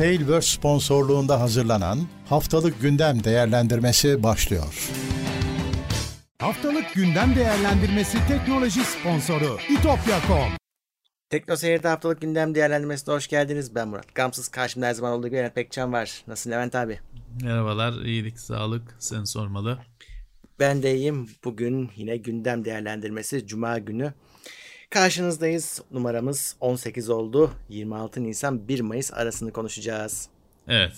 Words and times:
Tailverse 0.00 0.56
sponsorluğunda 0.56 1.40
hazırlanan 1.40 1.98
Haftalık 2.28 2.80
Gündem 2.80 3.24
Değerlendirmesi 3.24 4.22
başlıyor. 4.22 4.90
Haftalık 6.38 6.94
Gündem 6.94 7.36
Değerlendirmesi 7.36 8.18
teknoloji 8.28 8.80
sponsoru 8.80 9.58
itopya.com 9.70 10.52
Tekno 11.30 11.56
Seyir'de 11.56 11.88
haftalık 11.88 12.20
gündem 12.20 12.54
değerlendirmesine 12.54 13.14
hoş 13.14 13.28
geldiniz. 13.28 13.74
Ben 13.74 13.88
Murat. 13.88 14.14
Gamsız 14.14 14.48
karşımda 14.48 14.86
her 14.86 14.94
zaman 14.94 15.12
olduğu 15.12 15.28
gibi 15.28 15.36
Levent 15.36 15.54
Pekcan 15.54 15.92
var. 15.92 16.24
Nasılsın 16.26 16.50
Levent 16.50 16.74
abi? 16.74 17.00
Merhabalar, 17.42 17.92
iyilik, 18.04 18.40
sağlık. 18.40 18.96
Sen 18.98 19.24
sormalı. 19.24 19.78
Ben 20.58 20.82
de 20.82 20.96
iyiyim. 20.96 21.28
Bugün 21.44 21.90
yine 21.96 22.16
gündem 22.16 22.64
değerlendirmesi 22.64 23.46
Cuma 23.46 23.78
günü. 23.78 24.14
Karşınızdayız. 24.90 25.82
Numaramız 25.90 26.56
18 26.60 27.10
oldu. 27.10 27.50
26 27.68 28.22
Nisan 28.22 28.68
1 28.68 28.80
Mayıs 28.80 29.12
arasını 29.12 29.52
konuşacağız. 29.52 30.28
Evet. 30.68 30.92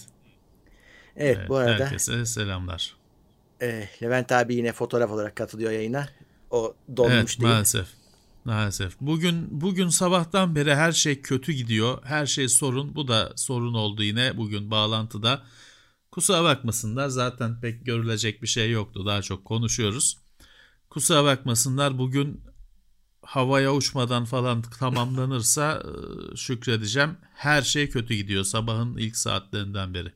Evet, 1.16 1.36
evet 1.36 1.48
bu 1.48 1.56
arada. 1.56 1.84
Herkese 1.84 2.26
selamlar. 2.26 2.96
E, 3.62 3.88
Levent 4.02 4.32
abi 4.32 4.54
yine 4.54 4.72
fotoğraf 4.72 5.10
olarak 5.10 5.36
katılıyor 5.36 5.72
yayına. 5.72 6.08
O 6.50 6.74
dolmuş 6.96 7.12
evet, 7.12 7.40
değil. 7.40 7.52
Maalesef. 7.52 7.86
Maalesef. 8.44 9.00
Bugün 9.00 9.48
bugün 9.50 9.88
sabahtan 9.88 10.54
beri 10.54 10.74
her 10.74 10.92
şey 10.92 11.20
kötü 11.20 11.52
gidiyor. 11.52 11.98
Her 12.04 12.26
şey 12.26 12.48
sorun. 12.48 12.94
Bu 12.94 13.08
da 13.08 13.32
sorun 13.36 13.74
oldu 13.74 14.02
yine 14.02 14.36
bugün 14.36 14.70
bağlantıda. 14.70 15.42
Kusura 16.10 16.44
bakmasınlar. 16.44 17.08
Zaten 17.08 17.60
pek 17.60 17.86
görülecek 17.86 18.42
bir 18.42 18.46
şey 18.46 18.70
yoktu. 18.70 19.06
Daha 19.06 19.22
çok 19.22 19.44
konuşuyoruz. 19.44 20.18
Kusura 20.90 21.24
bakmasınlar. 21.24 21.98
Bugün 21.98 22.51
havaya 23.22 23.74
uçmadan 23.74 24.24
falan 24.24 24.62
tamamlanırsa 24.62 25.82
e, 25.82 26.36
şükredeceğim. 26.36 27.16
Her 27.34 27.62
şey 27.62 27.88
kötü 27.88 28.14
gidiyor 28.14 28.44
sabahın 28.44 28.96
ilk 28.96 29.16
saatlerinden 29.16 29.94
beri. 29.94 30.12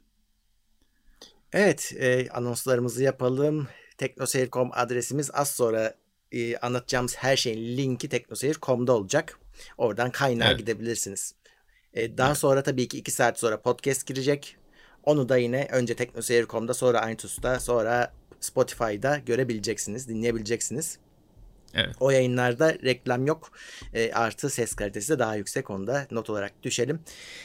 Evet, 1.52 1.92
e, 1.96 2.28
anonslarımızı 2.28 3.02
yapalım. 3.02 3.68
Teknoseyir.com 3.98 4.70
adresimiz 4.72 5.30
az 5.34 5.50
sonra 5.50 5.94
e, 6.32 6.56
anlatacağımız 6.56 7.16
her 7.16 7.36
şeyin 7.36 7.76
linki 7.76 8.08
teknoseyir.com'da 8.08 8.92
olacak. 8.92 9.38
Oradan 9.78 10.10
kaynağa 10.10 10.48
evet. 10.48 10.58
gidebilirsiniz. 10.58 11.34
E, 11.94 12.18
daha 12.18 12.28
evet. 12.28 12.38
sonra 12.38 12.62
tabii 12.62 12.88
ki 12.88 12.98
2 12.98 13.10
saat 13.10 13.38
sonra 13.38 13.60
podcast 13.62 14.06
girecek. 14.06 14.56
Onu 15.02 15.28
da 15.28 15.36
yine 15.36 15.68
önce 15.72 15.96
teknoseyir.com'da 15.96 16.74
sonra 16.74 17.10
iTunes'ta 17.10 17.60
sonra 17.60 18.12
Spotify'da 18.40 19.18
görebileceksiniz, 19.18 20.08
dinleyebileceksiniz. 20.08 20.98
Evet. 21.74 21.94
O 22.00 22.10
yayınlarda 22.10 22.74
reklam 22.84 23.26
yok. 23.26 23.50
E, 23.94 24.12
artı 24.12 24.50
ses 24.50 24.74
kalitesi 24.74 25.12
de 25.12 25.18
daha 25.18 25.36
yüksek. 25.36 25.70
Onu 25.70 25.86
da 25.86 26.06
not 26.10 26.30
olarak 26.30 26.62
düşelim. 26.62 27.00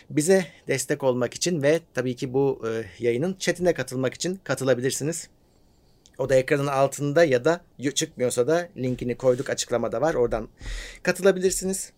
Bize 0.10 0.46
destek 0.68 1.04
olmak 1.04 1.34
için 1.34 1.62
ve 1.62 1.80
tabii 1.94 2.16
ki 2.16 2.34
bu 2.34 2.62
e, 2.68 2.86
yayının 3.04 3.36
chatine 3.40 3.74
katılmak 3.74 4.14
için 4.14 4.40
katılabilirsiniz. 4.44 5.30
O 6.18 6.30
da 6.30 6.36
ekranın 6.36 6.68
altında 6.68 7.24
ya 7.24 7.46
da 7.46 7.62
çıkmıyorsa 7.96 8.48
da 8.48 8.70
linkini 8.78 9.18
koyduk 9.18 9.50
açıklamada 9.50 10.02
var. 10.02 10.14
Oradan 10.14 10.50
katılabilirsiniz. 11.04 11.92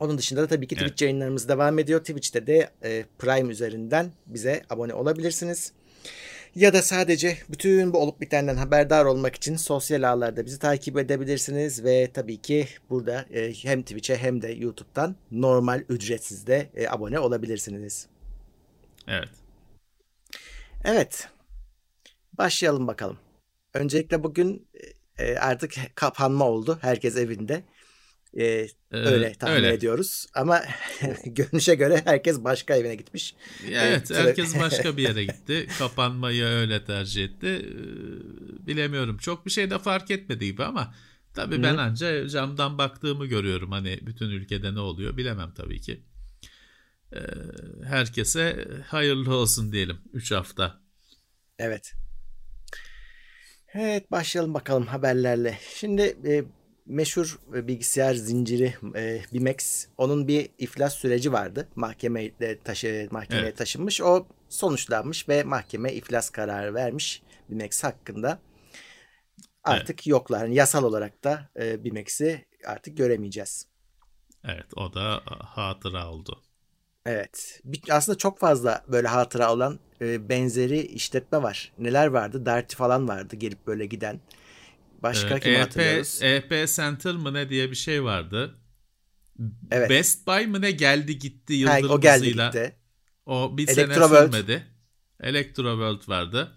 Onun 0.00 0.18
dışında 0.18 0.42
da 0.42 0.46
tabii 0.46 0.66
ki 0.66 0.74
Twitch 0.74 0.90
evet. 0.90 1.02
yayınlarımız 1.02 1.48
devam 1.48 1.78
ediyor. 1.78 2.00
Twitch'te 2.00 2.46
de 2.46 2.70
e, 2.84 3.04
Prime 3.18 3.52
üzerinden 3.52 4.12
bize 4.26 4.62
abone 4.70 4.94
olabilirsiniz. 4.94 5.72
Ya 6.54 6.72
da 6.72 6.82
sadece 6.82 7.38
bütün 7.48 7.92
bu 7.92 7.98
olup 7.98 8.20
bitenden 8.20 8.56
haberdar 8.56 9.04
olmak 9.04 9.36
için 9.36 9.56
sosyal 9.56 10.02
ağlarda 10.02 10.46
bizi 10.46 10.58
takip 10.58 10.98
edebilirsiniz 10.98 11.84
ve 11.84 12.10
tabii 12.12 12.42
ki 12.42 12.68
burada 12.90 13.26
e, 13.30 13.52
hem 13.52 13.82
Twitch'e 13.82 14.16
hem 14.16 14.42
de 14.42 14.48
YouTube'dan 14.48 15.16
normal 15.30 15.84
ücretsiz 15.88 16.46
de 16.46 16.70
e, 16.74 16.88
abone 16.88 17.18
olabilirsiniz. 17.18 18.06
Evet. 19.08 19.28
Evet. 20.84 21.28
Başlayalım 22.32 22.86
bakalım. 22.86 23.18
Öncelikle 23.74 24.22
bugün 24.22 24.68
e, 25.18 25.36
artık 25.36 25.74
kapanma 25.94 26.44
oldu. 26.44 26.78
Herkes 26.80 27.16
evinde. 27.16 27.62
Ee, 28.38 28.44
ee, 28.92 28.96
öyle 28.96 29.32
tahmin 29.32 29.56
öyle. 29.56 29.72
ediyoruz. 29.72 30.26
Ama 30.34 30.62
görünüşe 31.26 31.74
göre 31.74 32.02
herkes 32.04 32.44
başka 32.44 32.76
evine 32.76 32.94
gitmiş. 32.94 33.34
Evet, 33.70 34.10
herkes 34.10 34.60
başka 34.60 34.96
bir 34.96 35.02
yere 35.02 35.24
gitti. 35.24 35.66
Kapanmayı 35.78 36.44
öyle 36.44 36.84
tercih 36.84 37.24
etti. 37.24 37.66
Bilemiyorum. 38.66 39.18
Çok 39.18 39.46
bir 39.46 39.50
şey 39.50 39.70
de 39.70 39.78
fark 39.78 40.10
etmedi 40.10 40.46
gibi 40.46 40.64
ama 40.64 40.94
tabii 41.34 41.58
Hı. 41.58 41.62
ben 41.62 41.76
anca 41.76 42.28
camdan 42.28 42.78
baktığımı 42.78 43.26
görüyorum. 43.26 43.72
Hani 43.72 43.98
bütün 44.02 44.30
ülkede 44.30 44.74
ne 44.74 44.80
oluyor 44.80 45.16
bilemem 45.16 45.52
tabii 45.56 45.80
ki. 45.80 46.02
Herkese 47.84 48.68
hayırlı 48.86 49.34
olsun 49.34 49.72
diyelim 49.72 49.98
3 50.12 50.32
hafta. 50.32 50.80
Evet. 51.58 51.94
Evet 53.74 54.10
başlayalım 54.10 54.54
bakalım 54.54 54.86
haberlerle. 54.86 55.58
Şimdi 55.74 56.02
e, 56.26 56.44
meşhur 56.88 57.38
bilgisayar 57.48 58.14
zinciri 58.14 58.74
e, 58.94 59.20
Bimex 59.32 59.86
onun 59.98 60.28
bir 60.28 60.48
iflas 60.58 60.94
süreci 60.94 61.32
vardı. 61.32 61.68
Mahkemeye 61.76 62.32
taşı 62.64 63.08
mahkemeye 63.10 63.46
evet. 63.46 63.56
taşınmış. 63.56 64.00
O 64.00 64.26
sonuçlanmış 64.48 65.28
ve 65.28 65.42
mahkeme 65.42 65.92
iflas 65.92 66.30
kararı 66.30 66.74
vermiş 66.74 67.22
Bimex 67.50 67.84
hakkında. 67.84 68.38
Artık 69.64 69.96
evet. 70.00 70.06
yoklar. 70.06 70.44
Yani 70.44 70.54
yasal 70.54 70.84
olarak 70.84 71.24
da 71.24 71.50
e, 71.60 71.84
Bimex'i 71.84 72.46
artık 72.66 72.96
göremeyeceğiz. 72.96 73.66
Evet, 74.44 74.66
o 74.76 74.94
da 74.94 75.22
hatıra 75.40 76.10
oldu. 76.10 76.42
Evet. 77.06 77.60
Aslında 77.90 78.18
çok 78.18 78.38
fazla 78.38 78.84
böyle 78.88 79.08
hatıra 79.08 79.52
olan 79.52 79.78
e, 80.00 80.28
benzeri 80.28 80.80
işletme 80.80 81.42
var. 81.42 81.72
Neler 81.78 82.06
vardı? 82.06 82.46
Darty 82.46 82.76
falan 82.76 83.08
vardı 83.08 83.36
gelip 83.36 83.66
böyle 83.66 83.86
giden. 83.86 84.20
Başka 85.02 85.36
ee, 85.36 85.40
kimi 85.40 85.54
EP, 85.54 85.60
hatırlıyoruz? 85.60 86.22
EP 86.22 86.68
Center 86.68 87.14
mı 87.14 87.34
ne 87.34 87.48
diye 87.48 87.70
bir 87.70 87.76
şey 87.76 88.04
vardı. 88.04 88.54
Evet. 89.70 89.90
Best 89.90 90.26
Buy 90.26 90.46
mı 90.46 90.60
ne 90.60 90.70
geldi 90.70 91.18
gitti 91.18 91.52
yıldırım 91.52 91.90
o 91.90 92.00
geldi 92.00 92.20
hızıyla. 92.20 92.46
gitti. 92.46 92.76
O 93.26 93.58
bir 93.58 93.68
Electro 93.68 94.08
sene 94.08 94.26
sürmedi. 94.26 94.66
Electro 95.20 95.70
World 95.70 96.08
vardı. 96.08 96.52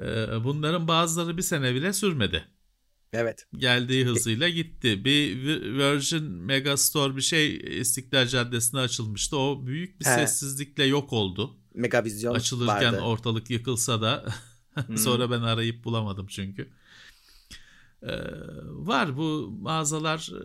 Ee, 0.00 0.44
bunların 0.44 0.88
bazıları 0.88 1.36
bir 1.36 1.42
sene 1.42 1.74
bile 1.74 1.92
sürmedi. 1.92 2.44
Evet. 3.12 3.46
Geldiği 3.56 4.06
hızıyla 4.06 4.48
gitti. 4.48 5.04
Bir 5.04 5.42
Virgin 5.78 6.24
Megastore 6.24 7.16
bir 7.16 7.22
şey 7.22 7.56
İstiklal 7.80 8.26
Caddesi'ne 8.26 8.80
açılmıştı. 8.80 9.36
O 9.36 9.66
büyük 9.66 10.00
bir 10.00 10.06
He. 10.06 10.14
sessizlikle 10.14 10.84
yok 10.84 11.12
oldu. 11.12 11.56
Megavizyon 11.74 12.34
Açılırken 12.34 12.92
vardı. 12.92 13.00
ortalık 13.00 13.50
yıkılsa 13.50 14.02
da 14.02 14.24
sonra 14.96 15.30
ben 15.30 15.40
arayıp 15.40 15.84
bulamadım 15.84 16.26
çünkü. 16.26 16.68
Ee, 18.06 18.10
var 18.66 19.16
bu 19.16 19.50
mağazalar 19.60 20.30
e, 20.32 20.42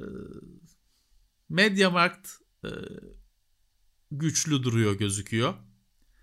Mediamarkt 1.49 2.29
e, 2.66 2.69
güçlü 4.11 4.63
duruyor 4.63 4.94
gözüküyor. 4.94 5.53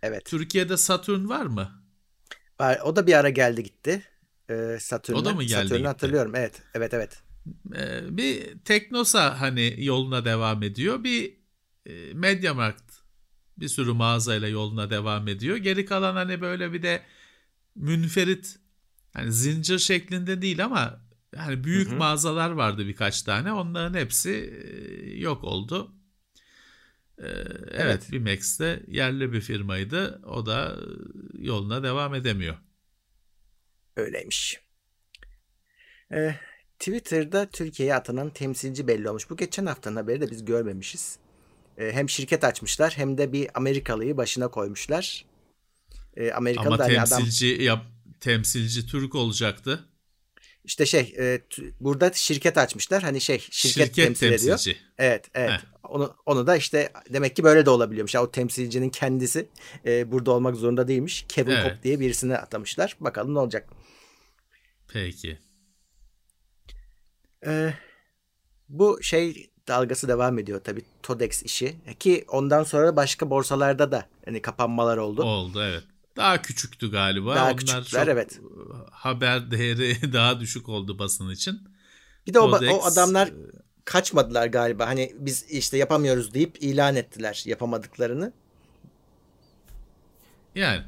Evet. 0.02 0.24
Türkiye'de 0.24 0.76
Saturn 0.76 1.28
var 1.28 1.46
mı? 1.46 1.82
Var. 2.60 2.80
O 2.84 2.96
da 2.96 3.06
bir 3.06 3.14
ara 3.14 3.30
geldi 3.30 3.62
gitti. 3.62 4.02
Ee, 4.50 4.78
Satürn'e. 4.80 5.18
O 5.18 5.24
da 5.24 5.34
mı 5.34 5.44
geldi 5.44 5.68
Satürn'ü 5.68 5.86
hatırlıyorum. 5.86 6.34
Evet. 6.34 6.62
Evet 6.74 6.94
evet. 6.94 7.22
Ee, 7.76 8.16
bir 8.16 8.58
Teknosa 8.58 9.40
hani 9.40 9.74
yoluna 9.78 10.24
devam 10.24 10.62
ediyor. 10.62 11.04
Bir 11.04 11.36
e, 11.86 12.14
Mediamarkt 12.14 12.94
bir 13.58 13.68
sürü 13.68 13.92
mağazayla 13.92 14.48
yoluna 14.48 14.90
devam 14.90 15.28
ediyor. 15.28 15.56
Geri 15.56 15.84
kalan 15.84 16.14
hani 16.14 16.40
böyle 16.40 16.72
bir 16.72 16.82
de 16.82 17.02
münferit 17.74 18.56
hani 19.12 19.32
zincir 19.32 19.78
şeklinde 19.78 20.42
değil 20.42 20.64
ama 20.64 21.07
hani 21.36 21.64
büyük 21.64 21.88
hı 21.88 21.92
hı. 21.92 21.96
mağazalar 21.96 22.50
vardı 22.50 22.86
birkaç 22.86 23.22
tane. 23.22 23.52
Onların 23.52 23.98
hepsi 23.98 24.30
e, 24.30 25.18
yok 25.18 25.44
oldu. 25.44 25.94
Ee, 27.18 27.26
evet, 27.26 27.70
evet 27.70 28.12
Bimex 28.12 28.60
de 28.60 28.82
yerli 28.88 29.32
bir 29.32 29.40
firmaydı. 29.40 30.22
O 30.26 30.46
da 30.46 30.76
yoluna 31.38 31.82
devam 31.82 32.14
edemiyor. 32.14 32.56
Öyleymiş. 33.96 34.60
Ee, 36.12 36.34
Twitter'da 36.78 37.46
Türkiye'ye 37.50 37.94
atanan 37.94 38.30
temsilci 38.30 38.88
belli 38.88 39.08
olmuş. 39.08 39.30
Bu 39.30 39.36
geçen 39.36 39.66
haftanın 39.66 39.96
haberi 39.96 40.20
de 40.20 40.30
biz 40.30 40.44
görmemişiz. 40.44 41.18
Ee, 41.78 41.92
hem 41.92 42.08
şirket 42.08 42.44
açmışlar 42.44 42.92
hem 42.96 43.18
de 43.18 43.32
bir 43.32 43.48
Amerikalıyı 43.54 44.16
başına 44.16 44.48
koymuşlar. 44.48 45.24
Ee, 46.16 46.32
Amerikalı 46.32 46.66
Ama 46.66 46.86
temsilci 46.86 47.54
adam... 47.54 47.64
yap, 47.64 47.86
temsilci 48.20 48.86
Türk 48.86 49.14
olacaktı. 49.14 49.84
İşte 50.68 50.86
şey 50.86 51.14
e, 51.18 51.40
burada 51.80 52.12
şirket 52.12 52.58
açmışlar. 52.58 53.02
Hani 53.02 53.20
şey 53.20 53.38
şirket, 53.38 53.54
şirket 53.60 53.94
temsil 53.94 54.28
temsilci. 54.28 54.70
ediyor. 54.70 54.84
Evet 54.98 55.24
evet. 55.34 55.50
Heh. 55.50 55.58
Onu, 55.82 56.14
onu 56.26 56.46
da 56.46 56.56
işte 56.56 56.92
demek 57.10 57.36
ki 57.36 57.44
böyle 57.44 57.66
de 57.66 57.70
olabiliyormuş. 57.70 58.14
Ya, 58.14 58.22
o 58.22 58.30
temsilcinin 58.30 58.90
kendisi 58.90 59.48
e, 59.86 60.12
burada 60.12 60.30
olmak 60.30 60.56
zorunda 60.56 60.88
değilmiş. 60.88 61.24
Kevin 61.28 61.50
evet. 61.50 61.64
Cook 61.64 61.82
diye 61.82 62.00
birisini 62.00 62.36
atamışlar. 62.36 62.96
Bakalım 63.00 63.34
ne 63.34 63.38
olacak. 63.38 63.68
Peki. 64.92 65.38
Ee, 67.46 67.74
bu 68.68 69.02
şey 69.02 69.50
dalgası 69.68 70.08
devam 70.08 70.38
ediyor 70.38 70.60
tabii 70.64 70.82
Todex 71.02 71.42
işi. 71.42 71.76
Ki 71.98 72.24
ondan 72.28 72.62
sonra 72.62 72.96
başka 72.96 73.30
borsalarda 73.30 73.92
da 73.92 74.08
hani 74.24 74.42
kapanmalar 74.42 74.96
oldu. 74.96 75.22
Oldu 75.22 75.62
evet. 75.62 75.82
Daha 76.18 76.42
küçüktü 76.42 76.90
galiba. 76.90 77.36
Daha 77.36 77.44
Onlar 77.44 77.56
küçüktüler, 77.56 78.04
çok, 78.04 78.12
evet. 78.12 78.40
Haber 78.90 79.50
değeri 79.50 80.12
daha 80.12 80.40
düşük 80.40 80.68
oldu 80.68 80.98
basın 80.98 81.30
için. 81.30 81.60
Bir 82.26 82.34
de 82.34 82.40
o, 82.40 82.50
Todex, 82.50 82.70
o 82.70 82.84
adamlar 82.84 83.32
kaçmadılar 83.84 84.46
galiba. 84.46 84.86
Hani 84.86 85.14
biz 85.18 85.42
işte 85.50 85.76
yapamıyoruz 85.76 86.34
deyip 86.34 86.62
ilan 86.62 86.96
ettiler 86.96 87.42
yapamadıklarını. 87.46 88.32
Yani 90.54 90.82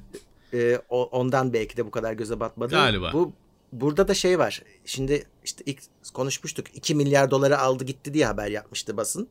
Ee, 0.54 0.80
o, 0.88 1.02
ondan 1.04 1.52
belki 1.52 1.76
de 1.76 1.86
bu 1.86 1.90
kadar 1.90 2.12
göze 2.12 2.40
batmadı. 2.40 2.70
Galiba. 2.70 3.12
Bu 3.12 3.32
burada 3.72 4.08
da 4.08 4.14
şey 4.14 4.38
var. 4.38 4.62
Şimdi 4.84 5.26
işte 5.44 5.62
ilk 5.66 5.82
konuşmuştuk. 6.14 6.76
2 6.76 6.94
milyar 6.94 7.30
doları 7.30 7.58
aldı 7.58 7.84
gitti 7.84 8.14
diye 8.14 8.26
haber 8.26 8.48
yapmıştı 8.48 8.96
basın. 8.96 9.28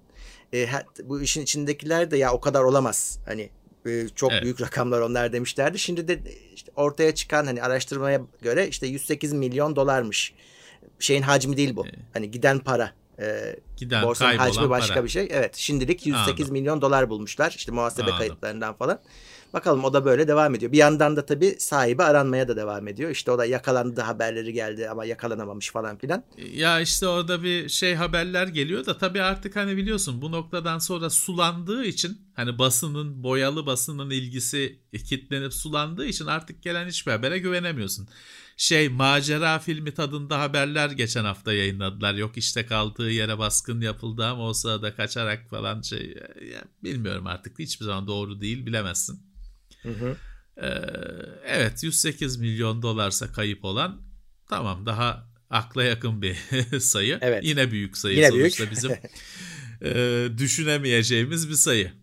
Ee, 0.54 0.66
her- 0.66 0.86
bu 1.04 1.22
işin 1.22 1.42
içindekiler 1.42 2.12
de 2.12 2.18
ya 2.18 2.34
o 2.34 2.40
kadar 2.40 2.64
olamaz. 2.64 3.20
Hani 3.26 3.42
e, 3.42 3.50
çok 4.16 4.32
Evet. 4.32 4.44
büyük 4.44 4.62
rakamlar 4.62 5.02
onlar 5.02 5.34
demişlerdi. 5.34 5.80
Şimdi 5.80 6.08
de 6.08 6.20
işte 6.56 6.72
ortaya 6.76 7.16
çıkan 7.16 7.46
hani 7.46 7.64
araştırmaya 7.64 8.22
göre 8.42 8.68
işte 8.68 8.88
108 8.88 9.34
milyon 9.34 9.76
dolarmış. 9.76 10.34
Şeyin 11.00 11.22
hacmi 11.22 11.58
değil 11.58 11.76
bu. 11.76 11.86
Hani 12.14 12.32
giden 12.32 12.60
para. 12.60 12.92
Ee, 13.22 13.56
giden 13.78 14.04
Borsanın 14.04 14.38
hacmi 14.38 14.70
başka 14.70 14.94
para. 14.94 15.04
bir 15.04 15.10
şey. 15.10 15.28
Evet 15.32 15.56
şimdilik 15.56 16.06
108 16.08 16.30
Anladım. 16.30 16.54
milyon 16.54 16.82
dolar 16.82 17.10
bulmuşlar. 17.10 17.54
İşte 17.58 17.72
muhasebe 17.72 18.02
Anladım. 18.02 18.18
kayıtlarından 18.18 18.74
falan. 18.74 19.00
Bakalım 19.54 19.84
o 19.84 19.94
da 19.94 20.06
böyle 20.06 20.28
devam 20.28 20.56
ediyor. 20.56 20.72
Bir 20.72 20.78
yandan 20.78 21.16
da 21.16 21.26
tabii 21.26 21.56
sahibi 21.60 22.04
aranmaya 22.04 22.48
da 22.48 22.56
devam 22.56 22.88
ediyor. 22.88 23.12
İşte 23.12 23.32
o 23.32 23.38
da 23.38 23.46
yakalandı 23.46 24.02
haberleri 24.02 24.54
geldi 24.54 24.90
ama 24.90 25.06
yakalanamamış 25.06 25.72
falan 25.72 25.98
filan. 25.98 26.24
Ya 26.54 26.80
işte 26.80 27.08
orada 27.08 27.44
bir 27.44 27.70
şey 27.70 27.96
haberler 27.96 28.48
geliyor 28.48 28.86
da 28.86 28.98
tabii 28.98 29.22
artık 29.22 29.56
hani 29.56 29.78
biliyorsun 29.78 30.22
bu 30.22 30.32
noktadan 30.32 30.80
sonra 30.80 31.10
sulandığı 31.10 31.84
için 31.86 32.22
hani 32.36 32.58
basının 32.60 33.24
boyalı 33.24 33.66
basının 33.66 34.10
ilgisi 34.10 34.80
kitlenip 35.06 35.54
sulandığı 35.54 36.06
için 36.06 36.26
artık 36.26 36.64
gelen 36.64 36.88
hiçbir 36.88 37.12
habere 37.12 37.40
güvenemiyorsun. 37.40 38.10
Şey 38.58 38.90
macera 38.90 39.60
filmi 39.60 39.94
tadında 39.94 40.40
haberler 40.40 40.90
geçen 40.90 41.24
hafta 41.24 41.54
yayınladılar. 41.54 42.14
Yok 42.14 42.38
işte 42.38 42.66
kaldığı 42.66 43.12
yere 43.12 43.38
baskın 43.38 43.82
yapıldı 43.82 44.26
ama 44.26 44.48
o 44.48 44.54
sırada 44.54 44.96
kaçarak 44.96 45.50
falan 45.50 45.82
şey 45.82 46.16
ya 46.54 46.62
bilmiyorum 46.84 47.28
artık 47.28 47.60
hiçbir 47.60 47.86
zaman 47.86 48.08
doğru 48.08 48.42
değil 48.42 48.66
bilemezsin. 48.66 49.29
Hı 49.84 49.90
hı. 49.90 50.18
Ee, 50.58 50.68
evet 51.46 51.84
108 51.84 52.38
milyon 52.38 52.82
dolarsa 52.82 53.32
kayıp 53.32 53.66
olan 53.66 54.02
tamam 54.50 54.86
daha 54.86 55.30
akla 55.50 55.84
yakın 55.84 56.22
bir 56.22 56.36
sayı. 56.80 57.18
Evet. 57.22 57.44
Yine 57.44 57.72
büyük 57.72 57.98
sayı 57.98 58.16
Yine 58.18 58.30
sonuçta 58.30 58.64
büyük. 58.64 58.72
bizim 58.72 58.92
e, 59.82 60.28
düşünemeyeceğimiz 60.38 61.50
bir 61.50 61.54
sayı. 61.54 61.94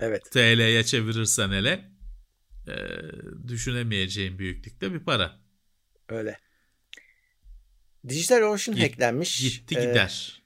Evet. 0.00 0.32
TL'ye 0.32 0.84
çevirirsen 0.84 1.48
hele 1.50 1.90
e, 2.68 2.74
düşünemeyeceğin 3.48 4.38
büyüklükte 4.38 4.92
bir 4.94 5.00
para. 5.00 5.40
Öyle. 6.08 6.38
Dijital 8.08 8.42
Ocean 8.42 8.76
Git- 8.76 8.82
hacklenmiş. 8.92 9.40
Gitti 9.40 9.74
Ee, 9.78 9.80
gider. 9.84 10.42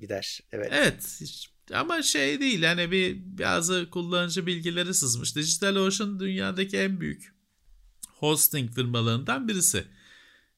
gider. 0.00 0.40
Evet. 0.52 0.68
Evet 0.72 1.16
hiç- 1.20 1.51
ama 1.74 2.02
şey 2.02 2.40
değil 2.40 2.62
hani 2.62 2.90
bir 2.90 3.18
bazı 3.38 3.90
kullanıcı 3.90 4.46
bilgileri 4.46 4.94
sızmış. 4.94 5.36
DigitalOcean 5.36 6.20
dünyadaki 6.20 6.78
en 6.78 7.00
büyük 7.00 7.34
hosting 8.22 8.74
firmalarından 8.74 9.48
birisi. 9.48 9.84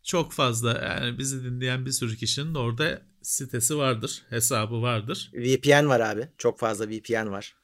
Çok 0.03 0.33
fazla 0.33 0.73
yani 0.73 1.19
bizi 1.19 1.45
dinleyen 1.45 1.87
bir 1.87 1.91
sürü 1.91 2.17
kişinin 2.17 2.55
orada 2.55 3.03
sitesi 3.23 3.77
vardır, 3.77 4.23
hesabı 4.31 4.83
vardır. 4.83 5.31
VPN 5.35 5.89
var 5.89 6.01
abi. 6.01 6.29
Çok 6.39 6.59
fazla 6.59 6.89
VPN 6.89 7.31
var. 7.31 7.55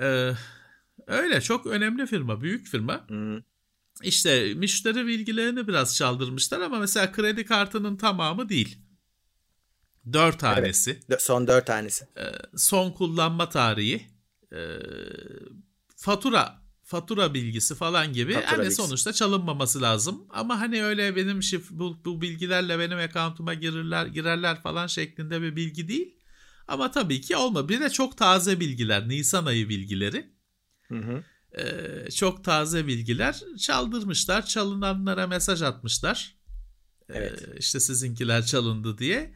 Ee, 0.00 0.32
öyle 1.06 1.40
çok 1.40 1.66
önemli 1.66 2.06
firma, 2.06 2.40
büyük 2.42 2.66
firma. 2.66 3.06
Hı. 3.08 3.42
İşte 4.02 4.54
müşteri 4.54 5.06
bilgilerini 5.06 5.68
biraz 5.68 5.96
çaldırmışlar 5.96 6.60
ama 6.60 6.78
mesela 6.78 7.12
kredi 7.12 7.44
kartının 7.44 7.96
tamamı 7.96 8.48
değil. 8.48 8.78
Dört 10.12 10.38
tanesi. 10.40 11.00
Dö- 11.10 11.20
Son 11.20 11.46
dört 11.46 11.66
tanesi. 11.66 12.04
son 12.56 12.90
kullanma 12.90 13.48
tarihi, 13.48 14.06
e, 14.52 14.58
fatura 15.96 16.62
fatura 16.84 17.34
bilgisi 17.34 17.74
falan 17.74 18.12
gibi 18.12 18.32
Fatura 18.32 18.50
hani 18.52 18.60
bilgisi. 18.62 18.82
sonuçta 18.82 19.12
çalınmaması 19.12 19.82
lazım. 19.82 20.26
Ama 20.30 20.60
hani 20.60 20.84
öyle 20.84 21.16
benim 21.16 21.42
şif 21.42 21.70
bu, 21.70 22.04
bu 22.04 22.20
bilgilerle 22.20 22.78
benim 22.78 22.98
account'uma 22.98 23.54
girerler 23.54 24.06
girerler 24.06 24.62
falan 24.62 24.86
şeklinde 24.86 25.42
bir 25.42 25.56
bilgi 25.56 25.88
değil. 25.88 26.14
Ama 26.68 26.90
tabii 26.90 27.20
ki 27.20 27.36
olma. 27.36 27.68
Bir 27.68 27.80
de 27.80 27.90
çok 27.90 28.18
taze 28.18 28.60
bilgiler, 28.60 29.08
Nisan 29.08 29.46
ayı 29.46 29.68
bilgileri. 29.68 30.30
Hı 30.88 30.98
hı. 30.98 31.24
E, 31.62 32.10
çok 32.10 32.44
taze 32.44 32.86
bilgiler 32.86 33.40
çaldırmışlar. 33.58 34.46
Çalınanlara 34.46 35.26
mesaj 35.26 35.62
atmışlar. 35.62 36.34
E, 37.08 37.12
Evet. 37.18 37.48
işte 37.58 37.80
sizinkiler 37.80 38.46
çalındı 38.46 38.98
diye. 38.98 39.34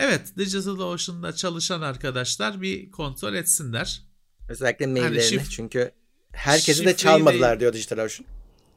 Evet, 0.00 0.32
DigitalOcean'da 0.38 1.32
çalışan 1.32 1.80
arkadaşlar 1.80 2.62
bir 2.62 2.90
kontrol 2.90 3.34
etsinler. 3.34 4.02
Özellikle 4.48 4.86
maillerini. 4.86 5.18
şif- 5.40 5.50
Çünkü 5.50 5.90
herkesi 6.32 6.84
de 6.84 6.96
çalmadılar 6.96 7.56
de- 7.56 7.60
diyor 7.60 7.72
Dijital 7.72 7.98
Ocean. 7.98 8.26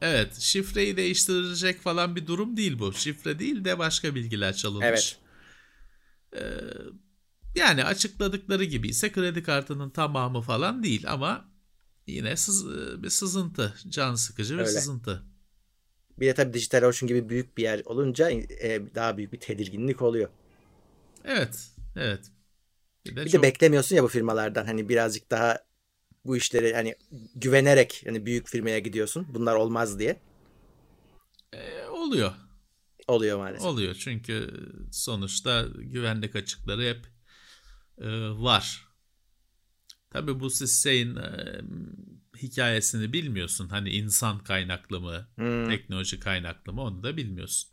Evet, 0.00 0.34
şifreyi 0.38 0.96
değiştirecek 0.96 1.80
falan 1.80 2.16
bir 2.16 2.26
durum 2.26 2.56
değil 2.56 2.78
bu. 2.78 2.92
Şifre 2.92 3.38
değil 3.38 3.64
de 3.64 3.78
başka 3.78 4.14
bilgiler 4.14 4.56
çalınmış. 4.56 4.86
Evet. 4.86 5.16
Ee, 6.36 6.40
yani 7.60 7.84
açıkladıkları 7.84 8.64
gibi 8.64 8.88
ise 8.88 9.12
kredi 9.12 9.42
kartının 9.42 9.90
tamamı 9.90 10.40
falan 10.40 10.82
değil 10.82 11.04
ama 11.08 11.44
yine 12.06 12.36
sız, 12.36 12.66
bir 13.02 13.10
sızıntı, 13.10 13.74
can 13.88 14.14
sıkıcı 14.14 14.54
bir 14.54 14.58
Öyle. 14.58 14.70
sızıntı. 14.70 15.22
Bir 16.20 16.26
de 16.26 16.34
tabii 16.34 16.52
Dijital 16.54 16.82
Ocean 16.82 17.08
gibi 17.08 17.28
büyük 17.28 17.56
bir 17.58 17.62
yer 17.62 17.82
olunca 17.84 18.30
e, 18.30 18.82
daha 18.94 19.16
büyük 19.16 19.32
bir 19.32 19.40
tedirginlik 19.40 20.02
oluyor. 20.02 20.28
Evet, 21.24 21.70
evet. 21.96 22.30
Bir 23.06 23.16
de, 23.16 23.24
Bir 23.24 23.30
çok, 23.30 23.42
de 23.42 23.48
beklemiyorsun 23.48 23.96
ya 23.96 24.02
bu 24.02 24.08
firmalardan 24.08 24.64
hani 24.66 24.88
birazcık 24.88 25.30
daha 25.30 25.58
bu 26.26 26.36
işleri 26.36 26.74
hani 26.74 26.94
güvenerek 27.36 28.02
hani 28.06 28.26
büyük 28.26 28.48
firmaya 28.48 28.78
gidiyorsun. 28.78 29.26
Bunlar 29.34 29.54
olmaz 29.54 29.98
diye. 29.98 30.16
e, 31.52 31.86
oluyor. 31.86 32.32
Oluyor 33.08 33.38
maalesef. 33.38 33.66
Oluyor 33.66 33.94
çünkü 33.94 34.50
sonuçta 34.92 35.66
güvenlik 35.76 36.36
açıkları 36.36 36.82
hep 36.82 37.06
e, 37.98 38.08
var. 38.30 38.88
Tabii 40.10 40.40
bu 40.40 40.50
siz 40.50 40.82
şeyin 40.82 41.16
e, 41.16 41.60
hikayesini 42.42 43.12
bilmiyorsun. 43.12 43.68
Hani 43.68 43.90
insan 43.90 44.38
kaynaklı 44.44 45.00
mı, 45.00 45.28
Hmm. 45.36 45.68
teknoloji 45.68 46.20
kaynaklı 46.20 46.72
mı 46.72 46.82
onu 46.82 47.02
da 47.02 47.16
bilmiyorsun. 47.16 47.70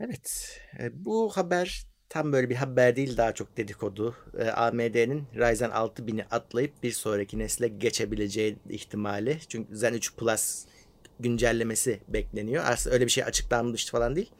Evet. 0.00 0.60
E, 0.80 1.04
bu 1.04 1.30
haber 1.36 1.86
tam 2.08 2.32
böyle 2.32 2.50
bir 2.50 2.54
haber 2.54 2.96
değil 2.96 3.16
daha 3.16 3.32
çok 3.32 3.56
dedikodu. 3.56 4.14
E, 4.38 4.44
AMD'nin 4.50 5.24
Ryzen 5.34 5.70
6000'i 5.70 6.24
atlayıp 6.30 6.82
bir 6.82 6.92
sonraki 6.92 7.38
nesle 7.38 7.68
geçebileceği 7.68 8.56
ihtimali. 8.68 9.38
Çünkü 9.48 9.76
Zen 9.76 9.92
3 9.94 10.16
Plus 10.16 10.64
güncellemesi 11.20 12.00
bekleniyor. 12.08 12.64
Aslında 12.66 12.94
öyle 12.94 13.04
bir 13.06 13.10
şey 13.10 13.24
açıklanmıştı 13.24 13.92
falan 13.92 14.16
değil. 14.16 14.30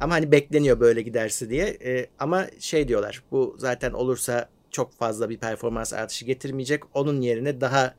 Ama 0.00 0.14
hani 0.14 0.32
bekleniyor 0.32 0.80
böyle 0.80 1.02
giderse 1.02 1.50
diye. 1.50 1.66
E, 1.66 2.06
ama 2.18 2.46
şey 2.58 2.88
diyorlar. 2.88 3.22
Bu 3.30 3.56
zaten 3.58 3.92
olursa 3.92 4.48
çok 4.70 4.94
fazla 4.94 5.30
bir 5.30 5.38
performans 5.38 5.92
artışı 5.92 6.24
getirmeyecek. 6.24 6.82
Onun 6.94 7.20
yerine 7.20 7.60
daha 7.60 7.94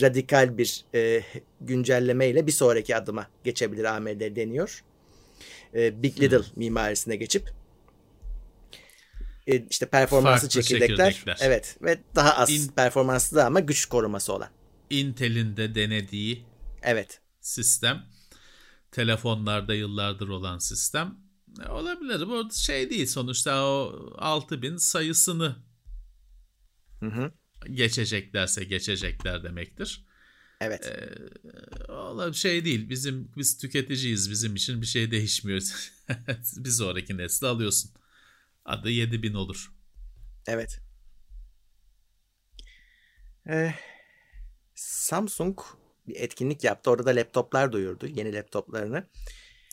radikal 0.00 0.58
bir 0.58 0.84
e, 0.94 1.22
güncellemeyle 1.60 2.46
bir 2.46 2.52
sonraki 2.52 2.96
adıma 2.96 3.26
geçebilir 3.44 3.84
AMD 3.84 4.36
deniyor 4.36 4.82
e, 5.76 6.02
Big 6.02 6.20
Little 6.20 6.40
mimarisine 6.56 7.16
geçip 7.16 7.50
e, 9.46 9.66
işte 9.70 9.86
performanslı 9.86 10.48
çekirdekler, 10.48 11.12
çekirdekler. 11.12 11.38
evet 11.40 11.76
ve 11.82 11.98
daha 12.14 12.34
az 12.36 12.50
İn- 12.50 12.72
performanslı 12.72 13.44
ama 13.44 13.60
güç 13.60 13.86
koruması 13.86 14.32
olan. 14.32 14.48
Intel'in 14.90 15.56
de 15.56 15.74
denediği 15.74 16.44
Evet. 16.82 17.20
sistem, 17.40 18.06
telefonlarda 18.92 19.74
yıllardır 19.74 20.28
olan 20.28 20.58
sistem 20.58 21.16
e, 21.66 21.68
olabilir. 21.68 22.28
Bu 22.28 22.48
şey 22.54 22.90
değil 22.90 23.06
sonuçta 23.06 23.64
o 23.66 24.10
6000 24.18 24.76
sayısını 24.76 25.56
Hı 27.00 27.06
hı. 27.06 27.32
geçeceklerse 27.74 28.64
geçecekler 28.64 29.44
demektir. 29.44 30.06
Evet. 30.60 30.86
Ee, 30.86 31.92
Ola 31.92 32.32
şey 32.32 32.64
değil. 32.64 32.88
Bizim 32.88 33.32
biz 33.36 33.58
tüketiciyiz. 33.58 34.30
Bizim 34.30 34.54
için 34.56 34.80
bir 34.80 34.86
şey 34.86 35.10
değişmiyor. 35.10 35.60
bir 36.56 36.70
sonraki 36.70 37.16
nesli 37.16 37.46
alıyorsun. 37.46 37.90
Adı 38.64 38.90
7000 38.90 39.34
olur. 39.34 39.72
Evet. 40.46 40.80
Eh, 43.48 43.72
Samsung 44.74 45.58
bir 46.08 46.16
etkinlik 46.16 46.64
yaptı. 46.64 46.90
Orada 46.90 47.06
da 47.06 47.10
laptoplar 47.10 47.72
duyurdu. 47.72 48.06
Yeni 48.06 48.34
laptoplarını. 48.34 49.06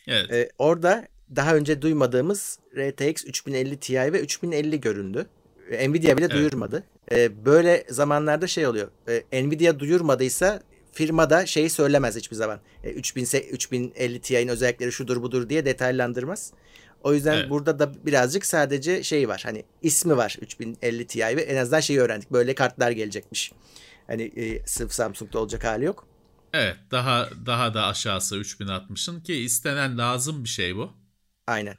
Evet. 0.08 0.32
Ee, 0.32 0.50
orada 0.58 1.08
daha 1.36 1.56
önce 1.56 1.82
duymadığımız 1.82 2.60
RTX 2.78 3.26
3050 3.26 3.80
Ti 3.80 4.14
ve 4.14 4.22
3050 4.22 4.82
göründü. 4.82 5.26
Nvidia 5.72 6.18
bile 6.18 6.26
Evet. 6.26 6.36
duyurmadı. 6.36 6.84
E, 7.12 7.46
böyle 7.46 7.86
zamanlarda 7.90 8.48
şey 8.48 8.68
oluyor. 8.68 8.92
E, 9.32 9.44
Nvidia 9.48 9.80
duyurmadıysa 9.80 10.62
firma 10.94 11.30
da 11.30 11.46
şeyi 11.46 11.70
söylemez 11.70 12.16
hiçbir 12.16 12.36
zaman. 12.36 12.60
E, 12.84 12.90
3000 12.90 13.26
se- 13.26 13.50
3050 13.50 14.22
Ti'nin 14.22 14.48
özellikleri 14.48 14.92
şudur 14.92 15.22
budur 15.22 15.50
diye 15.50 15.66
detaylandırmaz. 15.66 16.54
O 17.04 17.14
yüzden 17.14 17.34
Evet. 17.38 17.50
burada 17.50 17.80
da 17.80 18.06
birazcık 18.06 18.46
sadece 18.46 19.04
şey 19.04 19.28
var. 19.30 19.42
Hani 19.46 19.66
ismi 19.82 20.18
var 20.18 20.38
3050 20.42 21.08
Ti 21.08 21.20
ve 21.20 21.42
en 21.42 21.58
azından 21.58 21.80
şeyi 21.80 22.00
öğrendik. 22.00 22.32
Böyle 22.32 22.56
kartlar 22.56 22.92
gelecekmiş. 22.92 23.52
Hani 24.08 24.24
e, 24.24 24.66
sırf 24.66 24.94
Samsung'da 24.94 25.40
olacak 25.40 25.64
hali 25.64 25.86
yok. 25.86 26.08
Evet 26.54 26.78
daha 26.92 27.30
daha 27.46 27.74
da 27.74 27.88
aşağısı 27.88 28.36
3060'ın 28.38 29.22
ki 29.22 29.34
istenen 29.34 29.98
lazım 29.98 30.44
bir 30.44 30.50
şey 30.50 30.76
bu. 30.76 30.94
Aynen. 31.48 31.76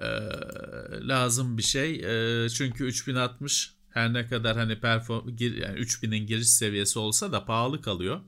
Ee, 0.00 0.06
lazım 1.08 1.58
bir 1.58 1.62
şey. 1.62 1.94
Ee, 2.44 2.48
çünkü 2.48 2.84
3060 2.84 3.74
her 3.90 4.12
ne 4.12 4.26
kadar 4.26 4.56
hani 4.56 4.80
perform 4.80 5.36
gir, 5.36 5.56
yani 5.56 5.78
3000'in 5.78 6.26
giriş 6.26 6.48
seviyesi 6.48 6.98
olsa 6.98 7.32
da 7.32 7.44
pahalı 7.44 7.82
kalıyor. 7.82 8.20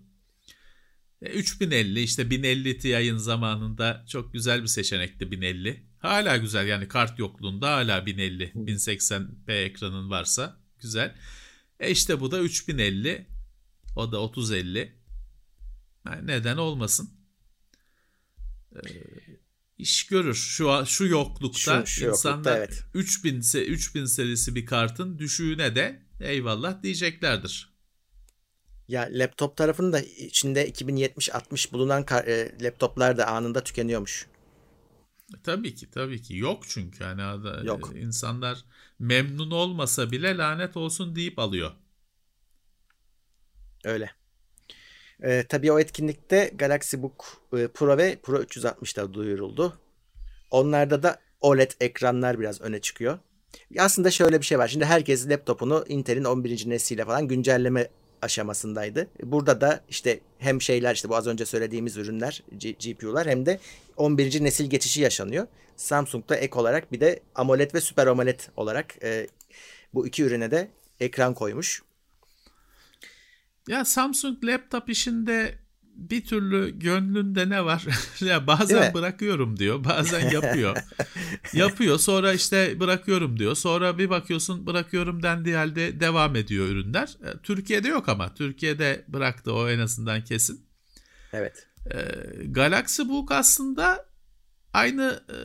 E, 1.23 1.29
3050 1.33 2.01
işte 2.03 2.31
1050 2.31 2.79
Ti'nin 2.79 3.17
zamanında 3.17 4.05
çok 4.09 4.33
güzel 4.33 4.63
bir 4.63 4.67
seçenekti 4.69 5.31
1050. 5.31 5.87
Hala 5.99 6.37
güzel 6.37 6.67
yani 6.67 6.89
kart 6.89 7.19
yokluğunda 7.19 7.73
hala 7.73 8.07
1050 8.07 8.53
1080p 8.55 9.53
ekranın 9.53 10.11
varsa 10.11 10.61
güzel. 10.83 11.15
E 11.81 11.91
işte 11.91 12.21
bu 12.21 12.31
da 12.31 12.41
3050 12.41 13.27
o 13.97 14.13
da 14.13 14.29
3050. 14.29 14.97
Yani 16.07 16.27
neden 16.27 16.57
olmasın? 16.57 17.11
Ee, 18.77 18.81
iş 19.79 20.07
görür. 20.07 20.35
Şu 20.35 20.71
an- 20.71 20.85
şu 20.85 21.07
yoklukta 21.07 21.87
Şu- 21.87 21.93
şu 21.93 22.05
yoklukta, 22.05 22.29
insanlar 22.31 22.57
evet. 22.59 22.85
3000 22.95 23.41
se 23.41 23.65
3000 23.67 24.05
serisi 24.05 24.55
bir 24.55 24.67
kartın 24.67 25.19
düşüğüne 25.19 25.75
de 25.75 26.03
eyvallah 26.21 26.83
diyeceklerdir. 26.83 27.76
Ya 28.89 29.09
laptop 29.13 29.57
tarafının 29.57 29.93
da 29.93 30.01
içinde 30.01 30.71
2070-60 30.71 31.73
bulunan 31.73 32.05
e, 32.27 32.65
laptoplar 32.65 33.19
da 33.19 33.27
anında 33.27 33.65
tükeniyormuş. 33.65 34.27
E, 35.35 35.43
Tabii 35.45 35.75
ki 35.75 35.91
tabii 35.91 36.23
ki 36.23 36.37
yok 36.37 36.63
çünkü 36.69 37.05
hani 37.05 37.23
ada- 37.23 37.65
Yok. 37.65 37.93
insanlar 37.97 38.65
memnun 38.99 39.51
olmasa 39.51 40.11
bile 40.11 40.37
lanet 40.37 40.77
olsun 40.77 41.17
deyip 41.17 41.39
alıyor. 41.39 41.71
Öyle. 43.85 44.11
Ee, 45.23 45.45
tabii 45.49 45.73
o 45.73 45.79
etkinlikte 45.79 46.51
Galaxy 46.55 46.97
Book 47.03 47.25
e, 47.57 47.69
Pro 47.69 47.99
ve 47.99 48.19
Pro 48.23 48.39
360 48.41 48.97
da 48.97 49.15
duyuruldu. 49.15 49.79
Onlarda 50.51 51.03
da 51.03 51.21
OLED 51.41 51.71
ekranlar 51.81 52.41
biraz 52.41 52.61
öne 52.61 52.81
çıkıyor. 52.81 53.19
Aslında 53.79 54.11
şöyle 54.11 54.41
bir 54.41 54.47
şey 54.47 54.59
var. 54.59 54.69
Şimdi 54.69 54.85
herkes 54.85 55.29
laptopunu 55.29 55.85
Intel'in 55.89 56.25
11. 56.25 56.71
nesliyle 56.71 57.05
falan 57.05 57.29
güncelleme 57.29 57.89
aşamasındaydı. 58.27 59.09
Burada 59.23 59.61
da 59.61 59.85
işte 59.89 60.21
hem 60.39 60.63
şeyler 60.63 60.95
işte 60.95 61.09
bu 61.09 61.17
az 61.17 61.27
önce 61.27 61.47
söylediğimiz 61.47 61.97
ürünler 61.97 62.43
GPU'lar 62.59 63.27
hem 63.27 63.47
de 63.47 63.61
11. 63.97 64.45
nesil 64.45 64.71
geçişi 64.71 65.01
yaşanıyor. 65.01 65.47
Samsung'da 65.77 66.37
ek 66.37 66.59
olarak 66.59 66.93
bir 66.93 67.01
de 67.01 67.21
AMOLED 67.35 67.75
ve 67.75 67.81
Super 67.81 68.07
AMOLED 68.07 68.41
olarak 68.57 69.03
e, 69.03 69.27
bu 69.95 70.07
iki 70.07 70.23
ürüne 70.23 70.51
de 70.51 70.69
ekran 71.01 71.35
koymuş. 71.35 71.83
Ya 73.69 73.85
Samsung 73.85 74.45
laptop 74.45 74.91
işinde 74.91 75.59
bir 75.97 76.25
türlü 76.25 76.79
gönlünde 76.79 77.49
ne 77.49 77.65
var? 77.65 77.87
ya 78.21 78.47
bazen 78.47 78.95
bırakıyorum 78.95 79.59
diyor, 79.59 79.85
bazen 79.85 80.31
yapıyor. 80.31 80.77
yapıyor, 81.53 81.99
sonra 81.99 82.33
işte 82.33 82.81
bırakıyorum 82.81 83.39
diyor. 83.39 83.55
Sonra 83.55 83.99
bir 83.99 84.11
bakıyorsun 84.11 84.67
bırakıyorum 84.67 85.23
dendiği 85.23 85.57
halde 85.57 86.01
devam 86.01 86.37
ediyor 86.37 86.67
ürünler. 86.67 87.17
E, 87.25 87.39
Türkiye'de 87.43 87.89
yok 87.89 88.09
ama. 88.09 88.35
Türkiye'de 88.35 89.05
bıraktı 89.09 89.53
o 89.55 89.69
en 89.69 89.79
azından 89.79 90.25
kesin. 90.25 90.67
Evet. 91.33 91.67
E, 91.91 91.97
Galaxy 92.45 93.03
Book 93.03 93.33
aslında 93.33 94.07
aynı 94.73 95.23
e, 95.29 95.37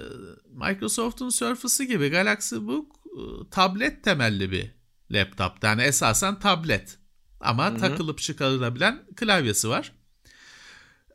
Microsoft'un 0.68 1.30
Surface'ı 1.30 1.88
gibi 1.88 2.10
Galaxy 2.10 2.56
Book 2.56 2.96
e, 3.06 3.50
tablet 3.52 4.04
temelli 4.04 4.52
bir 4.52 4.72
laptop. 5.12 5.64
Yani 5.64 5.82
esasen 5.82 6.40
tablet. 6.40 6.98
Ama 7.40 7.70
Hı 7.72 7.76
hı. 7.76 7.78
takılıp 7.78 8.20
çıkarılabilen 8.20 9.04
klavyesi 9.16 9.70
var. 9.70 9.92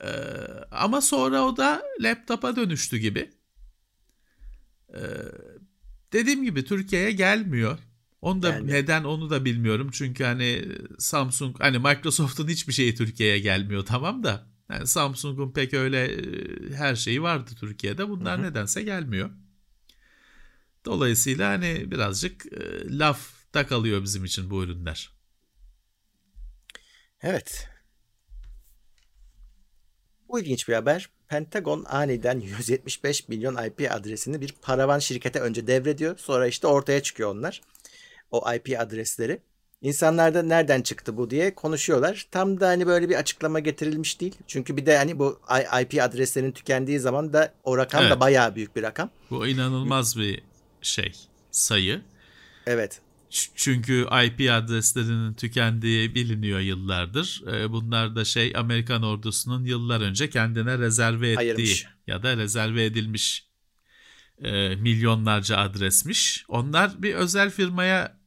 E, 0.01 0.11
ama 0.71 1.01
sonra 1.01 1.43
o 1.43 1.57
da 1.57 1.83
laptopa 2.01 2.57
dönüştü 2.57 2.97
gibi. 2.97 3.31
E, 4.89 5.01
dediğim 6.13 6.45
gibi 6.45 6.65
Türkiye'ye 6.65 7.13
gelmiyor. 7.13 7.79
Onu 8.23 8.43
da 8.43 8.51
Gelmiyor. 8.51 8.79
neden 8.79 9.05
onu 9.05 9.31
da 9.31 9.45
bilmiyorum. 9.45 9.91
Çünkü 9.93 10.25
hani 10.25 10.65
Samsung 10.99 11.57
hani 11.61 11.79
Microsoft'un 11.79 12.49
hiçbir 12.49 12.73
şeyi 12.73 12.95
Türkiye'ye 12.95 13.39
gelmiyor 13.39 13.87
tamam 13.87 14.25
da. 14.25 14.47
Yani 14.71 14.87
Samsung'un 14.87 15.53
pek 15.53 15.75
öyle 15.75 16.05
e, 16.05 16.75
her 16.75 16.97
şeyi 16.97 17.23
vardı 17.23 17.51
Türkiye'de. 17.61 18.09
Bunlar 18.09 18.39
Hı 18.39 18.43
hı. 18.43 18.47
nedense 18.47 18.83
gelmiyor. 18.83 19.31
Dolayısıyla 20.85 21.51
hani 21.51 21.91
birazcık 21.91 22.47
e, 22.47 22.99
lafta 22.99 23.67
kalıyor 23.67 24.03
bizim 24.03 24.25
için 24.25 24.51
bu 24.51 24.65
ürünler. 24.65 25.11
Evet. 27.23 27.69
Bu 30.29 30.41
ilginç 30.41 30.69
bir 30.69 30.75
haber. 30.75 31.09
Pentagon 31.29 31.85
aniden 31.89 32.41
175 32.41 33.29
milyon 33.29 33.65
IP 33.65 33.93
adresini 33.93 34.41
bir 34.41 34.55
paravan 34.63 34.99
şirkete 34.99 35.41
önce 35.41 35.67
devrediyor. 35.67 36.19
Sonra 36.19 36.47
işte 36.47 36.67
ortaya 36.67 37.03
çıkıyor 37.03 37.31
onlar. 37.35 37.61
O 38.31 38.53
IP 38.53 38.81
adresleri. 38.81 39.41
İnsanlar 39.83 40.35
da 40.35 40.43
nereden 40.43 40.83
çıktı 40.83 41.17
bu 41.17 41.31
diye 41.31 41.55
konuşuyorlar. 41.55 42.27
Tam 42.31 42.61
da 42.61 42.69
hani 42.69 42.87
böyle 42.87 43.09
bir 43.09 43.15
açıklama 43.15 43.61
getirilmiş 43.61 44.21
değil. 44.21 44.35
Çünkü 44.47 44.77
bir 44.77 44.87
de 44.87 44.97
hani 44.97 45.19
bu 45.19 45.41
IP 45.83 46.03
adreslerinin 46.03 46.53
tükendiği 46.53 46.99
zaman 47.01 47.33
da 47.33 47.53
o 47.65 47.77
rakam 47.77 48.03
da 48.03 48.07
Evet. 48.07 48.21
bayağı 48.21 48.55
büyük 48.55 48.77
bir 48.77 48.83
rakam. 48.83 49.11
Bu 49.31 49.47
inanılmaz 49.47 50.19
bir 50.19 50.43
şey 50.83 51.13
sayı. 51.51 52.03
Evet. 52.67 53.01
Çünkü 53.55 54.01
IP 54.25 54.51
adreslerinin 54.51 55.35
tükendiği 55.35 56.15
biliniyor 56.15 56.61
yıllardır. 56.61 57.43
Ee, 57.53 57.71
Bunlar 57.71 58.17
da 58.17 58.25
şey 58.25 58.53
Amerikan 58.57 59.03
ordusunun 59.03 59.65
yıllar 59.65 60.01
önce 60.01 60.31
kendine 60.31 60.79
rezerve 60.79 61.31
ettiği 61.31 61.39
Ayırmış. 61.39 61.87
ya 62.07 62.23
da 62.23 62.37
rezerve 62.37 62.85
edilmiş 62.85 63.47
e, 64.43 64.77
milyonlarca 64.77 65.57
adresmiş. 65.57 66.45
Onlar 66.49 67.03
bir 67.03 67.15
özel 67.15 67.51
firmaya 67.51 68.19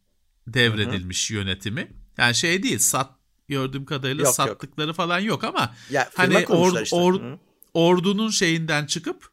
devredilmiş 0.47 1.31
yönetimi. 1.31 1.91
Yani 2.17 2.35
şey 2.35 2.63
değil 2.63 2.79
sat 2.79 3.11
gördüğüm 3.47 3.85
kadarıyla 3.85 4.23
Yok, 4.23 4.27
yok. 4.27 4.35
sattıkları 4.49 4.93
falan 4.93 5.19
yok 5.19 5.43
ama 5.43 5.75
Ya 5.89 6.09
Hani 6.15 6.33
or- 6.35 6.83
işte. 6.83 6.95
or- 6.95 7.21
Hı. 7.33 7.39
ordunun 7.73 8.29
şeyinden 8.29 8.85
çıkıp 8.85 9.29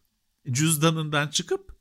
cüzdanından 0.51 1.29
çıkıp 1.29 1.76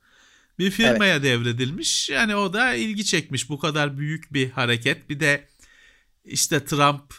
bir 0.60 0.72
firmaya 0.72 1.24
devredilmiş. 1.24 2.10
Yani 2.10 2.36
o 2.36 2.54
da 2.54 2.74
ilgi 2.74 3.06
çekmiş 3.06 3.50
bu 3.50 3.60
kadar 3.60 3.98
büyük 3.98 4.34
bir 4.34 4.50
hareket. 4.50 5.10
Bir 5.10 5.20
de 5.20 5.48
işte 6.26 6.66
Trump 6.66 7.14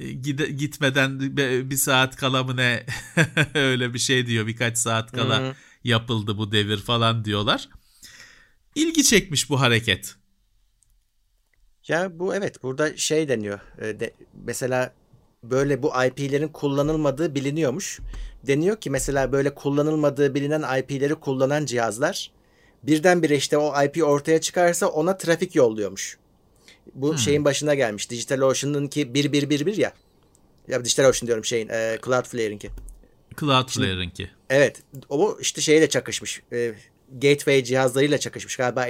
e, 0.00 0.12
gide, 0.12 0.46
gitmeden 0.46 1.36
bir 1.70 1.76
saat 1.76 2.16
kala 2.16 2.44
mı 2.44 2.56
ne 2.56 2.86
öyle 3.54 3.94
bir 3.94 3.98
şey 3.98 4.26
diyor. 4.26 4.46
Birkaç 4.46 4.78
saat 4.78 5.12
kala 5.12 5.40
Hı. 5.40 5.54
yapıldı 5.84 6.38
bu 6.38 6.52
devir 6.52 6.78
falan 6.78 7.24
diyorlar. 7.24 7.68
İlgi 8.74 9.04
çekmiş 9.04 9.50
bu 9.50 9.60
hareket. 9.60 10.14
Ya 11.88 12.18
bu 12.18 12.34
evet 12.34 12.62
burada 12.62 12.96
şey 12.96 13.28
deniyor. 13.28 13.60
E, 13.78 14.00
de, 14.00 14.14
mesela 14.46 14.94
böyle 15.42 15.82
bu 15.82 15.92
IP'lerin 16.06 16.48
kullanılmadığı 16.48 17.34
biliniyormuş. 17.34 18.00
Deniyor 18.46 18.80
ki 18.80 18.90
mesela 18.90 19.32
böyle 19.32 19.54
kullanılmadığı 19.54 20.34
bilinen 20.34 20.78
IP'leri 20.78 21.14
kullanan 21.14 21.66
cihazlar 21.66 22.30
birdenbire 22.82 23.36
işte 23.36 23.58
o 23.58 23.82
IP 23.84 24.04
ortaya 24.04 24.40
çıkarsa 24.40 24.86
ona 24.86 25.16
trafik 25.18 25.54
yolluyormuş. 25.54 26.18
Bu 26.94 27.10
Hmm. 27.10 27.18
şeyin 27.18 27.44
başına 27.44 27.74
gelmiş. 27.74 28.10
DigitalOcean'ınki 28.10 29.14
1111 29.14 29.76
ya. 29.76 29.92
Ya 30.68 30.84
DigitalOcean 30.84 31.26
diyorum 31.26 31.44
şeyin 31.44 31.68
e, 31.68 31.98
Cloudflare'inki. 32.04 32.70
Cloudflare'ınki. 33.40 34.30
Evet. 34.50 34.82
O 35.08 35.38
işte 35.40 35.60
şeyle 35.60 35.88
çakışmış. 35.88 36.42
E, 36.52 36.72
gateway 37.22 37.64
cihazlarıyla 37.64 38.18
çakışmış. 38.18 38.56
Galiba 38.56 38.80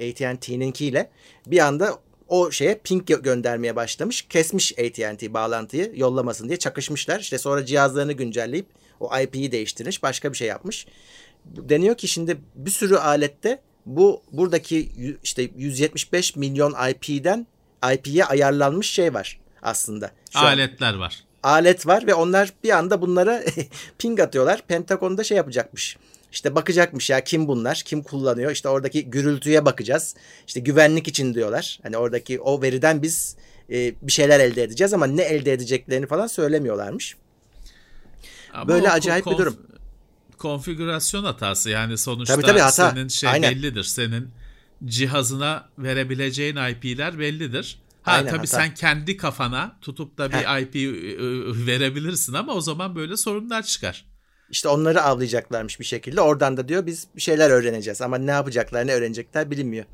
AT&T'ninkiyle. 0.00 1.10
Bir 1.46 1.58
anda 1.58 1.98
o 2.28 2.50
şeye 2.50 2.80
ping 2.84 3.10
gö- 3.10 3.22
göndermeye 3.22 3.76
başlamış. 3.76 4.22
Kesmiş 4.22 4.72
AT&T 4.78 5.34
bağlantıyı 5.34 5.92
yollamasın 5.94 6.48
diye 6.48 6.58
çakışmışlar. 6.58 7.20
İşte 7.20 7.38
sonra 7.38 7.66
cihazlarını 7.66 8.12
güncelleyip 8.12 8.66
o 9.00 9.18
IP'yi 9.20 9.52
değiştirmiş. 9.52 10.02
Başka 10.02 10.32
bir 10.32 10.38
şey 10.38 10.48
yapmış. 10.48 10.86
Deniyor 11.56 11.96
ki 11.96 12.08
şimdi 12.08 12.38
bir 12.54 12.70
sürü 12.70 12.96
alette 12.96 13.60
bu 13.86 14.22
buradaki 14.32 14.88
işte 15.24 15.50
175 15.56 16.36
milyon 16.36 16.74
IP'den 16.90 17.46
IP'ye 17.94 18.24
ayarlanmış 18.24 18.90
şey 18.90 19.14
var 19.14 19.40
aslında. 19.62 20.10
Şu 20.32 20.38
an 20.38 20.44
Aletler 20.44 20.94
var. 20.94 21.24
alet 21.42 21.86
var 21.86 22.06
ve 22.06 22.14
onlar 22.14 22.52
bir 22.64 22.70
anda 22.70 23.00
bunlara 23.02 23.42
ping 23.98 24.20
atıyorlar. 24.20 24.62
Pentagon'da 24.68 25.24
şey 25.24 25.36
yapacakmış. 25.36 25.96
İşte 26.32 26.54
bakacakmış 26.54 27.10
ya 27.10 27.24
kim 27.24 27.48
bunlar, 27.48 27.82
kim 27.84 28.02
kullanıyor. 28.02 28.50
İşte 28.50 28.68
oradaki 28.68 29.10
gürültüye 29.10 29.64
bakacağız. 29.64 30.14
İşte 30.46 30.60
güvenlik 30.60 31.08
için 31.08 31.34
diyorlar. 31.34 31.78
Hani 31.82 31.96
oradaki 31.96 32.40
o 32.40 32.62
veriden 32.62 33.02
biz 33.02 33.36
e, 33.70 33.94
bir 34.02 34.12
şeyler 34.12 34.40
elde 34.40 34.62
edeceğiz 34.62 34.92
ama 34.92 35.06
ne 35.06 35.22
elde 35.22 35.52
edeceklerini 35.52 36.06
falan 36.06 36.26
söylemiyorlarmış. 36.26 37.16
Ama 38.52 38.68
Böyle 38.68 38.90
acayip 38.90 39.26
bir 39.26 39.30
konf- 39.30 39.38
durum. 39.38 39.56
Konfigürasyon 40.38 41.24
hatası 41.24 41.70
yani 41.70 41.98
sonuçta 41.98 42.34
Tabii, 42.34 42.46
tabii, 42.46 42.58
hata. 42.60 42.90
senin 42.90 43.08
şey 43.08 43.28
Aynen. 43.30 43.50
bellidir. 43.50 43.84
Senin 43.84 44.30
cihazına 44.84 45.68
verebileceğin 45.78 46.56
IP'ler 46.56 47.18
bellidir. 47.18 47.78
Ha 48.02 48.12
Aynen, 48.12 48.26
tabii 48.30 48.38
hata. 48.38 48.46
sen 48.56 48.74
kendi 48.74 49.16
kafana 49.16 49.78
tutup 49.80 50.18
da 50.18 50.30
bir 50.30 50.60
IP 50.62 50.74
ı, 51.20 51.66
verebilirsin 51.66 52.32
ama 52.34 52.54
o 52.54 52.60
zaman 52.60 52.96
böyle 52.96 53.16
sorunlar 53.16 53.62
çıkar. 53.62 54.04
İşte 54.50 54.68
onları 54.68 55.02
avlayacaklarmış 55.02 55.80
bir 55.80 55.84
şekilde. 55.84 56.20
Oradan 56.20 56.56
da 56.56 56.68
diyor 56.68 56.86
biz 56.86 57.06
bir 57.16 57.20
şeyler 57.20 57.50
öğreneceğiz. 57.50 58.02
Ama 58.02 58.18
ne 58.18 58.30
yapacaklar, 58.30 58.86
ne 58.86 58.92
öğrenecekler 58.92 59.50
bilinmiyor. 59.50 59.84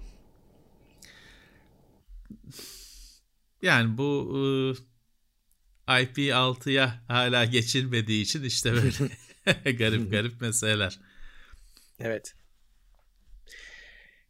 Yani 3.62 3.98
bu 3.98 4.32
ı, 4.36 4.74
IP6'ya 5.92 7.04
hala 7.08 7.44
geçilmediği 7.44 8.22
için 8.22 8.42
işte 8.42 8.72
böyle 8.72 8.90
garip 9.78 10.10
garip 10.10 10.40
meseleler. 10.40 10.98
Evet. 12.00 12.34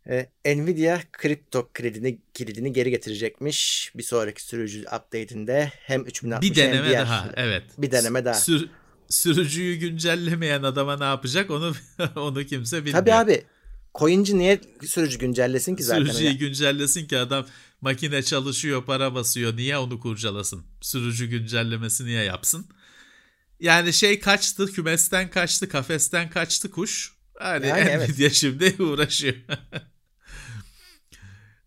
Ee, 0.09 0.29
Nvidia 0.47 1.01
kripto 1.13 1.71
kredini 1.75 2.19
kilidini 2.35 2.73
geri 2.73 2.91
getirecekmiş. 2.91 3.93
Bir 3.97 4.03
sonraki 4.03 4.43
sürücü 4.45 4.81
update'inde 4.81 5.73
hem 5.75 6.07
3060 6.07 6.51
Bir 6.51 6.57
deneme 6.57 6.77
hem 6.77 6.85
diğer- 6.91 7.03
daha 7.03 7.31
evet. 7.37 7.63
Bir 7.79 7.91
deneme 7.91 8.25
daha. 8.25 8.35
Sür- 8.35 8.69
sürücüyü 9.09 9.77
güncellemeyen 9.77 10.63
adama 10.63 10.97
ne 10.97 11.05
yapacak 11.05 11.51
onu 11.51 11.75
onu 12.17 12.45
kimse 12.45 12.77
bilmiyor. 12.79 12.99
Tabii 12.99 13.15
abi. 13.15 13.45
Coinci 13.95 14.39
niye 14.39 14.61
sürücü 14.87 15.19
güncellesin 15.19 15.77
ki 15.77 15.83
zaten? 15.83 16.05
Sürücüyü 16.05 16.29
Hani- 16.29 16.39
güncellesin 16.39 17.07
ki 17.07 17.19
adam 17.19 17.47
makine 17.81 18.23
çalışıyor, 18.23 18.85
para 18.85 19.15
basıyor. 19.15 19.57
Niye 19.57 19.79
onu 19.79 20.01
kurcalasın? 20.01 20.63
Sürücü 20.81 21.27
güncellemesi 21.27 22.05
niye 22.07 22.23
yapsın? 22.25 22.67
Yani 23.65 23.93
şey 23.93 24.21
kaçtı, 24.21 24.67
kümesten 24.67 25.31
kaçtı, 25.31 25.69
kafesten 25.69 26.31
kaçtı 26.31 26.71
kuş. 26.71 27.13
Hani 27.39 27.67
Yani 27.67 27.89
evet. 27.91 28.09
Nvidia 28.09 28.31
şimdi 28.31 28.75
uğraşıyor. 28.83 29.35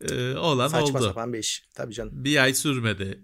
Ee, 0.01 0.35
olan 0.35 0.67
Saçma 0.67 0.99
oldu. 0.99 1.07
sapan 1.07 1.33
bir 1.33 1.39
iş. 1.39 1.63
Tabii 1.75 1.93
canım. 1.93 2.11
Bir 2.13 2.43
ay 2.43 2.53
sürmedi 2.53 3.19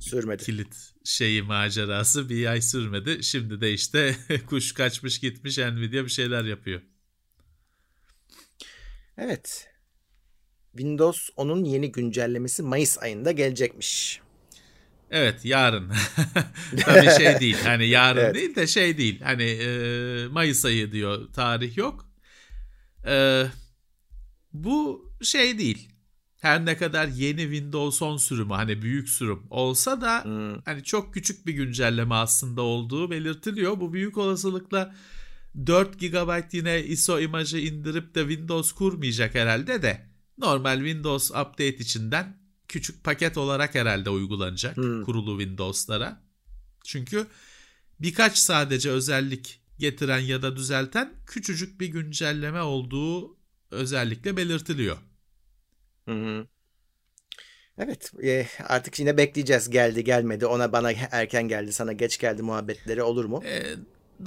Sürmedi. 0.00 0.44
kilit 0.44 0.76
şeyi 1.04 1.42
macerası. 1.42 2.28
Bir 2.28 2.46
ay 2.46 2.62
sürmedi. 2.62 3.22
Şimdi 3.22 3.60
de 3.60 3.72
işte 3.72 4.16
kuş 4.46 4.72
kaçmış 4.72 5.18
gitmiş 5.18 5.58
Nvidia 5.58 6.04
bir 6.04 6.08
şeyler 6.08 6.44
yapıyor. 6.44 6.80
Evet. 9.18 9.68
Windows 10.70 11.28
10'un 11.36 11.64
yeni 11.64 11.92
güncellemesi 11.92 12.62
Mayıs 12.62 12.98
ayında 12.98 13.32
gelecekmiş. 13.32 14.20
Evet 15.10 15.44
yarın. 15.44 15.92
Tabii 16.80 17.10
şey 17.10 17.40
değil. 17.40 17.56
Hani 17.64 17.86
yarın 17.88 18.20
Evet. 18.20 18.34
değil 18.34 18.56
de 18.56 18.66
şey 18.66 18.98
değil. 18.98 19.20
Hani 19.22 19.42
e, 19.42 20.28
Mayıs 20.28 20.64
ayı 20.64 20.92
diyor. 20.92 21.32
Tarih 21.32 21.76
yok. 21.76 22.06
E, 23.06 23.44
bu 24.52 25.10
şey 25.22 25.58
değil. 25.58 25.88
Her 26.40 26.66
ne 26.66 26.76
kadar 26.76 27.06
yeni 27.08 27.40
Windows 27.42 28.02
10 28.02 28.16
sürümü 28.16 28.52
hani 28.54 28.82
büyük 28.82 29.08
sürüm 29.08 29.42
olsa 29.50 30.00
da 30.00 30.24
Hmm. 30.24 30.62
hani 30.64 30.84
çok 30.84 31.14
küçük 31.14 31.46
bir 31.46 31.52
güncelleme 31.52 32.14
aslında 32.14 32.62
olduğu 32.62 33.10
belirtiliyor. 33.10 33.80
Bu 33.80 33.92
büyük 33.92 34.18
olasılıkla 34.18 34.94
4 35.66 36.00
GB 36.00 36.42
yine 36.52 36.82
ISO 36.84 37.20
imajı 37.20 37.58
indirip 37.58 38.14
de 38.14 38.20
Windows 38.20 38.72
kurmayacak 38.72 39.34
herhalde 39.34 39.82
de 39.82 40.06
normal 40.38 40.76
Windows 40.78 41.30
Update 41.30 41.76
içinden 41.76 42.36
küçük 42.68 43.04
paket 43.04 43.38
olarak 43.38 43.74
herhalde 43.74 44.10
uygulanacak 44.10 44.76
Hmm. 44.76 45.04
kurulu 45.04 45.40
Windows'lara. 45.40 46.22
Çünkü 46.84 47.26
birkaç 48.00 48.38
sadece 48.38 48.90
özellik 48.90 49.60
getiren 49.78 50.18
ya 50.20 50.42
da 50.42 50.56
düzelten 50.56 51.12
küçücük 51.26 51.80
bir 51.80 51.86
güncelleme 51.88 52.62
olduğu 52.62 53.36
özellikle 53.70 54.36
belirtiliyor. 54.36 54.98
Hı 56.08 56.12
hı. 56.12 56.46
Evet 57.78 58.12
e, 58.24 58.46
artık 58.68 58.98
yine 59.00 59.16
bekleyeceğiz 59.16 59.70
geldi 59.70 60.04
gelmedi 60.04 60.46
ona 60.46 60.72
bana 60.72 60.92
erken 61.10 61.48
geldi 61.48 61.72
sana 61.72 61.92
geç 61.92 62.18
geldi 62.18 62.42
muhabbetleri 62.42 63.02
olur 63.02 63.24
mu? 63.24 63.42
E, 63.44 63.76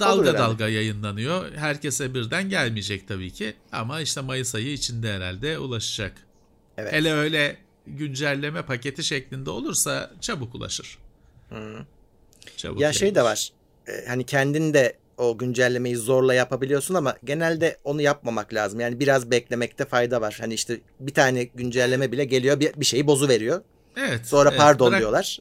dalga 0.00 0.34
herhalde. 0.34 0.38
dalga 0.38 0.68
yayınlanıyor. 0.68 1.52
Herkese 1.54 2.14
birden 2.14 2.48
gelmeyecek 2.48 3.08
tabii 3.08 3.32
ki. 3.32 3.54
Ama 3.72 4.00
işte 4.00 4.20
Mayıs 4.20 4.54
ayı 4.54 4.72
içinde 4.72 5.12
herhalde 5.12 5.58
ulaşacak. 5.58 6.26
Evet. 6.76 6.92
Hele 6.92 7.12
öyle 7.12 7.56
güncelleme 7.96 8.62
paketi 8.62 9.04
şeklinde 9.04 9.50
olursa 9.50 10.10
çabuk 10.20 10.54
ulaşır. 10.54 10.98
Hı. 11.48 11.86
Çabuk 12.56 12.80
Ya 12.80 12.92
şey 12.92 13.14
de 13.14 13.18
yayılır. 13.18 13.30
var 13.30 13.50
e, 13.90 14.06
hani 14.08 14.26
kendin 14.26 14.74
de 14.74 14.96
o 15.16 15.38
güncellemeyi 15.38 15.96
zorla 15.96 16.34
yapabiliyorsun 16.34 16.94
ama 16.94 17.16
genelde 17.24 17.78
onu 17.84 18.02
yapmamak 18.02 18.54
lazım. 18.54 18.80
Yani 18.80 19.00
biraz 19.00 19.30
beklemekte 19.30 19.84
fayda 19.84 20.20
var. 20.20 20.36
Hani 20.40 20.54
işte 20.54 20.80
bir 21.00 21.14
tane 21.14 21.44
güncelleme 21.44 22.12
bile 22.12 22.24
geliyor 22.24 22.60
bir, 22.60 22.74
bir 22.76 22.84
şeyi 22.84 23.06
bozu 23.06 23.28
veriyor. 23.28 23.62
Evet. 23.96 24.26
Sonra 24.26 24.48
evet. 24.48 24.58
pardon 24.58 24.88
Bırak- 24.92 24.98
diyorlar. 25.00 25.38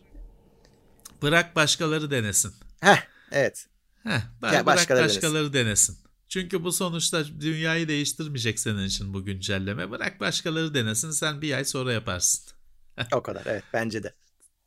Bırak 1.22 1.56
başkaları 1.56 2.12
denesin. 2.12 2.54
Heh 2.82 2.98
evet. 3.32 3.66
Heh, 4.04 4.10
bırak, 4.42 4.54
Ya 4.54 4.66
bırak 4.66 4.66
başkaları 4.66 5.06
başkaları, 5.06 5.54
denesin. 5.54 5.98
Çünkü 6.30 6.64
bu 6.64 6.72
sonuçta 6.72 7.26
dünyayı 7.42 7.88
değiştirmeyecek 7.88 8.60
senin 8.60 8.86
için 8.86 9.14
bu 9.14 9.26
güncelleme. 9.26 9.92
Bırak 9.92 10.20
başkaları 10.20 10.74
denesin 10.74 11.12
sen 11.12 11.42
bir 11.42 11.54
ay 11.54 11.66
sonra 11.66 11.94
yaparsın. 11.94 12.54
O 13.14 13.24
kadar 13.24 13.46
evet 13.46 13.64
bence 13.74 14.04
de. 14.04 14.14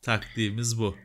Taktiğimiz 0.03 0.79
bu. 0.79 0.97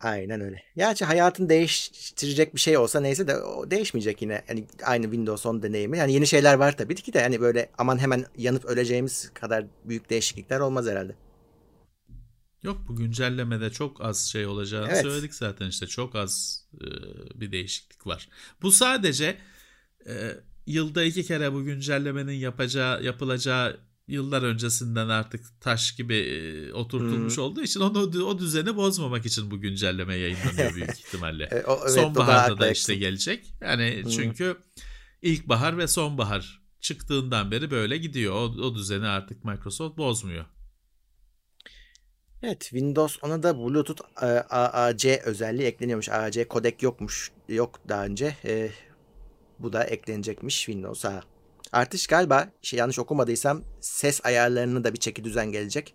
Aynen 0.00 0.40
öyle. 0.40 0.62
Gerçi 0.76 1.04
hayatın 1.04 1.48
değiştirecek 1.48 2.54
bir 2.54 2.60
şey 2.60 2.76
olsa 2.78 3.00
neyse 3.00 3.28
de 3.28 3.36
o 3.36 3.70
değişmeyecek 3.70 4.22
yine. 4.22 4.44
Hani 4.46 4.66
aynı 4.84 5.04
Windows 5.04 5.46
10 5.46 5.62
deneyimi. 5.62 5.98
Yani 5.98 6.12
yeni 6.12 6.26
şeyler 6.26 6.54
var 6.54 6.76
tabii 6.76 6.94
ki 6.94 7.12
de 7.12 7.22
hani 7.22 7.40
böyle 7.40 7.70
aman 7.78 7.98
hemen 7.98 8.26
yanıp 8.36 8.64
öleceğimiz 8.64 9.30
kadar 9.34 9.64
büyük 9.84 10.10
değişiklikler 10.10 10.60
olmaz 10.60 10.86
herhalde. 10.86 11.14
Yok 12.62 12.78
bu 12.88 12.96
güncellemede 12.96 13.70
çok 13.70 14.04
az 14.04 14.26
şey 14.26 14.46
olacağını 14.46 14.88
Evet. 14.88 15.02
söyledik 15.02 15.34
zaten 15.34 15.68
işte 15.68 15.86
çok 15.86 16.14
az 16.14 16.64
e, 16.74 16.86
bir 17.40 17.52
değişiklik 17.52 18.06
var. 18.06 18.28
Bu 18.62 18.72
sadece 18.72 19.38
e, 20.06 20.36
yılda 20.66 21.04
iki 21.04 21.24
kere 21.24 21.52
bu 21.52 21.64
güncellemenin 21.64 22.32
yapacağı 22.32 23.02
yapılacağı 23.02 23.80
yıllar 24.08 24.42
öncesinden 24.42 25.08
artık 25.08 25.60
taş 25.60 25.96
gibi 25.96 26.14
e, 26.14 26.72
oturtulmuş 26.72 27.38
olduğu 27.38 27.62
için 27.62 27.80
onu 27.80 28.24
o 28.24 28.38
düzeni 28.38 28.76
bozmamak 28.76 29.26
için 29.26 29.50
bu 29.50 29.60
güncelleme 29.60 30.16
yayınlanıyor 30.16 30.74
büyük 30.74 30.90
ihtimalle. 31.06 31.44
E, 31.44 31.62
o, 31.62 31.78
evet, 31.82 31.90
Sonbaharda 31.90 32.58
da 32.58 32.70
işte 32.70 32.94
gelecek. 32.94 33.54
Yani 33.60 34.02
Hı. 34.04 34.10
çünkü 34.10 34.56
ilkbahar 35.22 35.78
ve 35.78 35.86
sonbahar 35.86 36.62
çıktığından 36.80 37.50
beri 37.50 37.70
böyle 37.70 37.96
gidiyor. 37.96 38.34
O, 38.34 38.42
o 38.42 38.74
düzeni 38.74 39.06
artık 39.06 39.44
Microsoft 39.44 39.98
bozmuyor. 39.98 40.44
Evet 42.42 42.60
Windows 42.60 43.16
10'a 43.16 43.42
da 43.42 43.58
Bluetooth 43.58 44.00
e, 44.22 44.26
AAC 44.26 45.20
özelliği 45.24 45.68
ekleniyormuş. 45.68 46.08
AAC 46.08 46.48
kodek 46.48 46.82
yokmuş. 46.82 47.30
Yok 47.48 47.80
daha 47.88 48.04
önce. 48.04 48.36
E, 48.44 48.70
bu 49.58 49.72
da 49.72 49.84
eklenecekmiş 49.84 50.56
Windows'a. 50.56 51.22
Artış 51.72 52.06
galiba 52.06 52.52
şey, 52.62 52.78
yanlış 52.78 52.98
okumadıysam 52.98 53.64
ses 53.80 54.20
ayarlarını 54.24 54.84
da 54.84 54.92
bir 54.92 54.98
çeki 54.98 55.24
düzen 55.24 55.52
gelecek. 55.52 55.94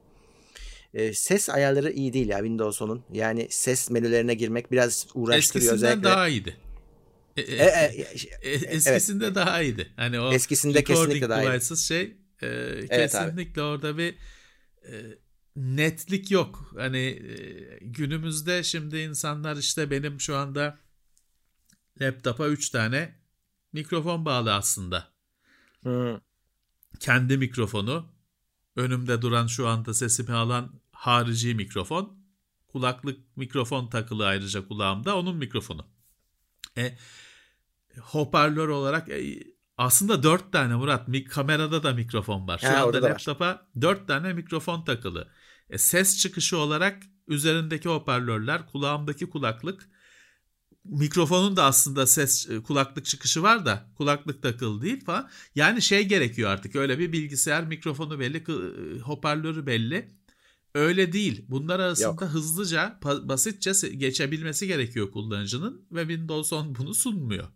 E, 0.94 1.14
ses 1.14 1.50
ayarları 1.50 1.92
iyi 1.92 2.14
değil 2.14 2.30
ya 2.30 2.38
Windows 2.38 2.82
10'un. 2.82 3.04
Yani 3.14 3.48
ses 3.50 3.90
menülerine 3.90 4.34
girmek 4.34 4.72
biraz 4.72 5.08
uğraştırıyor 5.14 5.74
Eskisinden 5.74 5.92
özellikle. 5.92 6.10
daha 6.10 6.28
iyiydi. 6.28 6.58
E, 7.38 7.42
e, 7.42 7.56
E, 7.56 8.06
e, 8.42 8.50
e, 8.50 8.54
eskisinde 8.54 9.36
daha 9.36 9.62
iyiydi. 9.62 9.92
Hani 9.96 10.20
o 10.20 10.34
Eskisinde 10.34 10.84
kesinlikle 10.84 11.30
daha 11.30 11.44
iyiydi. 11.44 11.78
şey 11.78 12.18
e, 12.42 12.48
abi. 12.80 12.88
kesinlikle 12.88 13.62
orada 13.62 13.98
bir 13.98 14.14
e, 14.84 14.94
netlik 15.56 16.32
yok. 16.32 16.72
Hani 16.78 16.98
e, 16.98 17.78
günümüzde 17.82 18.64
şimdi 18.64 18.98
insanlar 18.98 19.58
işte 19.58 19.92
benim 19.92 20.20
şu 20.20 20.36
anda 20.36 20.78
laptopa 22.02 22.48
3 22.48 22.70
tane 22.70 23.19
mikrofon 23.74 24.26
bağlı 24.26 24.54
aslında. 24.56 25.14
Hı, 25.84 26.22
Kendi 27.00 27.38
mikrofonu, 27.38 28.12
önümde 28.76 29.22
duran 29.22 29.48
şu 29.48 29.68
anda 29.68 29.94
sesimi 29.94 30.34
alan 30.34 30.82
harici 30.92 31.56
mikrofon, 31.56 32.20
kulaklık 32.68 33.38
mikrofon 33.38 33.88
takılı 33.90 34.28
ayrıca 34.28 34.68
kulağımda 34.68 35.18
onun 35.18 35.36
mikrofonu. 35.38 35.88
E, 36.78 36.98
hoparlör 38.02 38.68
olarak 38.68 39.10
e, 39.10 39.44
aslında 39.78 40.24
dört 40.24 40.52
tane 40.54 40.76
Murat 40.76 41.08
mi, 41.08 41.24
kamerada 41.26 41.84
da 41.84 41.94
mikrofon 41.94 42.48
var. 42.48 42.58
Şu 42.58 42.68
Ha, 42.68 42.80
anda 42.80 43.04
laptopa 43.04 43.68
dört 43.82 44.08
tane 44.08 44.34
mikrofon 44.34 44.84
takılı. 44.86 45.32
E, 45.70 45.78
ses 45.78 46.18
çıkışı 46.18 46.58
olarak 46.58 47.04
üzerindeki 47.28 47.90
hoparlörler, 47.90 48.68
kulağımdaki 48.68 49.30
kulaklık 49.30 49.90
mikrofonun 50.92 51.56
da 51.56 51.64
aslında 51.64 52.08
ses 52.08 52.50
e, 52.50 52.64
kulaklık 52.64 53.06
çıkışı 53.06 53.44
var 53.44 53.66
da 53.66 53.86
kulaklık 53.98 54.44
takılı 54.44 54.82
değil 54.82 55.06
falan. 55.06 55.30
Yani 55.56 55.82
şey 55.82 56.08
gerekiyor 56.08 56.50
artık 56.50 56.76
öyle 56.76 57.00
bir 57.00 57.12
bilgisayar 57.12 57.64
mikrofonu 57.64 58.20
belli 58.20 58.38
kı- 58.38 59.00
hoparlörü 59.00 59.66
belli. 59.66 60.20
Öyle 60.76 61.14
değil. 61.14 61.46
Bunlar 61.48 61.80
arasında 61.80 62.08
Yok. 62.08 62.22
hızlıca 62.22 63.00
basitçe 63.04 63.72
geçebilmesi 63.90 64.68
gerekiyor 64.68 65.12
kullanıcının 65.12 65.86
ve 65.92 66.02
Windows 66.02 66.54
10 66.54 66.76
bunu 66.76 66.94
sunmuyor. 66.94 67.48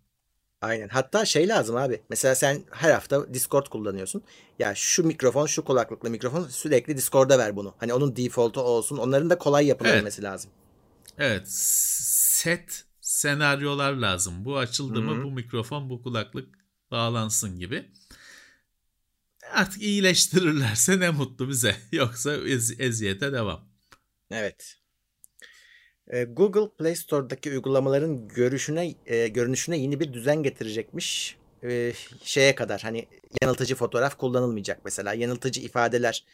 Aynen. 0.62 0.88
Hatta 0.90 1.26
şey 1.26 1.48
lazım 1.48 1.76
abi. 1.76 2.02
Mesela 2.10 2.36
sen 2.36 2.64
her 2.72 2.92
hafta 2.92 3.34
Discord 3.34 3.68
kullanıyorsun. 3.68 4.24
Ya 4.60 4.76
şu 4.76 5.04
mikrofon, 5.04 5.46
şu 5.46 5.64
kulaklıklı 5.64 6.10
mikrofon 6.10 6.48
sürekli 6.48 6.98
Discord'a 6.98 7.38
ver 7.38 7.56
bunu. 7.56 7.74
Hani 7.78 7.94
onun 7.94 8.16
default'u 8.16 8.62
olsun. 8.62 8.98
Onların 8.98 9.30
da 9.30 9.38
kolay 9.38 9.66
yapılabilmesi 9.66 10.24
lazım. 10.24 10.52
Evet, 11.18 11.44
set 11.48 12.86
senaryolar 13.24 13.94
lazım. 13.94 14.46
Bu 14.46 14.58
açıldı 14.58 15.00
Hı 15.00 15.02
mı 15.02 15.24
bu 15.24 15.32
mikrofon, 15.32 15.90
bu 15.90 16.04
kulaklık 16.04 16.56
bağlansın 16.92 17.60
gibi. 17.60 17.92
Artık 19.54 19.82
iyileştirirlerse 19.82 21.00
ne 21.00 21.10
mutlu 21.10 21.50
bize. 21.50 21.76
Yoksa 21.92 22.34
ez- 22.34 22.80
eziyete 22.80 23.34
devam. 23.34 23.66
Evet. 24.32 24.76
Ee, 26.08 26.24
Google 26.24 26.70
Play 26.78 26.96
Store'daki 26.96 27.52
uygulamaların 27.52 28.28
görüşüne 28.28 28.96
e, 29.06 29.28
görünüşüne 29.28 29.78
yeni 29.78 30.00
bir 30.00 30.14
düzen 30.14 30.44
getirecekmiş. 30.44 31.38
Ee, 31.64 31.94
şeye 32.24 32.56
kadar 32.56 32.82
hani 32.82 33.08
yanıltıcı 33.42 33.76
fotoğraf 33.76 34.18
kullanılmayacak 34.18 34.82
mesela. 34.86 35.14
Yanıltıcı 35.14 35.62
ifadeler 35.62 36.26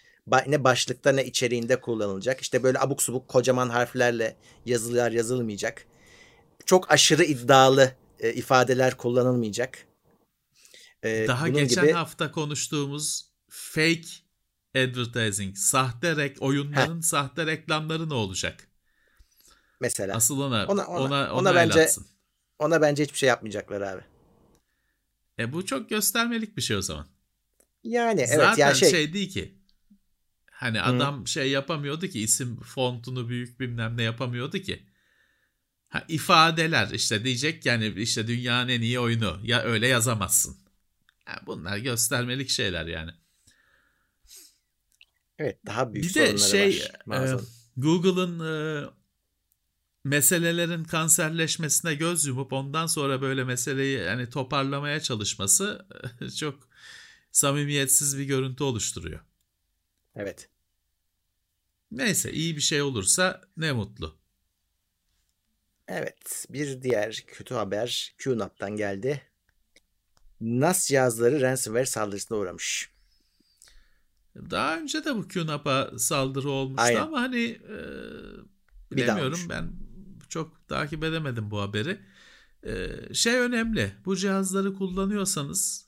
ne 0.48 0.64
başlıkta 0.64 1.12
ne 1.12 1.26
içeriğinde 1.26 1.82
kullanılacak. 1.82 2.42
İşte 2.42 2.64
böyle 2.64 2.80
abuk 2.80 3.02
subuk 3.02 3.28
kocaman 3.28 3.70
harflerle 3.70 4.36
yazılar 4.66 5.12
yazılmayacak. 5.12 5.86
Çok 6.70 6.92
aşırı 6.92 7.24
iddialı 7.24 7.96
e, 8.20 8.34
ifadeler 8.34 8.98
kullanılmayacak. 8.98 9.88
Ee, 11.04 11.26
Daha 11.28 11.48
bunun 11.48 11.58
geçen 11.58 11.84
gibi 11.84 11.94
hafta 11.94 12.32
konuştuğumuz 12.32 13.32
fake 13.50 14.08
advertising, 14.76 15.58
sahte 15.58 16.16
rek 16.16 16.42
oyunların 16.42 17.02
sahte 17.02 17.46
reklamları 17.46 18.10
ne 18.10 18.14
olacak? 18.14 18.68
mesela 19.80 20.16
Asıl 20.16 20.40
ona 20.42 20.66
Ona- 20.66 20.86
ona 20.88 21.04
ona- 21.04 21.34
ona, 21.34 21.56
bence- 21.56 21.84
atsın. 21.84 22.08
ona 22.60 22.82
bence 22.82 23.04
hiçbir 23.04 23.18
şey 23.18 23.30
yapmayacaklar 23.30 23.82
abi. 23.82 24.02
E 25.40 25.54
bu 25.54 25.66
çok 25.66 25.90
göstermelik 25.90 26.58
bir 26.58 26.62
şey 26.62 26.78
o 26.78 26.82
zaman. 26.82 27.08
Yani 27.84 28.22
evet 28.22 28.36
Zaten 28.36 28.68
ya 28.68 28.74
şey, 28.74 28.90
şey... 28.92 29.14
değil 29.14 29.30
ki. 29.30 29.56
Hani 30.52 30.82
adam 30.82 31.28
şey 31.28 31.52
yapamıyordu 31.52 32.08
ki 32.08 32.22
isim 32.22 32.60
fontunu 32.60 33.30
büyük 33.30 33.60
bilmem 33.60 33.98
ne 33.98 34.04
yapamıyordu 34.04 34.58
ki. 34.60 34.89
Ha, 35.90 36.06
ifadeler 36.08 36.90
işte 36.90 37.24
diyecek 37.24 37.66
yani 37.66 37.94
işte 37.98 38.28
dünyanın 38.28 38.70
en 38.70 38.82
iyi 38.82 39.00
oyunu 39.00 39.40
ya 39.44 39.64
öyle 39.64 39.88
yazamazsın. 39.88 40.58
Ha, 41.26 41.42
bunlar 41.46 41.78
göstermelik 41.78 42.50
şeyler 42.50 42.86
yani. 42.86 43.12
evet 45.40 45.60
daha 45.66 45.94
büyük 45.94 46.10
Bir 46.10 46.14
de 46.14 46.38
şey 46.38 46.88
var 47.08 47.28
e. 47.28 47.38
Google'ın 47.78 48.40
e, 48.40 48.90
meselelerin 50.04 50.84
kanserleşmesine 50.84 51.96
göz 51.96 52.26
yumup 52.26 52.54
ondan 52.54 52.88
sonra 52.88 53.22
böyle 53.22 53.44
meseleyi 53.44 54.00
yani 54.00 54.30
toparlamaya 54.30 55.00
çalışması 55.00 55.88
e, 56.22 56.30
çok 56.40 56.70
samimiyetsiz 57.32 58.18
bir 58.18 58.24
görüntü 58.24 58.64
oluşturuyor. 58.64 59.20
Evet. 60.16 60.50
Neyse 61.92 62.32
iyi 62.32 62.56
bir 62.56 62.62
şey 62.62 62.82
olursa 62.82 63.42
ne 63.58 63.72
mutlu. 63.72 64.19
Evet, 65.92 66.46
bir 66.50 66.82
diğer 66.82 67.24
kötü 67.28 67.56
haber 67.56 68.16
QNAP'tan 68.24 68.76
geldi. 68.76 69.22
NAS 70.42 70.88
cihazları 70.88 71.42
ransomware 71.42 71.86
saldırısına 71.86 72.38
uğramış. 72.38 72.90
Daha 74.36 74.78
önce 74.78 75.06
de 75.06 75.16
bu 75.16 75.28
QNAP'a 75.28 75.92
saldırı 75.98 76.50
olmuştu 76.50 76.84
Aynen. 76.84 77.02
ama 77.02 77.22
hani 77.22 77.44
e, 77.50 77.78
bilemiyorum 78.92 79.40
ben 79.50 79.72
çok 80.30 80.68
takip 80.68 81.04
edemedim 81.04 81.52
bu 81.52 81.62
haberi. 81.62 82.00
E, 82.64 82.90
şey 83.14 83.36
önemli 83.36 83.92
bu 84.06 84.16
cihazları 84.16 84.74
kullanıyorsanız 84.74 85.88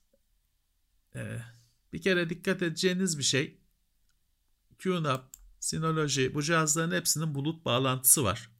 e, 1.15 1.21
bir 1.93 2.01
kere 2.01 2.29
dikkat 2.29 2.61
edeceğiniz 2.61 3.17
bir 3.17 3.23
şey 3.23 3.57
QNAP, 4.83 5.23
Synology 5.59 6.33
bu 6.33 6.41
cihazların 6.43 6.91
hepsinin 6.91 7.35
bulut 7.35 7.65
bağlantısı 7.65 8.23
var. 8.23 8.50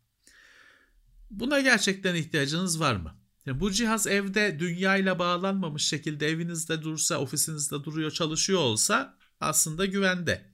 Buna 1.32 1.60
gerçekten 1.60 2.16
ihtiyacınız 2.16 2.80
var 2.80 2.96
mı? 2.96 3.16
Yani 3.46 3.60
bu 3.60 3.72
cihaz 3.72 4.08
evde 4.08 4.60
dünyayla 4.60 5.20
bağlanmamış 5.20 5.86
şekilde 5.86 6.28
evinizde 6.28 6.82
dursa, 6.82 7.18
ofisinizde 7.18 7.84
duruyor, 7.84 8.12
çalışıyor 8.12 8.60
olsa 8.60 9.18
aslında 9.40 9.86
güvende. 9.86 10.52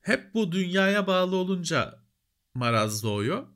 Hep 0.00 0.34
bu 0.34 0.52
dünyaya 0.52 1.06
bağlı 1.06 1.36
olunca 1.36 2.04
maraz 2.54 3.02
doğuyor. 3.02 3.46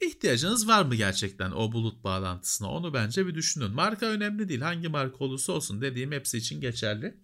İhtiyacınız 0.00 0.68
var 0.68 0.84
mı 0.84 0.94
gerçekten 0.94 1.50
o 1.50 1.72
bulut 1.72 2.04
bağlantısına? 2.04 2.70
Onu 2.70 2.94
bence 2.94 3.26
bir 3.26 3.34
düşünün. 3.34 3.70
Marka 3.70 4.06
önemli 4.06 4.48
değil. 4.48 4.60
Hangi 4.60 4.88
marka 4.88 5.24
olursa 5.24 5.52
olsun 5.52 5.80
dediğim 5.80 6.12
hepsi 6.12 6.38
için 6.38 6.60
geçerli. 6.60 7.20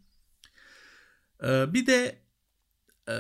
Ee, 1.43 1.75
bir 1.75 1.87
de 1.87 2.23
e, 3.09 3.15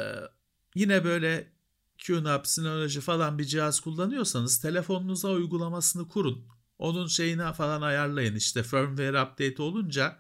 yine 0.75 1.05
böyle 1.05 1.56
QNAP, 1.99 2.47
Synology 2.47 3.01
falan 3.01 3.39
bir 3.39 3.45
cihaz 3.45 3.81
kullanıyorsanız 3.81 4.61
telefonunuza 4.61 5.29
uygulamasını 5.29 6.09
kurun. 6.09 6.47
Onun 6.79 7.07
şeyini 7.07 7.53
falan 7.53 7.83
ayarlayın. 7.83 8.35
İşte 8.35 8.63
firmware 8.63 9.23
update 9.23 9.63
olunca 9.63 10.19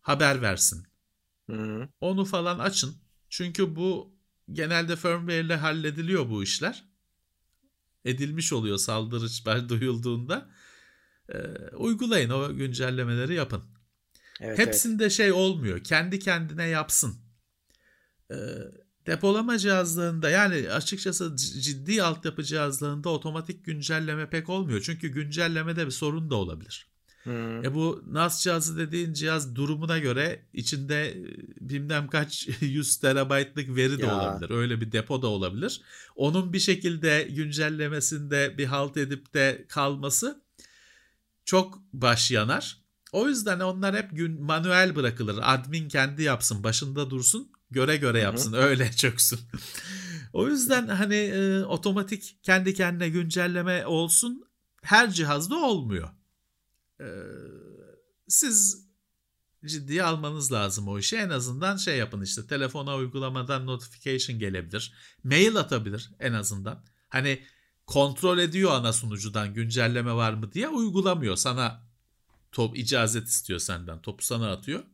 haber 0.00 0.42
versin. 0.42 0.86
Hı. 1.50 1.88
Onu 2.00 2.24
falan 2.24 2.58
açın. 2.58 2.96
Çünkü 3.28 3.76
bu 3.76 4.14
genelde 4.52 4.96
firmware 4.96 5.40
ile 5.40 5.56
hallediliyor 5.56 6.30
bu 6.30 6.42
işler. 6.42 6.84
Edilmiş 8.04 8.52
oluyor 8.52 8.78
saldırı 8.78 9.68
duyulduğunda. 9.68 10.50
Ee, 11.28 11.38
uygulayın 11.76 12.30
o 12.30 12.54
güncellemeleri 12.54 13.34
yapın. 13.34 13.62
Evet, 14.40 14.58
evet. 14.58 14.58
Hepsinde 14.58 15.10
şey 15.10 15.32
olmuyor. 15.32 15.84
Kendi 15.84 16.18
kendine 16.18 16.66
yapsın. 16.66 17.16
Ee, 18.30 18.34
depolama 19.06 19.58
cihazlarında 19.58 20.30
yani 20.30 20.70
açıkçası 20.70 21.36
ciddi 21.36 22.02
altyapı 22.02 22.42
cihazlarında 22.42 23.08
otomatik 23.08 23.64
güncelleme 23.64 24.30
pek 24.30 24.48
olmuyor. 24.48 24.80
Çünkü 24.80 25.08
güncellemede 25.08 25.86
bir 25.86 25.90
sorun 25.90 26.30
da 26.30 26.34
olabilir. 26.34 26.86
Hı. 27.24 27.60
E 27.64 27.74
bu 27.74 28.04
NAS 28.10 28.42
cihazı 28.42 28.78
dediğin 28.78 29.12
cihaz 29.12 29.54
durumuna 29.56 29.98
göre 29.98 30.42
içinde 30.52 31.10
e, 31.10 31.16
bilmem 31.60 32.08
kaç 32.08 32.48
100 32.60 32.96
terabaytlık 32.96 33.76
veri 33.76 33.98
de 33.98 34.06
Ya. 34.06 34.16
olabilir. 34.16 34.50
Öyle 34.50 34.80
bir 34.80 34.92
depo 34.92 35.22
da 35.22 35.26
olabilir. 35.26 35.80
Onun 36.16 36.52
bir 36.52 36.58
şekilde 36.58 37.28
güncellemesinde 37.30 38.54
bir 38.58 38.64
halt 38.66 38.96
edip 38.96 39.34
de 39.34 39.64
kalması 39.68 40.42
çok 41.44 41.78
baş 41.92 42.30
yanar. 42.30 42.80
O 43.12 43.28
yüzden 43.28 43.60
onlar 43.60 43.96
hep 43.96 44.10
gün 44.16 44.42
manuel 44.42 44.96
bırakılır. 44.96 45.38
Admin 45.42 45.88
kendi 45.88 46.22
yapsın, 46.22 46.64
başında 46.64 47.10
dursun, 47.10 47.52
göre 47.70 47.96
göre 47.96 48.18
yapsın, 48.18 48.52
öyle 48.52 48.92
çöksün. 48.96 49.40
o 50.32 50.48
yüzden 50.48 50.88
hani 50.88 51.14
e, 51.14 51.64
otomatik 51.64 52.38
kendi 52.42 52.74
kendine 52.74 53.08
güncelleme 53.08 53.86
olsun 53.86 54.44
her 54.82 55.10
cihazda 55.10 55.56
olmuyor. 55.56 56.08
Ee, 57.00 57.04
siz 58.28 58.86
ciddiye 59.64 60.02
almanız 60.02 60.52
lazım 60.52 60.88
o 60.88 60.98
işi. 60.98 61.16
En 61.16 61.30
azından 61.30 61.76
şey 61.76 61.98
yapın 61.98 62.22
işte 62.22 62.46
telefona 62.46 62.96
uygulamadan 62.96 63.66
notification 63.66 64.38
gelebilir. 64.38 64.92
Mail 65.24 65.56
atabilir 65.56 66.10
en 66.20 66.32
azından. 66.32 66.84
Hani 67.08 67.42
kontrol 67.86 68.38
ediyor 68.38 68.72
ana 68.72 68.92
sunucudan 68.92 69.54
güncelleme 69.54 70.14
var 70.14 70.32
mı 70.32 70.52
diye 70.52 70.68
uygulamıyor. 70.68 71.36
Sana 71.36 71.82
top 72.52 72.78
icazet 72.78 73.28
istiyor 73.28 73.58
senden. 73.58 74.02
Topu 74.02 74.24
sana 74.24 74.52
atıyor. 74.52 74.84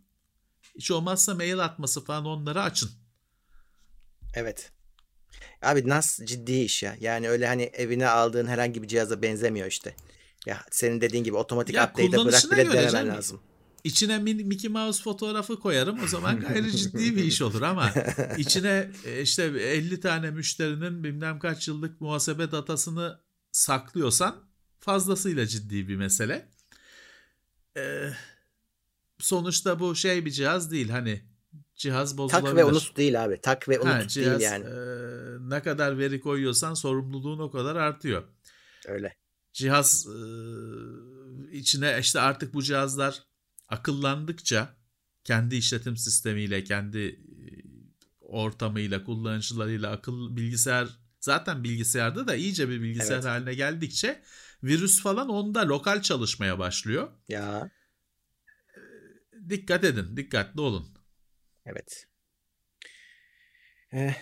Hiç 0.76 0.90
olmazsa 0.90 1.34
mail 1.34 1.58
atması 1.58 2.04
falan 2.04 2.24
onları 2.24 2.62
açın. 2.62 2.90
Evet. 4.34 4.72
Abi 5.62 5.88
NAS 5.88 6.20
ciddi 6.24 6.52
iş 6.52 6.82
ya. 6.82 6.96
Yani 7.00 7.28
öyle 7.28 7.46
hani 7.46 7.62
evine 7.62 8.08
aldığın 8.08 8.46
herhangi 8.46 8.82
bir 8.82 8.88
cihaza 8.88 9.22
benzemiyor 9.22 9.66
işte. 9.66 9.96
Ya 10.46 10.64
senin 10.70 11.00
dediğin 11.00 11.24
gibi 11.24 11.36
otomatik 11.36 11.74
Ya 11.74 11.84
update'e 11.84 12.24
bırak 12.24 12.44
bile 12.50 12.72
denemen 12.72 13.08
lazım. 13.08 13.40
İçine 13.84 14.18
Mickey 14.18 14.70
Mouse 14.70 15.02
fotoğrafı 15.02 15.60
koyarım 15.60 16.04
o 16.04 16.06
zaman 16.06 16.40
gayri 16.40 16.76
ciddi 16.76 17.16
bir 17.16 17.24
iş 17.24 17.42
olur 17.42 17.62
ama 17.62 17.90
içine 18.38 18.90
e, 19.04 19.22
işte 19.22 19.42
50 19.44 20.00
tane 20.00 20.30
müşterinin 20.30 21.04
bilmem 21.04 21.38
kaç 21.38 21.68
yıllık 21.68 22.00
muhasebe 22.00 22.52
datasını 22.52 23.20
saklıyorsan 23.52 24.36
fazlasıyla 24.80 25.46
ciddi 25.46 25.88
bir 25.88 25.96
mesele. 25.96 26.48
Ee, 27.76 28.10
sonuçta 29.18 29.80
bu 29.80 29.94
şey 29.94 30.24
bir 30.24 30.30
cihaz 30.30 30.70
değil 30.70 30.88
hani 30.88 31.22
cihaz 31.74 32.18
bozulabilir. 32.18 32.48
Tak 32.48 32.56
ve 32.56 32.64
unut 32.64 32.96
değil 32.96 33.24
abi. 33.24 33.40
Tak 33.40 33.68
ve 33.68 33.80
unut 33.80 33.86
Ha, 33.94 33.98
değil 34.00 34.08
cihaz, 34.08 34.42
yani. 34.42 34.64
e, 34.64 34.76
ne 35.40 35.62
kadar 35.62 35.98
veri 35.98 36.20
koyuyorsan 36.20 36.74
sorumluluğun 36.74 37.38
o 37.38 37.50
kadar 37.50 37.76
artıyor. 37.76 38.24
Öyle. 38.86 39.16
cihaz 39.52 40.06
e, 40.06 40.18
içine 41.52 41.98
işte 42.00 42.20
artık 42.20 42.54
bu 42.54 42.62
cihazlar 42.62 43.22
akıllandıkça 43.68 44.76
kendi 45.24 45.56
işletim 45.56 45.96
sistemiyle, 45.96 46.64
kendi 46.64 46.98
e, 46.98 47.16
ortamıyla, 48.20 49.04
kullanıcılarıyla 49.04 49.90
akıl 49.90 50.36
bilgisayar 50.36 50.88
zaten 51.20 51.64
bilgisayarda 51.64 52.26
da 52.28 52.34
iyice 52.36 52.68
bir 52.68 52.82
bilgisayar 52.82 53.14
Evet. 53.14 53.24
haline 53.24 53.54
geldikçe 53.54 54.22
virüs 54.62 55.02
falan 55.02 55.28
onda 55.28 55.68
lokal 55.68 56.02
çalışmaya 56.02 56.58
başlıyor. 56.58 57.08
Ya 57.28 57.70
Dikkat 59.48 59.84
edin, 59.84 60.16
dikkatli 60.16 60.60
olun. 60.60 60.86
evet. 61.66 62.06
Eh, 63.92 64.14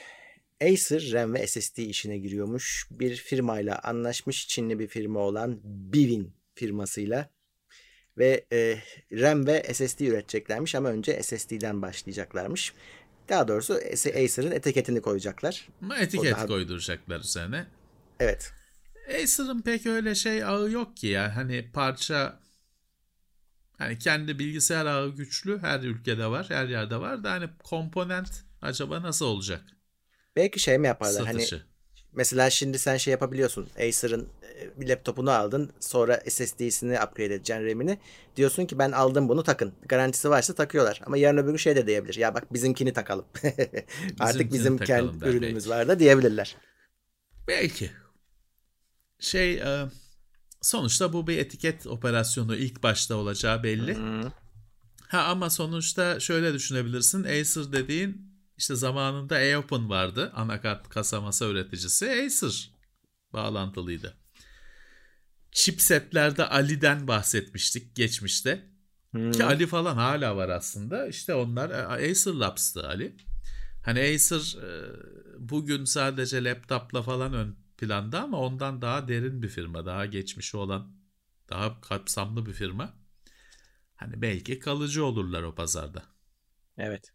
Acer 0.63 1.11
RAM 1.13 1.35
ve 1.35 1.47
SSD 1.47 1.79
işine 1.79 2.19
giriyormuş. 2.19 2.87
Bir 2.91 3.17
firmayla 3.17 3.79
anlaşmış 3.79 4.49
Çinli 4.49 4.79
bir 4.79 4.87
firma 4.87 5.21
olan 5.21 5.61
Bivin 5.65 6.37
firmasıyla 6.55 7.31
ve 8.19 8.47
eh, 8.53 8.81
RAM 9.13 9.47
ve 9.47 9.75
SSD 9.75 10.01
üreteceklermiş 10.01 10.75
ama 10.75 10.89
önce 10.89 11.23
SSD'den 11.23 11.83
başlayacaklarmış. 11.83 12.73
Daha 13.29 13.49
doğrusu 13.49 13.75
Acer'ın 14.15 14.51
etiketini 14.51 15.01
koyacaklar. 15.03 15.69
Ama 15.83 15.99
etiket 15.99 16.33
daha- 16.33 16.47
koyduracaklar 16.47 17.21
üzerine. 17.21 17.67
Evet. 18.21 18.53
Acer'ın 19.09 19.63
pek 19.63 19.87
öyle 19.87 20.15
şey 20.15 20.45
ağı 20.45 20.71
yok 20.71 20.97
ki 20.97 21.07
ya. 21.07 21.37
Hani 21.37 21.71
parça 21.73 22.41
hani 23.79 23.99
kendi 23.99 24.39
bilgisayar 24.39 24.87
ağı 24.87 25.09
güçlü. 25.09 25.59
Her 25.59 25.81
ülkede 25.81 26.27
var, 26.27 26.47
her 26.51 26.69
yerde 26.69 27.01
var 27.01 27.25
da 27.25 27.31
hani 27.31 27.49
komponent 27.65 28.45
acaba 28.63 29.03
nasıl 29.03 29.27
olacak? 29.27 29.63
Belki 30.37 30.61
şey 30.61 30.79
mi 30.79 30.87
yaparlar? 30.87 31.27
Hani 31.27 31.41
Satışı. 31.41 31.75
Mesela 32.13 32.51
şimdi 32.51 32.79
sen 32.79 32.97
şey 32.97 33.13
yapabiliyorsun. 33.13 33.69
Acer'ın 33.79 34.29
e, 34.61 34.81
bir 34.81 34.89
laptopunu 34.89 35.31
aldın. 35.31 35.73
Sonra 35.81 36.21
SSD'sini 36.29 37.01
upgrade 37.01 37.35
edeceksin 37.35 37.67
RAM'ini. 37.67 37.99
Diyorsun 38.37 38.67
ki 38.67 38.79
ben 38.79 38.93
aldım 38.93 39.29
bunu 39.29 39.43
takın. 39.43 39.73
Garantisi 39.89 40.31
varsa 40.31 40.55
takıyorlar. 40.55 41.01
Ama 41.07 41.17
yarın 41.17 41.39
öbür 41.39 41.51
gün 41.51 41.57
şey 41.57 41.77
de 41.77 41.87
diyebilir. 41.87 42.15
Ya 42.15 42.35
bak 42.35 42.53
bizimkini 42.53 42.93
takalım. 42.93 43.25
Artık 44.21 44.53
bizim 44.53 44.79
kendi 44.79 45.29
ürünümüz 45.29 45.69
var 45.69 45.89
da 45.89 45.99
diyebilirler. 45.99 46.57
Belki. 47.49 47.91
Şey 49.19 49.55
e, 49.55 49.87
sonuçta 50.65 51.13
bu 51.13 51.27
bir 51.27 51.39
etiket 51.39 51.87
operasyonu 51.87 52.57
ilk 52.57 52.83
başta 52.83 53.15
olacağı 53.15 53.63
belli. 53.63 53.97
Hı. 53.97 54.33
Ha 55.09 55.23
ama 55.23 55.51
sonuçta 55.51 56.21
şöyle 56.21 56.55
düşünebilirsin. 56.55 57.25
Acer 57.25 57.73
dediğin 57.73 58.35
işte 58.57 58.75
zamanında 58.75 59.41
Eopen 59.41 59.91
vardı. 59.91 60.33
Anakart 60.35 60.89
kasa 60.89 61.21
masa 61.21 61.47
üreticisi. 61.47 62.11
Acer 62.11 62.71
bağlantılıydı. 63.33 64.17
Chipsetlerde 65.53 66.47
Ali'den 66.47 67.09
bahsetmiştik 67.09 67.97
geçmişte. 67.97 68.65
Hı. 69.15 69.31
Ki 69.31 69.45
Ali 69.45 69.67
falan 69.67 69.97
hala 69.97 70.37
var 70.37 70.49
aslında. 70.49 71.09
İşte 71.09 71.35
onlar 71.35 71.71
e, 71.71 71.87
Acer 71.87 72.33
Labs'tı 72.33 72.89
Ali. 72.89 73.17
Hani 73.85 74.01
Acer 74.01 74.57
e, 74.63 74.71
bugün 75.39 75.85
sadece 75.85 76.45
laptopla 76.45 77.03
falan 77.03 77.33
ön 77.33 77.64
planda 77.79 78.23
ama 78.23 78.41
ondan 78.41 78.83
daha 78.83 79.09
derin 79.09 79.43
bir 79.43 79.49
firma. 79.49 79.87
Daha 79.87 80.07
geçmişi 80.07 80.57
olan, 80.57 80.93
daha 81.51 81.81
kapsamlı 81.81 82.47
bir 82.47 82.53
firma. 82.53 82.95
Hani 83.97 84.23
belki 84.23 84.59
kalıcı 84.59 85.05
olurlar 85.05 85.43
o 85.43 85.55
pazarda. 85.55 86.03
Evet. 86.79 87.13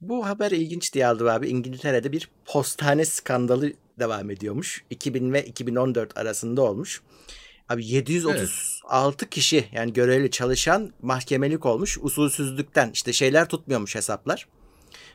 Bu 0.00 0.26
haber 0.26 0.50
ilginç 0.50 0.94
diye 0.94 1.06
aldım 1.06 1.28
abi. 1.28 1.48
İngiltere'de 1.48 2.12
bir 2.12 2.28
postane 2.44 3.04
skandalı 3.04 3.72
devam 3.98 4.30
ediyormuş. 4.30 4.84
2000 4.90 5.32
ve 5.32 5.44
2014 5.44 6.18
arasında 6.18 6.62
olmuş. 6.62 7.02
Abi 7.68 7.86
736 7.86 9.28
kişi 9.28 9.68
yani 9.72 9.92
görevli 9.92 10.30
çalışan 10.30 10.92
mahkemelik 11.02 11.66
olmuş 11.66 11.98
usulsüzlükten. 12.00 12.90
işte 12.90 13.12
şeyler 13.12 13.48
tutmuyormuş 13.48 13.94
hesaplar. 13.94 14.48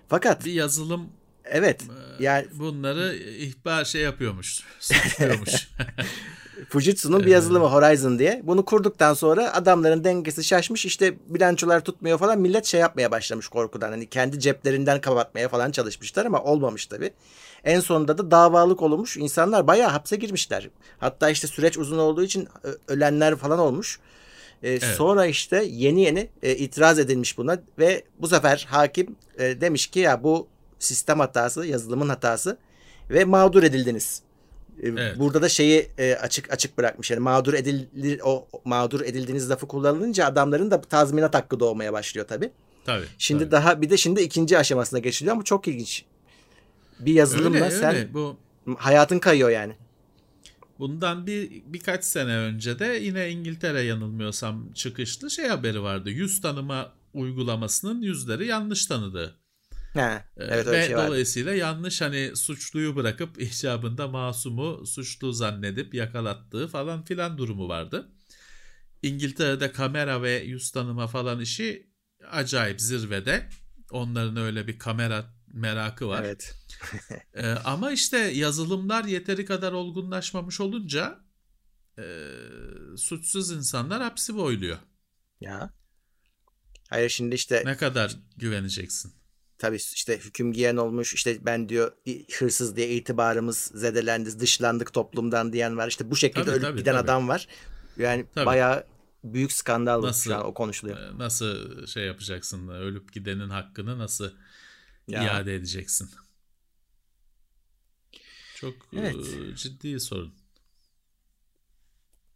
Fakat 0.07 0.45
Bir 0.45 0.53
yazılım 0.53 1.09
evet 1.51 1.81
e, 1.81 2.23
yani 2.23 2.47
bunları 2.53 3.15
ihbar 3.15 3.85
şey 3.85 4.01
yapıyormuş, 4.01 4.63
suçluyormuş. 4.79 5.69
Fujitsu'nun 6.69 7.19
bir 7.19 7.31
yazılımı 7.31 7.65
Horizon 7.65 8.19
diye. 8.19 8.41
Bunu 8.43 8.65
kurduktan 8.65 9.13
sonra 9.13 9.53
adamların 9.53 10.03
dengesi 10.03 10.43
şaşmış. 10.43 10.85
işte 10.85 11.13
bilançolar 11.27 11.83
tutmuyor 11.83 12.17
falan. 12.17 12.39
Millet 12.39 12.65
şey 12.65 12.79
yapmaya 12.79 13.11
başlamış 13.11 13.47
korkudan. 13.47 13.89
Hani 13.89 14.09
kendi 14.09 14.39
ceplerinden 14.39 15.01
kapatmaya 15.01 15.49
falan 15.49 15.71
çalışmışlar 15.71 16.25
ama 16.25 16.43
olmamış 16.43 16.85
tabii. 16.85 17.11
En 17.63 17.79
sonunda 17.79 18.17
da 18.17 18.31
davalık 18.31 18.81
olmuş. 18.81 19.17
İnsanlar 19.17 19.67
bayağı 19.67 19.89
hapse 19.89 20.15
girmişler. 20.15 20.69
Hatta 20.97 21.29
işte 21.29 21.47
süreç 21.47 21.77
uzun 21.77 21.97
olduğu 21.97 22.23
için 22.23 22.47
ölenler 22.87 23.35
falan 23.35 23.59
olmuş. 23.59 23.99
Ee, 24.63 24.79
Sonra 24.79 25.25
işte 25.25 25.63
yeni 25.69 26.01
yeni 26.01 26.29
e, 26.43 26.55
itiraz 26.55 26.99
edilmiş 26.99 27.37
buna 27.37 27.59
ve 27.79 28.03
bu 28.19 28.27
sefer 28.27 28.67
hakim 28.69 29.15
e, 29.39 29.61
demiş 29.61 29.87
ki 29.87 29.99
ya 29.99 30.23
bu 30.23 30.47
sistem 30.79 31.19
hatası, 31.19 31.65
yazılımın 31.65 32.09
hatası 32.09 32.57
ve 33.09 33.25
mağdur 33.25 33.63
edildiniz. 33.63 34.21
E, 34.83 34.87
Evet. 34.87 35.19
Burada 35.19 35.41
da 35.41 35.49
şeyi 35.49 35.91
e, 35.97 36.15
açık 36.15 36.53
açık 36.53 36.77
bırakmış. 36.77 37.11
Yani 37.11 37.19
mağdur 37.19 37.53
edilir 37.53 38.21
o 38.23 38.47
mağdur 38.65 39.01
edildiğiniz 39.01 39.49
lafı 39.49 39.67
kullanılınca 39.67 40.25
adamların 40.25 40.71
da 40.71 40.81
tazminat 40.81 41.35
hakkı 41.35 41.59
doğmaya 41.59 41.93
başlıyor 41.93 42.27
tabii. 42.27 42.51
Tabii. 42.85 43.05
Şimdi 43.17 43.43
tabii. 43.43 43.51
daha 43.51 43.81
bir 43.81 43.89
de 43.89 43.97
şimdi 43.97 44.21
ikinci 44.21 44.57
aşamasına 44.57 44.99
geçiliyor 44.99 45.35
ama 45.35 45.43
çok 45.43 45.67
ilginç. 45.67 46.05
Bir 46.99 47.13
yazılımla 47.13 47.65
öyle, 47.65 47.71
sen 47.71 47.95
öyle. 47.95 48.13
Bu 48.13 48.37
hayatın 48.77 49.19
kayıyor 49.19 49.49
yani. 49.49 49.73
Bundan 50.79 51.27
bir 51.27 51.51
birkaç 51.65 52.05
sene 52.05 52.37
önce 52.37 52.79
de 52.79 52.85
yine 52.85 53.29
İngiltere 53.29 53.81
yanılmıyorsam 53.81 54.73
çıkışlı 54.73 55.31
şey 55.31 55.47
haberi 55.47 55.81
vardı. 55.81 56.09
Yüz 56.09 56.41
tanıma 56.41 56.93
uygulamasının 57.13 58.01
yüzleri 58.01 58.47
yanlış 58.47 58.85
tanıdığı. 58.85 59.35
Ha, 59.97 60.25
Ee, 60.37 60.43
evet 60.43 60.67
Ve 60.67 60.85
şey 60.87 60.97
var. 60.97 61.07
dolayısıyla 61.07 61.53
yanlış 61.55 62.01
hani 62.01 62.35
suçluyu 62.35 62.95
bırakıp 62.95 63.41
icabında 63.41 64.07
masumu 64.07 64.87
suçlu 64.87 65.33
zannedip 65.33 65.93
yakalattığı 65.93 66.67
falan 66.67 67.03
filan 67.03 67.37
durumu 67.37 67.69
vardı. 67.69 68.11
İngiltere'de 69.03 69.71
kamera 69.71 70.21
ve 70.21 70.31
yüz 70.43 70.71
tanıma 70.71 71.07
falan 71.07 71.39
işi 71.39 71.89
acayip 72.31 72.81
zirvede. 72.81 73.49
Onların 73.91 74.37
öyle 74.37 74.67
bir 74.67 74.79
kamera 74.79 75.33
merakı 75.47 76.07
var. 76.07 76.23
Evet. 76.23 76.55
Ee, 77.33 77.47
ama 77.47 77.91
işte 77.91 78.17
yazılımlar 78.17 79.03
yeteri 79.05 79.45
kadar 79.45 79.71
olgunlaşmamış 79.71 80.61
olunca 80.61 81.19
e, 81.99 82.03
suçsuz 82.97 83.51
insanlar 83.51 84.01
hapsi 84.01 84.35
boyluyor. 84.35 84.77
Ya. 85.41 85.73
Hayır 86.89 87.09
şimdi 87.09 87.35
işte 87.35 87.61
Ne 87.65 87.77
kadar 87.77 88.15
güveneceksin? 88.37 89.13
Tabii 89.57 89.75
işte 89.75 90.17
hüküm 90.19 90.53
giyen 90.53 90.77
olmuş 90.77 91.13
işte 91.13 91.45
ben 91.45 91.69
diyor 91.69 91.91
hırsız 92.39 92.75
diye 92.75 92.89
itibarımız 92.89 93.57
zedelendi 93.57 94.39
dışlandık 94.39 94.93
toplumdan 94.93 95.53
diyen 95.53 95.77
var 95.77 95.87
işte 95.87 96.11
bu 96.11 96.15
şekilde 96.15 96.43
Tabii, 96.45 96.51
ölüp 96.55 96.61
tabii, 96.63 96.79
giden 96.79 96.91
tabii. 96.93 97.03
adam 97.03 97.27
var 97.27 97.47
yani 97.97 98.25
Tabii. 98.35 98.45
bayağı 98.45 98.83
büyük 99.23 99.51
skandal 99.51 100.01
Nasıl- 100.01 100.29
şu 100.31 100.35
an 100.35 100.45
o 100.45 100.53
konuşuluyor. 100.53 100.97
Ee, 100.97 101.17
Nasıl 101.17 101.85
şey 101.87 102.05
yapacaksın? 102.05 102.67
Ölüp 102.67 103.13
gidenin 103.13 103.49
hakkını 103.49 103.99
nasıl 103.99 104.31
Ya. 105.07 105.23
iade 105.23 105.55
edeceksin? 105.55 106.09
Çok 108.55 108.73
Evet. 108.93 109.15
e, 109.15 109.55
ciddi 109.55 109.99
sorun. 109.99 110.33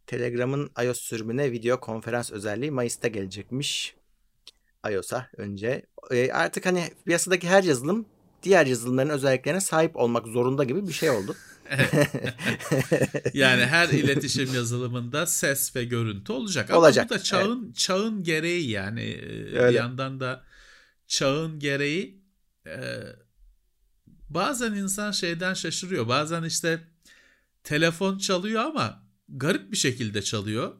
Telegram'ın 0.06 0.70
iOS 0.84 1.00
sürümüne 1.00 1.52
video 1.52 1.80
konferans 1.80 2.32
özelliği 2.32 2.70
Mayıs'ta 2.70 3.08
gelecekmiş. 3.08 3.94
iOS'a 4.90 5.28
önce. 5.36 5.86
E, 6.10 6.32
artık 6.32 6.66
hani 6.66 6.90
piyasadaki 7.04 7.48
her 7.48 7.62
yazılım 7.62 8.06
diğer 8.42 8.66
yazılımların 8.66 9.08
özelliklerine 9.08 9.60
sahip 9.60 9.96
olmak 9.96 10.26
zorunda 10.26 10.64
gibi 10.64 10.88
bir 10.88 10.92
şey 10.92 11.10
oldu. 11.10 11.36
Yani 13.34 13.66
her 13.66 13.88
iletişim 13.88 14.54
yazılımında 14.54 15.26
ses 15.26 15.76
ve 15.76 15.84
görüntü 15.84 16.32
olacak. 16.32 16.70
Ama 16.70 16.78
Olacak, 16.78 17.10
bu 17.10 17.14
da 17.14 17.22
çağın 17.22 17.72
çağın 17.72 18.22
gereği 18.22 18.70
yani 18.70 19.02
e, 19.02 19.46
bir 19.46 19.56
Öyle. 19.56 19.78
yandan 19.78 20.20
da 20.20 20.44
çağın 21.06 21.58
gereği 21.58 22.22
e, 22.66 22.76
bazen 24.30 24.72
insan 24.72 25.10
şeyden 25.10 25.54
şaşırıyor. 25.54 26.08
Bazen 26.08 26.42
işte 26.42 26.80
telefon 27.64 28.18
çalıyor 28.18 28.64
ama 28.64 29.02
garip 29.28 29.72
bir 29.72 29.76
şekilde 29.76 30.22
çalıyor. 30.22 30.72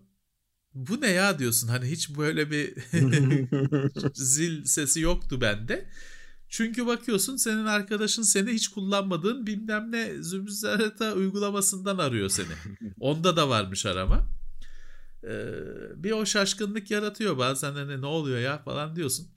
Bu 0.74 1.00
ne 1.00 1.10
ya 1.10 1.38
diyorsun 1.38 1.68
hani 1.68 1.86
hiç 1.86 2.16
böyle 2.16 2.50
bir 2.50 2.74
zil 4.14 4.64
sesi 4.64 5.00
yoktu 5.00 5.40
bende. 5.40 5.88
Çünkü 6.48 6.86
bakıyorsun 6.86 7.36
senin 7.36 7.66
arkadaşın 7.66 8.22
seni 8.22 8.50
hiç 8.50 8.68
kullanmadığın 8.68 9.46
bilmem 9.46 9.92
ne 9.92 10.22
Zümrüzareta 10.22 11.12
uygulamasından 11.12 11.98
arıyor 11.98 12.28
seni. 12.28 12.46
Onda 13.00 13.36
da 13.36 13.48
varmış 13.48 13.86
arama. 13.86 14.28
Ee, 15.24 15.46
bir 15.96 16.10
o 16.10 16.26
şaşkınlık 16.26 16.90
yaratıyor 16.90 17.38
bazen 17.38 17.72
hani 17.72 18.00
ne 18.00 18.06
oluyor 18.06 18.38
ya 18.40 18.62
falan 18.62 18.96
diyorsun. 18.96 19.28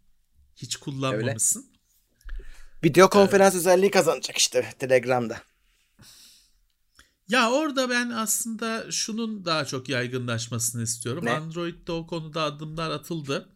Hiç 0.56 0.78
kullanmamışsın. 0.78 1.66
Video 2.84 3.10
konferans 3.10 3.56
özelliği 3.56 3.92
kazanacak 3.92 4.38
işte 4.38 4.74
Telegram'da. 4.80 5.42
Ya 7.28 7.52
orada 7.52 7.90
ben 7.90 8.10
aslında 8.10 8.92
şunun 8.92 9.46
daha 9.46 9.66
çok 9.66 9.90
yaygınlaşmasını 9.90 10.84
istiyorum. 10.84 11.26
Ne? 11.26 11.32
Android'de 11.32 11.92
o 11.92 12.08
konuda 12.08 12.44
adımlar 12.44 12.92
atıldı. 12.92 13.50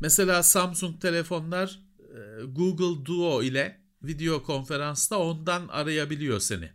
Mesela 0.00 0.42
Samsung 0.42 1.00
telefonlar 1.00 1.80
e, 1.98 2.44
Google 2.44 3.04
Duo 3.06 3.42
ile 3.42 3.80
video 4.02 4.42
konferansta 4.42 5.18
ondan 5.18 5.68
arayabiliyor 5.68 6.40
seni. 6.40 6.72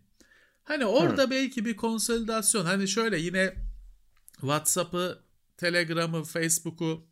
Hani 0.64 0.86
orada 0.86 1.30
belki 1.30 1.66
bir 1.66 1.76
konsolidasyon 1.76 2.66
hani 2.66 2.88
şöyle 2.88 3.20
yine 3.20 3.56
WhatsApp'ı, 4.32 5.24
Telegram'ı, 5.58 6.24
Facebook'u 6.24 7.08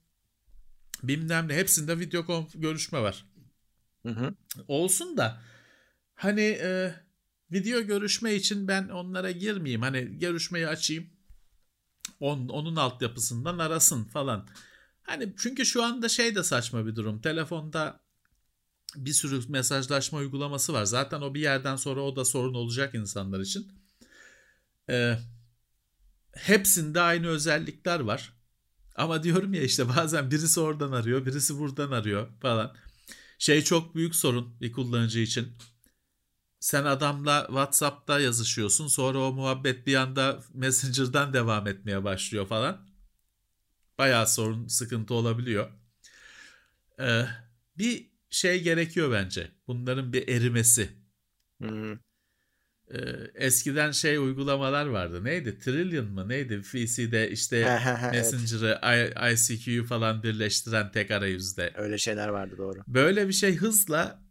bilmem 1.04 1.48
ne 1.48 1.56
hepsinde 1.56 2.00
video 2.00 2.48
görüşme 2.56 3.02
var. 3.02 3.26
Hı 4.06 4.10
hı. 4.10 4.34
Olsun 4.68 5.18
da 5.18 5.42
hani 6.16 6.60
e, 6.62 6.96
video 7.54 7.82
görüşme 7.82 8.36
için 8.36 8.68
ben 8.68 8.88
onlara 8.88 9.32
girmeyeyim. 9.32 9.82
Hani 9.82 10.20
görüşmeyi 10.20 10.68
açayım. 10.68 11.10
On, 12.20 12.48
onun 12.48 12.76
altyapısından 12.76 13.58
arasın 13.58 14.04
falan. 14.04 14.48
Hani 15.04 15.34
çünkü 15.38 15.66
şu 15.66 15.84
anda 15.84 16.10
şey 16.10 16.36
de 16.36 16.44
saçma 16.44 16.86
bir 16.86 16.96
durum. 16.96 17.22
Telefonda 17.22 18.04
bir 18.96 19.14
sürü 19.14 19.50
mesajlaşma 19.50 20.20
uygulaması 20.20 20.74
var. 20.74 20.86
Zaten 20.86 21.22
o 21.22 21.34
bir 21.34 21.42
yerden 21.42 21.76
sonra 21.76 22.02
o 22.02 22.16
da 22.16 22.26
sorun 22.26 22.54
olacak 22.54 22.96
insanlar 22.96 23.40
için. 23.40 23.72
Ee, 24.90 25.18
hepsinde 26.36 27.02
aynı 27.02 27.28
özellikler 27.28 28.00
var. 28.00 28.34
Ama 28.96 29.24
diyorum 29.24 29.54
ya 29.54 29.62
işte 29.62 29.90
bazen 29.90 30.32
birisi 30.32 30.60
oradan 30.60 30.92
arıyor, 30.92 31.26
birisi 31.26 31.60
buradan 31.60 31.92
arıyor 31.92 32.28
falan. 32.42 32.76
Şey 33.38 33.64
çok 33.64 33.96
büyük 33.96 34.16
sorun 34.16 34.62
bir 34.62 34.72
kullanıcı 34.72 35.20
için. 35.20 35.54
Sen 36.64 36.86
adamla 36.86 37.46
WhatsApp'ta 37.48 38.20
yazışıyorsun. 38.20 38.88
Sonra 38.88 39.20
o 39.20 39.34
muhabbet 39.34 39.88
bir 39.88 39.96
anda 39.96 40.40
Messenger'dan 40.54 41.34
devam 41.34 41.68
etmeye 41.68 42.04
başlıyor 42.04 42.48
falan. 42.48 42.88
Bayağı 43.98 44.28
sorun, 44.28 44.68
sıkıntı 44.68 45.14
olabiliyor. 45.14 45.70
Ee, 47.00 47.26
bir 47.78 48.12
şey 48.30 48.64
gerekiyor 48.64 49.12
bence. 49.12 49.52
Bunların 49.68 50.14
bir 50.14 50.28
erimesi. 50.28 50.90
Hı. 51.62 52.00
Ee, 52.92 53.00
eskiden 53.36 53.92
şey 53.92 54.18
uygulamalar 54.18 54.86
vardı. 54.86 55.24
Neydi? 55.24 55.60
Trillion 55.60 56.06
mı? 56.06 56.30
Neydi? 56.30 56.62
VC'de 56.74 57.32
işte 57.32 57.58
evet. 57.58 58.12
Messenger'ı, 58.12 58.80
I- 58.84 59.34
ICQ'yu 59.34 59.86
falan 59.86 60.24
birleştiren 60.24 60.92
tek 60.92 61.12
arayüzde. 61.12 61.74
Öyle 61.76 61.98
şeyler 61.98 62.28
vardı 62.28 62.56
doğru. 62.58 62.80
Böyle 62.88 63.28
bir 63.28 63.34
şey 63.34 63.56
hızla 63.56 64.23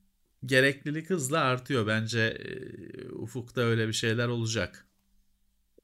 gereklilik 0.47 1.11
hızla 1.11 1.41
artıyor. 1.41 1.87
Bence 1.87 2.21
e, 2.21 3.09
ufukta 3.09 3.61
öyle 3.61 3.89
bir 3.89 3.93
şeyler 3.93 4.29
olacak. 4.29 4.87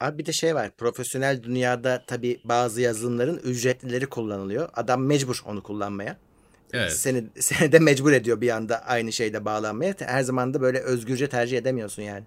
Abi 0.01 0.19
bir 0.19 0.27
de 0.27 0.33
şey 0.33 0.55
var. 0.55 0.77
Profesyonel 0.77 1.43
dünyada 1.43 2.05
tabii 2.07 2.41
bazı 2.45 2.81
yazılımların 2.81 3.39
ücretlileri 3.39 4.07
kullanılıyor. 4.07 4.69
Adam 4.75 5.07
mecbur 5.07 5.43
onu 5.45 5.63
kullanmaya. 5.63 6.17
Evet. 6.73 6.93
Seni, 6.93 7.25
seni 7.39 7.73
de 7.73 7.79
mecbur 7.79 8.13
ediyor 8.13 8.41
bir 8.41 8.51
anda 8.51 8.85
aynı 8.87 9.13
şeyle 9.13 9.45
bağlanmaya. 9.45 9.95
Her 9.99 10.23
zaman 10.23 10.55
da 10.55 10.61
böyle 10.61 10.79
özgürce 10.79 11.29
tercih 11.29 11.59
edemiyorsun 11.59 12.03
yani. 12.03 12.25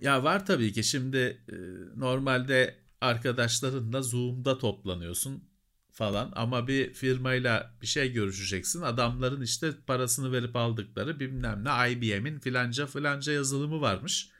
Ya 0.00 0.24
var 0.24 0.46
tabii 0.46 0.72
ki 0.72 0.84
şimdi 0.84 1.18
e, 1.48 1.56
normalde 1.96 2.74
arkadaşlarınla 3.00 4.02
Zoom'da 4.02 4.58
toplanıyorsun 4.58 5.47
falan 5.92 6.32
ama 6.36 6.68
bir 6.68 6.94
firmayla 6.94 7.74
bir 7.82 7.86
şey 7.86 8.12
görüşeceksin. 8.12 8.82
Adamların 8.82 9.42
işte 9.42 9.72
parasını 9.86 10.32
verip 10.32 10.56
aldıkları 10.56 11.20
bilmem 11.20 11.64
ne 11.64 11.90
IBM'in 11.92 12.38
filanca 12.38 12.86
filanca 12.86 13.32
yazılımı 13.32 13.80
varmış. 13.80 14.30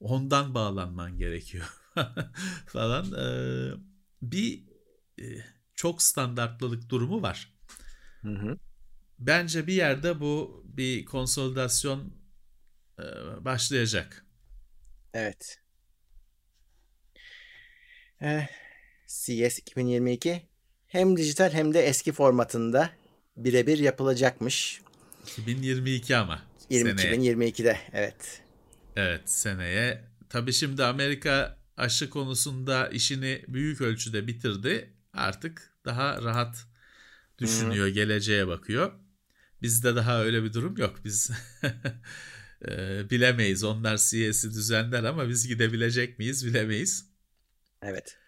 Ondan 0.00 0.54
bağlanman 0.54 1.18
gerekiyor 1.18 1.66
falan. 2.66 3.12
Ee, 3.12 3.70
bir 4.22 4.64
e, 5.20 5.24
çok 5.74 6.02
standartlılık 6.02 6.88
durumu 6.88 7.22
var. 7.22 7.52
Hı 8.22 8.30
hı. 8.30 8.58
Bence 9.18 9.66
bir 9.66 9.74
yerde 9.74 10.20
bu 10.20 10.64
bir 10.64 11.04
konsolidasyon 11.04 12.14
e, 12.98 13.04
başlayacak. 13.44 14.26
Evet. 15.14 15.60
Eh, 18.20 18.46
CES 19.06 19.58
2022 19.58 20.49
hem 20.90 21.16
dijital 21.16 21.50
hem 21.52 21.74
de 21.74 21.82
eski 21.82 22.12
formatında 22.12 22.90
birebir 23.36 23.78
yapılacakmış. 23.78 24.80
2022 25.26 26.16
ama 26.16 26.42
20, 26.70 27.00
seneye. 27.00 27.16
2022'de 27.16 27.78
evet. 27.92 28.42
Evet 28.96 29.30
seneye. 29.30 30.04
Tabii 30.28 30.52
şimdi 30.52 30.84
Amerika 30.84 31.58
aşı 31.76 32.10
konusunda 32.10 32.88
işini 32.88 33.44
büyük 33.48 33.80
ölçüde 33.80 34.26
bitirdi. 34.26 34.94
Artık 35.12 35.74
daha 35.84 36.22
rahat 36.22 36.66
düşünüyor, 37.38 37.88
geleceğe 37.88 38.46
bakıyor. 38.46 38.92
Bizde 39.62 39.96
daha 39.96 40.24
öyle 40.24 40.42
bir 40.42 40.52
durum 40.52 40.76
yok. 40.76 41.00
Biz 41.04 41.30
e, 42.68 43.10
bilemeyiz. 43.10 43.64
Onlar 43.64 43.96
CES'i 43.96 44.50
düzenler 44.50 45.04
ama 45.04 45.28
biz 45.28 45.48
gidebilecek 45.48 46.18
miyiz 46.18 46.46
bilemeyiz. 46.46 47.06
Evet. 47.82 48.19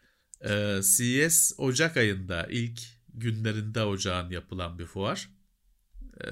Ee, 0.49 0.81
CES 0.97 1.55
Ocak 1.59 1.97
ayında 1.97 2.47
ilk 2.51 2.81
günlerinde 3.15 3.83
ocağın 3.83 4.31
yapılan 4.31 4.79
bir 4.79 4.87
fuar. 4.87 5.29
Ee, 6.25 6.27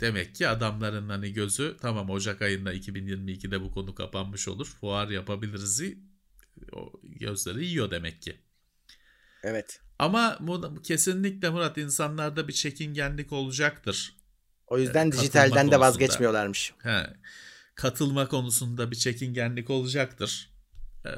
demek 0.00 0.34
ki 0.34 0.48
adamların 0.48 1.08
hani 1.08 1.32
gözü 1.32 1.76
tamam 1.80 2.10
Ocak 2.10 2.42
ayında 2.42 2.74
2022'de 2.74 3.60
bu 3.60 3.70
konu 3.70 3.94
kapanmış 3.94 4.48
olur. 4.48 4.66
Fuar 4.80 5.08
yapabiliriz. 5.08 5.82
O 6.72 6.92
gözleri 7.02 7.66
yiyor 7.66 7.90
demek 7.90 8.22
ki. 8.22 8.40
Evet. 9.42 9.80
Ama 9.98 10.36
bu, 10.40 10.82
kesinlikle 10.82 11.50
Murat 11.50 11.78
insanlarda 11.78 12.48
bir 12.48 12.52
çekingenlik 12.52 13.32
olacaktır. 13.32 14.16
O 14.66 14.78
yüzden 14.78 15.04
Evet, 15.04 15.12
dijitalden 15.12 15.48
katılma 15.50 15.56
de 15.56 15.76
konusunda. 15.76 15.80
vazgeçmiyorlarmış. 15.80 16.74
He, 16.82 17.06
katılma 17.74 18.28
konusunda 18.28 18.90
bir 18.90 18.96
çekingenlik 18.96 19.70
olacaktır. 19.70 20.50
Ee, 21.06 21.10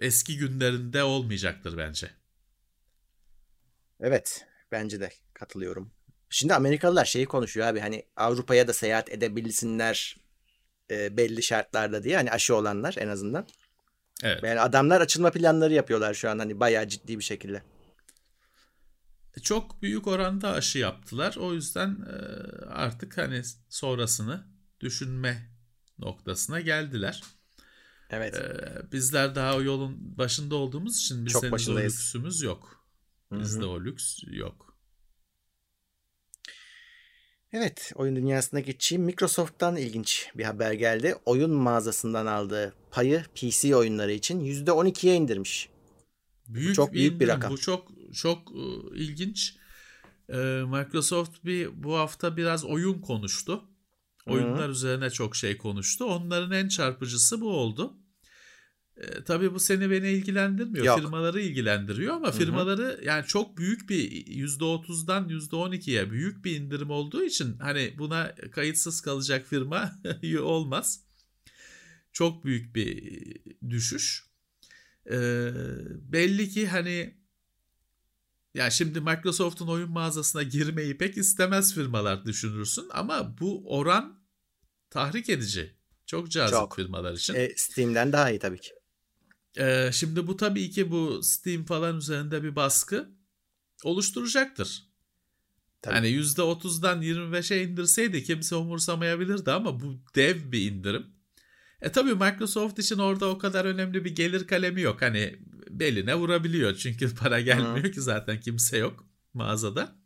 eski 0.00 0.38
günlerinde 0.38 1.02
olmayacaktır 1.02 1.76
bence. 1.76 2.10
Evet. 4.00 4.46
Bence 4.72 5.00
de 5.00 5.10
katılıyorum. 5.34 5.90
Şimdi 6.30 6.54
Amerikalılar 6.54 7.04
şeyi 7.04 7.26
konuşuyor 7.26 7.66
abi 7.66 7.80
hani 7.80 8.04
Avrupa'ya 8.16 8.68
da 8.68 8.72
seyahat 8.72 9.12
edebilsinler 9.12 10.16
e, 10.90 11.16
belli 11.16 11.42
şartlarda 11.42 12.02
diye 12.02 12.16
hani 12.16 12.30
aşı 12.30 12.56
olanlar 12.56 12.94
en 12.98 13.08
azından. 13.08 13.46
Evet. 14.22 14.42
Yani 14.42 14.60
adamlar 14.60 15.00
açılma 15.00 15.30
planları 15.30 15.72
yapıyorlar 15.72 16.14
şu 16.14 16.30
an 16.30 16.38
hani 16.38 16.60
bayağı 16.60 16.88
ciddi 16.88 17.18
bir 17.18 17.24
şekilde. 17.24 17.62
Çok 19.42 19.82
büyük 19.82 20.06
oranda 20.06 20.52
aşı 20.52 20.78
yaptılar. 20.78 21.36
O 21.36 21.54
yüzden 21.54 21.90
e, 21.90 22.16
artık 22.66 23.18
hani 23.18 23.42
sonrasını 23.68 24.46
düşünme 24.80 25.50
noktasına 25.98 26.60
geldiler. 26.60 27.22
Evet. 28.14 28.34
Ee, 28.34 28.92
bizler 28.92 29.34
daha 29.34 29.56
o 29.56 29.62
yolun 29.62 30.18
başında 30.18 30.54
olduğumuz 30.54 30.96
için 30.96 31.26
Çok 31.26 31.42
bizde 31.42 31.72
o 31.72 31.76
lüksümüz 31.76 32.42
yok. 32.42 32.84
Bizde 33.32 33.64
o 33.64 33.84
lüks 33.84 34.18
yok. 34.26 34.76
Evet, 37.52 37.92
oyun 37.94 38.16
dünyasına 38.16 38.60
geçeyim. 38.60 39.04
Microsoft'tan 39.04 39.76
ilginç 39.76 40.28
bir 40.34 40.44
haber 40.44 40.72
geldi. 40.72 41.14
Oyun 41.24 41.50
mağazasından 41.50 42.26
aldığı 42.26 42.74
payı 42.90 43.24
PC 43.34 43.76
oyunları 43.76 44.12
için 44.12 44.40
%12'ye 44.40 45.14
indirmiş. 45.14 45.68
Büyük 46.48 46.74
çok 46.74 46.92
büyük 46.92 47.10
bir 47.10 47.14
indirim. 47.14 47.28
rakam. 47.28 47.52
Bu 47.52 47.58
çok 47.58 47.88
çok 48.12 48.52
e, 48.52 48.96
ilginç. 48.96 49.56
Microsoft 50.66 51.44
bir 51.44 51.82
bu 51.82 51.94
hafta 51.94 52.36
biraz 52.36 52.64
oyun 52.64 53.00
konuştu. 53.00 53.64
Oyunlar 54.26 54.68
üzerine 54.68 55.10
çok 55.10 55.36
şey 55.36 55.56
konuştu. 55.56 56.04
Onların 56.04 56.52
en 56.52 56.68
çarpıcısı 56.68 57.40
bu 57.40 57.48
oldu. 57.48 57.96
E, 58.96 59.24
tabii 59.24 59.54
bu 59.54 59.60
seni 59.60 59.90
beni 59.90 60.10
ilgilendirmiyor. 60.10 60.84
Yok. 60.84 61.00
Firmaları 61.00 61.40
ilgilendiriyor 61.40 62.14
ama 62.14 62.30
firmaları 62.30 63.00
yani 63.04 63.26
çok 63.26 63.58
büyük 63.58 63.88
bir 63.88 64.26
%30'dan 64.26 65.28
%12'ye 65.28 66.10
büyük 66.10 66.44
bir 66.44 66.56
indirim 66.56 66.90
olduğu 66.90 67.24
için 67.24 67.58
hani 67.58 67.94
buna 67.98 68.34
kayıtsız 68.34 69.00
kalacak 69.00 69.46
firma 69.46 69.92
olmaz. 70.40 71.04
Çok 72.12 72.44
büyük 72.44 72.74
bir 72.74 73.18
düşüş. 73.70 74.26
E, 75.10 75.16
belli 76.12 76.48
ki 76.48 76.68
hani 76.68 77.18
ya 78.54 78.70
şimdi 78.70 79.00
Microsoft'un 79.00 79.68
oyun 79.68 79.90
mağazasına 79.90 80.42
girmeyi 80.42 80.98
pek 80.98 81.16
istemez 81.16 81.74
firmalar 81.74 82.24
düşünürsün 82.24 82.88
ama 82.92 83.38
bu 83.40 83.76
oran 83.78 84.24
tahrik 84.90 85.28
edici. 85.28 85.76
Çok 86.06 86.30
cazip 86.30 86.58
Çok. 86.58 86.76
firmalar 86.76 87.12
için. 87.12 87.34
E, 87.34 87.52
Steam'den 87.56 88.12
daha 88.12 88.30
iyi 88.30 88.38
tabii 88.38 88.60
ki. 88.60 88.70
Ee, 89.58 89.90
şimdi 89.92 90.26
bu 90.26 90.36
tabii 90.36 90.70
ki 90.70 90.90
bu 90.90 91.22
Steam 91.22 91.64
falan 91.64 91.96
üzerinde 91.96 92.42
bir 92.42 92.56
baskı 92.56 93.08
oluşturacaktır. 93.84 94.88
Tabii. 95.82 95.94
Hani 95.94 96.08
%30'dan 96.08 97.02
25'e 97.02 97.62
indirseydi 97.62 98.24
kimse 98.24 98.56
umursamayabilirdi 98.56 99.50
ama 99.50 99.80
bu 99.80 100.00
dev 100.14 100.52
bir 100.52 100.70
indirim. 100.70 101.06
E 101.80 101.92
tabii 101.92 102.14
Microsoft 102.14 102.78
için 102.78 102.98
orada 102.98 103.28
o 103.28 103.38
kadar 103.38 103.64
önemli 103.64 104.04
bir 104.04 104.14
gelir 104.14 104.46
kalemi 104.46 104.80
yok. 104.80 105.02
Hani 105.02 105.38
beline 105.70 106.14
vurabiliyor 106.14 106.74
çünkü 106.74 107.14
para 107.20 107.40
gelmiyor 107.40 107.84
Hı. 107.84 107.90
ki 107.90 108.00
zaten 108.00 108.40
kimse 108.40 108.78
yok 108.78 109.06
mağazada. 109.34 109.96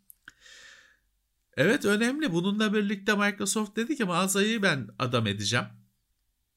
Evet 1.56 1.84
önemli. 1.84 2.32
Bununla 2.32 2.74
birlikte 2.74 3.14
Microsoft 3.14 3.76
dedi 3.76 3.96
ki 3.96 4.04
mağazayı 4.04 4.62
ben 4.62 4.88
adam 4.98 5.26
edeceğim. 5.26 5.66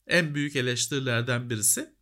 En 0.07 0.35
büyük 0.35 0.55
eleştirilerden 0.55 1.49
birisi. 1.49 1.95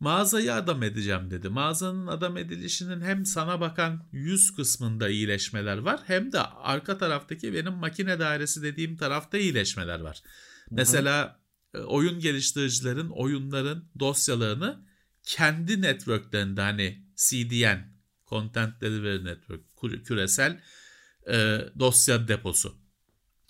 Mağazayı 0.00 0.54
adam 0.54 0.82
edeceğim 0.82 1.30
dedi. 1.30 1.48
Mağazanın 1.48 2.06
adam 2.06 2.36
edilişinin 2.36 3.00
hem 3.00 3.26
sana 3.26 3.60
bakan 3.60 4.08
yüz 4.12 4.56
kısmında 4.56 5.08
iyileşmeler 5.08 5.78
var 5.78 6.00
hem 6.06 6.32
de 6.32 6.40
arka 6.40 6.98
taraftaki 6.98 7.54
benim 7.54 7.72
makine 7.72 8.18
dairesi 8.18 8.62
dediğim 8.62 8.96
tarafta 8.96 9.38
iyileşmeler 9.38 10.00
var. 10.00 10.22
Hı-hı. 10.24 10.74
Mesela 10.74 11.40
e, 11.74 11.78
oyun 11.78 12.20
geliştiricilerin 12.20 13.08
oyunların 13.08 13.84
dosyalarını 13.98 14.86
kendi 15.22 15.82
networklerinde 15.82 16.60
hani 16.60 17.04
CDN 17.16 17.94
Content 18.26 18.80
Delivery 18.80 19.24
Network 19.24 19.60
küresel 20.04 20.60
e, 21.28 21.60
dosya 21.78 22.28
deposu. 22.28 22.74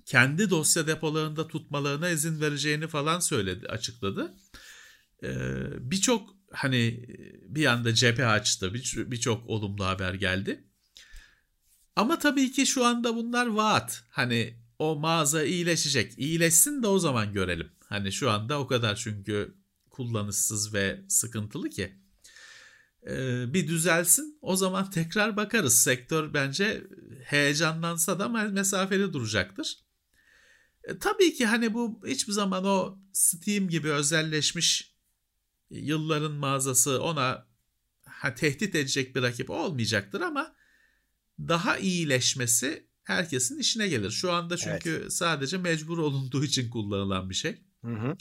Kendi 0.07 0.51
dosya 0.51 0.87
depolarında 0.87 1.49
tutmalarına 1.49 2.09
izin 2.09 2.41
vereceğini 2.41 2.89
falan 2.89 3.21
söyledi, 3.21 3.67
açıkladı. 3.69 4.35
E, 5.23 5.31
Birçok 5.91 6.37
hani 6.53 7.07
bir 7.49 7.67
anda 7.67 7.95
cephe 7.95 8.27
açtı, 8.27 8.75
birçok 8.75 9.11
bir 9.11 9.27
olumlu 9.27 9.85
haber 9.85 10.15
geldi. 10.15 10.65
Ama 11.97 12.19
tabii 12.19 12.53
ki 12.53 12.67
şu 12.67 12.85
anda 12.85 13.17
bunlar 13.17 13.47
vaat. 13.47 14.05
Hani 14.11 14.59
o 14.79 14.97
mağaza 14.97 15.45
iyileşecek. 15.45 16.19
İyileşsin 16.19 16.83
de 16.83 16.87
o 16.87 16.99
zaman 16.99 17.33
görelim. 17.33 17.73
Hani 17.89 18.13
şu 18.13 18.31
anda 18.31 18.61
o 18.61 18.67
kadar 18.67 18.97
çünkü 18.97 19.55
kullanışsız 19.91 20.75
ve 20.75 21.05
sıkıntılı 21.09 21.71
ki. 21.71 21.99
Ee, 23.07 23.55
bir 23.55 23.69
düzelsin 23.69 24.39
o 24.41 24.57
zaman 24.57 24.91
tekrar 24.91 25.37
bakarız. 25.37 25.83
Sektör 25.83 26.35
bence 26.35 26.87
heyecanlansa 27.25 28.19
da 28.19 28.29
mesafeli 28.29 29.13
duracaktır. 29.13 29.79
E, 30.85 30.99
tabii 30.99 31.35
ki 31.35 31.47
hani 31.47 31.75
bu 31.75 32.01
hiçbir 32.07 32.33
zaman 32.33 32.65
o 32.65 32.99
Steam 33.13 33.69
gibi 33.69 33.91
özelleşmiş 33.91 34.94
yılların 35.71 36.33
mağazası 36.33 37.03
ona 37.03 37.47
ha, 38.05 38.35
tehdit 38.35 38.75
edecek 38.75 39.17
bir 39.17 39.23
rakip 39.23 39.51
olmayacaktır 39.51 40.21
ama 40.21 40.55
daha 41.39 41.79
iyileşmesi 41.79 42.87
herkesin 43.05 43.59
işine 43.59 43.89
gelir. 43.89 44.11
Şu 44.11 44.33
anda 44.33 44.57
çünkü 44.57 44.91
evet. 44.91 45.13
sadece 45.13 45.59
mecbur 45.59 45.99
olunduğu 45.99 46.45
için 46.45 46.71
kullanılan 46.71 47.31
bir 47.31 47.35
şey. 47.35 47.63
Hı 47.85 47.95
hı. 47.95 48.17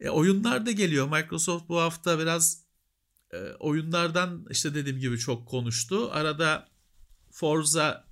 E, 0.00 0.08
oyunlar 0.08 0.66
da 0.66 0.70
geliyor. 0.70 1.08
Microsoft 1.08 1.68
bu 1.68 1.80
hafta 1.80 2.18
biraz 2.18 2.64
e, 3.32 3.36
oyunlardan 3.38 4.46
işte 4.50 4.74
dediğim 4.74 4.98
gibi 4.98 5.18
çok 5.18 5.48
konuştu. 5.48 6.10
Arada 6.12 6.68
Forza 7.30 8.04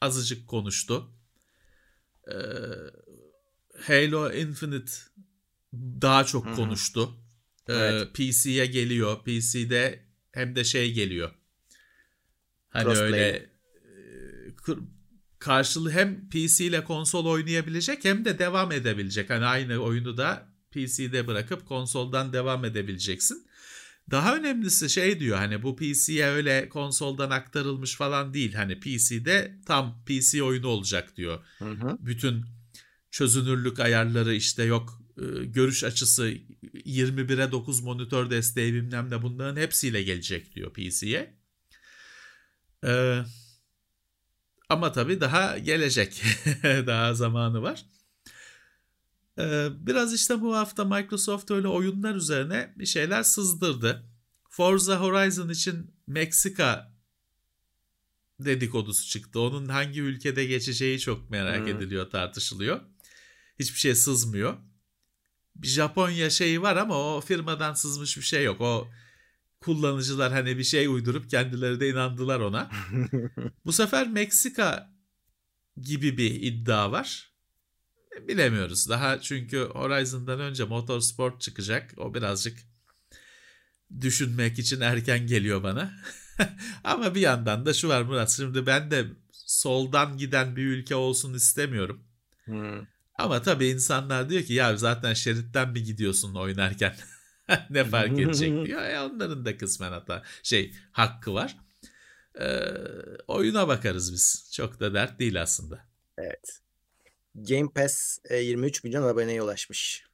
azıcık 0.00 0.48
konuştu. 0.48 1.10
E, 2.28 2.36
Halo 3.86 4.32
Infinite 4.32 4.92
daha 5.74 6.24
çok 6.24 6.46
Hı-hı. 6.46 6.54
konuştu. 6.54 7.25
Evet. 7.68 8.14
PC'ye 8.14 8.66
geliyor. 8.66 9.24
PC'de 9.24 10.06
hem 10.32 10.56
de 10.56 10.64
şey 10.64 10.92
geliyor. 10.92 11.30
Hani 12.68 12.84
Crossplay. 12.84 13.06
öyle 13.06 13.28
e, 13.28 14.72
karşılığı 15.38 15.90
hem 15.90 16.28
PC 16.28 16.64
ile 16.64 16.84
konsol 16.84 17.26
oynayabilecek 17.26 18.04
hem 18.04 18.24
de 18.24 18.38
devam 18.38 18.72
edebilecek. 18.72 19.30
Hani 19.30 19.44
aynı 19.44 19.78
oyunu 19.78 20.16
da 20.16 20.48
PC'de 20.70 21.26
bırakıp 21.26 21.66
konsoldan 21.66 22.32
devam 22.32 22.64
edebileceksin. 22.64 23.46
Daha 24.10 24.36
önemlisi 24.36 24.90
şey 24.90 25.20
diyor 25.20 25.38
hani 25.38 25.62
bu 25.62 25.76
PC'ye 25.76 26.26
öyle 26.26 26.68
konsoldan 26.68 27.30
aktarılmış 27.30 27.96
falan 27.96 28.34
değil. 28.34 28.54
Hani 28.54 28.80
PC'de 28.80 29.58
tam 29.66 30.04
PC 30.04 30.42
oyunu 30.42 30.66
olacak 30.66 31.16
diyor. 31.16 31.44
Hı 31.58 31.70
hı. 31.70 31.98
Bütün 32.00 32.44
çözünürlük 33.10 33.80
ayarları 33.80 34.34
işte 34.34 34.62
yok 34.62 35.02
görüş 35.44 35.84
açısı 35.84 36.28
21'e 36.74 37.52
9 37.52 37.80
monitör 37.80 38.30
desteği 38.30 38.74
bilmem 38.74 39.10
ne 39.10 39.22
bunların 39.22 39.60
hepsiyle 39.60 40.02
gelecek 40.02 40.54
diyor 40.54 40.72
PC'ye. 40.72 41.34
Ee, 42.84 43.22
ama 44.68 44.92
tabii 44.92 45.20
daha 45.20 45.58
gelecek. 45.58 46.22
daha 46.62 47.14
zamanı 47.14 47.62
var. 47.62 47.86
Ee, 49.38 49.68
biraz 49.78 50.14
işte 50.14 50.40
bu 50.40 50.56
hafta 50.56 50.84
Microsoft 50.84 51.50
öyle 51.50 51.68
oyunlar 51.68 52.14
üzerine 52.14 52.74
bir 52.76 52.86
şeyler 52.86 53.22
sızdırdı. 53.22 54.06
Forza 54.48 55.00
Horizon 55.00 55.48
için 55.48 55.94
Meksika 56.06 56.96
dedikodusu 58.40 59.08
çıktı. 59.08 59.40
Onun 59.40 59.68
hangi 59.68 60.00
ülkede 60.00 60.44
geçeceği 60.44 61.00
çok 61.00 61.30
merak 61.30 61.60
hmm. 61.60 61.66
ediliyor, 61.66 62.10
tartışılıyor. 62.10 62.80
Hiçbir 63.58 63.78
şey 63.78 63.94
sızmıyor. 63.94 64.56
Bir 65.62 65.68
Japonya 65.68 66.30
şeyi 66.30 66.62
var 66.62 66.76
ama 66.76 67.16
o 67.16 67.20
firmadan 67.20 67.74
sızmış 67.74 68.16
bir 68.16 68.22
şey 68.22 68.44
yok. 68.44 68.60
O 68.60 68.88
kullanıcılar 69.60 70.32
hani 70.32 70.58
bir 70.58 70.64
şey 70.64 70.86
uydurup 70.86 71.30
kendileri 71.30 71.80
de 71.80 71.88
inandılar 71.88 72.40
ona. 72.40 72.70
bu 73.64 73.72
sefer 73.72 74.08
Meksika 74.08 74.90
gibi 75.80 76.18
bir 76.18 76.30
iddia 76.30 76.92
var. 76.92 77.32
Bilemiyoruz. 78.28 78.88
Daha 78.88 79.20
çünkü 79.20 79.58
Horizon'dan 79.58 80.40
önce 80.40 80.64
Motorsport 80.64 81.40
çıkacak. 81.40 81.94
O 81.96 82.14
birazcık 82.14 82.58
düşünmek 84.00 84.58
için 84.58 84.80
erken 84.80 85.26
geliyor 85.26 85.62
bana. 85.62 85.94
Ama 86.84 87.14
bir 87.14 87.20
yandan 87.20 87.66
da 87.66 87.74
şu 87.74 87.88
var 87.88 88.02
Murat. 88.02 88.30
Şimdi 88.30 88.66
ben 88.66 88.90
de 88.90 89.06
soldan 89.32 90.18
giden 90.18 90.56
bir 90.56 90.66
ülke 90.66 90.94
olsun 90.94 91.34
istemiyorum. 91.34 92.04
Hmm. 92.44 92.80
Ama 93.18 93.42
tabii 93.42 93.66
insanlar 93.66 94.30
diyor 94.30 94.42
ki 94.42 94.54
ya 94.54 94.76
zaten 94.76 95.14
şeritten 95.14 95.74
bir 95.74 95.84
gidiyorsun 95.84 96.34
oynarken. 96.34 96.96
ne 97.70 97.84
fark 97.84 98.12
edecek 98.18 98.66
diyor. 98.66 98.82
E 98.82 99.00
onların 99.00 99.44
da 99.44 99.56
kısmen 99.56 99.92
hata 99.92 100.22
şey 100.42 100.74
hakkı 100.92 101.34
var. 101.34 101.56
Ee, 102.40 102.60
oyuna 103.28 103.68
bakarız 103.68 104.12
biz. 104.12 104.50
Çok 104.52 104.80
da 104.80 104.94
dert 104.94 105.18
değil 105.18 105.42
aslında. 105.42 105.88
Evet. 106.18 106.60
Game 107.34 107.68
Pass 107.74 108.18
23 108.30 108.76
e, 108.76 108.88
milyon 108.88 109.02
aboneye 109.02 109.42
ulaşmış. 109.42 110.04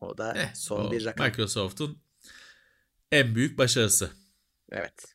O 0.00 0.18
da 0.18 0.34
eh, 0.36 0.54
son 0.54 0.84
o 0.84 0.92
bir 0.92 1.04
rakam. 1.04 1.26
Microsoft'un 1.26 1.98
en 3.12 3.34
büyük 3.34 3.58
başarısı. 3.58 4.10
Evet. 4.72 5.14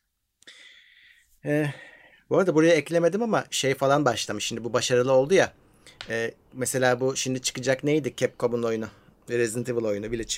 Ee, 1.44 1.74
bu 2.30 2.38
arada 2.38 2.54
buraya 2.54 2.74
eklemedim 2.74 3.22
ama 3.22 3.44
şey 3.50 3.74
falan 3.74 4.04
başlamış. 4.04 4.44
Şimdi 4.44 4.64
bu 4.64 4.72
başarılı 4.72 5.12
oldu 5.12 5.34
ya. 5.34 5.59
E, 6.08 6.34
mesela 6.52 7.00
bu 7.00 7.16
şimdi 7.16 7.42
çıkacak 7.42 7.84
neydi 7.84 8.14
Capcom'un 8.16 8.62
oyunu? 8.62 8.88
Resident 9.30 9.68
Evil 9.68 9.84
oyunu 9.84 10.10
Village. 10.10 10.34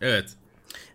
Evet. 0.00 0.28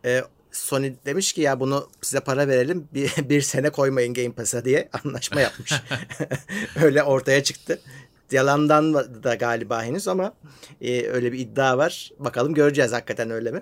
E, 0.05 0.23
Sony 0.51 0.93
demiş 1.05 1.33
ki 1.33 1.41
ya 1.41 1.59
bunu 1.59 1.89
size 2.01 2.19
para 2.19 2.47
verelim 2.47 2.87
bir, 2.93 3.11
bir 3.29 3.41
sene 3.41 3.69
koymayın 3.69 4.13
Game 4.13 4.31
Pass'a 4.31 4.65
diye 4.65 4.89
anlaşma 5.03 5.41
yapmış. 5.41 5.73
Öyle 6.83 7.03
ortaya 7.03 7.43
çıktı. 7.43 7.81
Yalandan 8.31 8.93
da 9.23 9.35
galiba 9.35 9.83
henüz 9.83 10.07
ama 10.07 10.33
e, 10.81 11.07
öyle 11.07 11.31
bir 11.31 11.39
iddia 11.39 11.77
var. 11.77 12.11
Bakalım 12.19 12.53
göreceğiz 12.53 12.91
hakikaten 12.91 13.29
öyle 13.29 13.51
mi? 13.51 13.61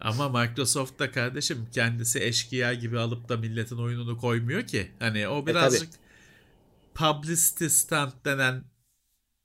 Ama 0.00 0.28
Microsoft 0.28 0.98
da 0.98 1.10
kardeşim 1.10 1.66
kendisi 1.72 2.20
eşkıya 2.20 2.74
gibi 2.74 2.98
alıp 2.98 3.28
da 3.28 3.36
milletin 3.36 3.76
oyununu 3.76 4.18
koymuyor 4.18 4.66
ki. 4.66 4.90
Hani 4.98 5.28
o 5.28 5.42
e, 5.42 5.46
birazcık 5.46 5.88
e, 5.88 5.98
publicity 6.94 7.66
stand 7.66 8.12
denen 8.24 8.64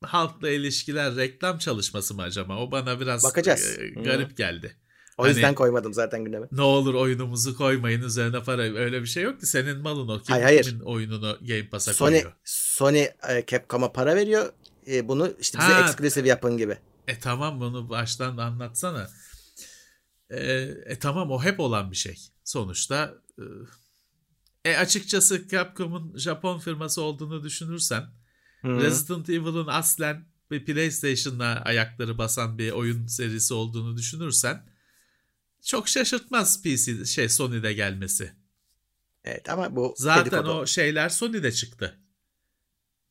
halkla 0.03 0.49
ilişkiler 0.49 1.15
reklam 1.15 1.57
çalışması 1.57 2.13
mı 2.13 2.21
acaba? 2.21 2.57
O 2.57 2.71
bana 2.71 2.99
biraz 2.99 3.23
Bakacağız. 3.23 3.79
E, 3.79 3.87
garip 3.87 4.29
hmm. 4.29 4.35
geldi. 4.35 4.77
O 5.17 5.27
yüzden 5.27 5.43
hani, 5.43 5.55
koymadım 5.55 5.93
zaten 5.93 6.23
gündeme. 6.23 6.47
Ne 6.51 6.61
olur 6.61 6.93
oyunumuzu 6.93 7.57
koymayın 7.57 8.01
üzerine 8.01 8.43
para. 8.43 8.61
Öyle 8.61 9.01
bir 9.01 9.07
şey 9.07 9.23
yok 9.23 9.39
ki. 9.39 9.45
Senin 9.45 9.77
malın 9.77 10.07
o. 10.07 10.21
Kim, 10.21 10.33
hayır, 10.33 10.43
hayır. 10.43 10.63
Kimin 10.63 10.79
oyununu 10.79 11.37
Game 11.41 11.69
Pass'a 11.69 11.93
Sony, 11.93 12.09
koyuyor? 12.09 12.33
Sony 12.43 13.01
e, 13.29 13.45
Capcom'a 13.47 13.91
para 13.91 14.15
veriyor. 14.15 14.53
E, 14.87 15.07
bunu 15.07 15.33
işte 15.39 15.57
bize 15.57 15.67
ha, 15.67 15.85
exclusive 15.85 16.27
yapın 16.27 16.57
gibi. 16.57 16.77
E 17.07 17.19
tamam 17.19 17.59
bunu 17.59 17.89
baştan 17.89 18.37
anlatsana. 18.37 19.09
E, 20.29 20.51
e 20.85 20.99
tamam 20.99 21.31
o 21.31 21.43
hep 21.43 21.59
olan 21.59 21.91
bir 21.91 21.95
şey. 21.95 22.15
Sonuçta 22.43 23.13
e, 24.65 24.71
e 24.71 24.77
açıkçası 24.77 25.47
Capcom'un 25.47 26.17
Japon 26.17 26.59
firması 26.59 27.01
olduğunu 27.01 27.43
düşünürsen 27.43 28.03
Hı. 28.63 28.81
Resident 28.81 29.29
Evil'ın 29.29 29.67
aslen 29.67 30.25
bir 30.51 30.65
PlayStation'la 30.65 31.61
ayakları 31.65 32.17
basan 32.17 32.57
bir 32.57 32.71
oyun 32.71 33.07
serisi 33.07 33.53
olduğunu 33.53 33.97
düşünürsen 33.97 34.65
çok 35.61 35.87
şaşırtmaz 35.89 36.63
PC 36.63 37.05
şey 37.05 37.29
Sony'de 37.29 37.73
gelmesi. 37.73 38.33
Evet 39.23 39.49
ama 39.49 39.75
bu 39.75 39.93
zaten 39.97 40.25
dedikodu. 40.25 40.51
o 40.51 40.65
şeyler 40.65 41.09
Sony'de 41.09 41.51
çıktı. 41.51 41.99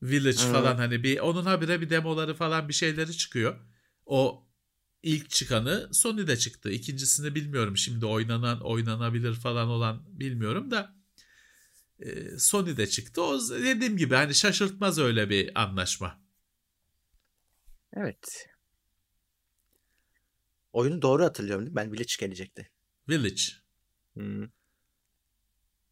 Village 0.02 0.44
hmm. 0.44 0.52
falan 0.52 0.76
hani 0.76 1.02
bir 1.02 1.18
onun 1.18 1.44
habire 1.44 1.80
bir 1.80 1.90
demoları 1.90 2.34
falan 2.34 2.68
bir 2.68 2.74
şeyleri 2.74 3.16
çıkıyor. 3.16 3.56
O 4.06 4.48
ilk 5.02 5.30
çıkanı 5.30 5.88
Sony'de 5.92 6.36
çıktı. 6.36 6.70
İkincisini 6.70 7.34
bilmiyorum. 7.34 7.76
Şimdi 7.76 8.06
oynanan 8.06 8.60
oynanabilir 8.60 9.34
falan 9.34 9.68
olan 9.68 10.02
bilmiyorum 10.06 10.70
da 10.70 11.01
e, 11.98 12.38
Sony'de 12.38 12.86
çıktı. 12.86 13.22
O 13.22 13.40
dediğim 13.50 13.96
gibi 13.96 14.14
hani 14.14 14.34
şaşırtmaz 14.34 14.98
öyle 14.98 15.30
bir 15.30 15.62
anlaşma. 15.62 16.22
Evet. 17.92 18.48
Oyunu 20.72 21.02
doğru 21.02 21.24
hatırlıyorum 21.24 21.64
değil 21.64 21.72
mi? 21.72 21.76
Ben 21.76 21.92
Village 21.92 22.14
gelecekti. 22.18 22.70
Village. 23.08 23.42
Hmm. 24.14 24.48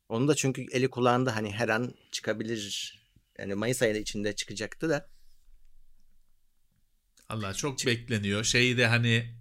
Onu 0.08 0.28
da 0.28 0.34
çünkü 0.34 0.66
eli 0.72 0.90
kulağında 0.90 1.36
hani 1.36 1.52
her 1.52 1.68
an 1.68 1.94
çıkabilir. 2.12 2.94
Yani 3.38 3.54
Mayıs 3.54 3.82
ayı 3.82 3.96
içinde 3.96 4.34
çıkacaktı 4.34 4.88
da. 4.88 5.10
Allah 7.28 7.54
çok 7.54 7.86
bekleniyor. 7.86 8.44
Şeyi 8.44 8.78
de 8.78 8.86
hani 8.86 9.34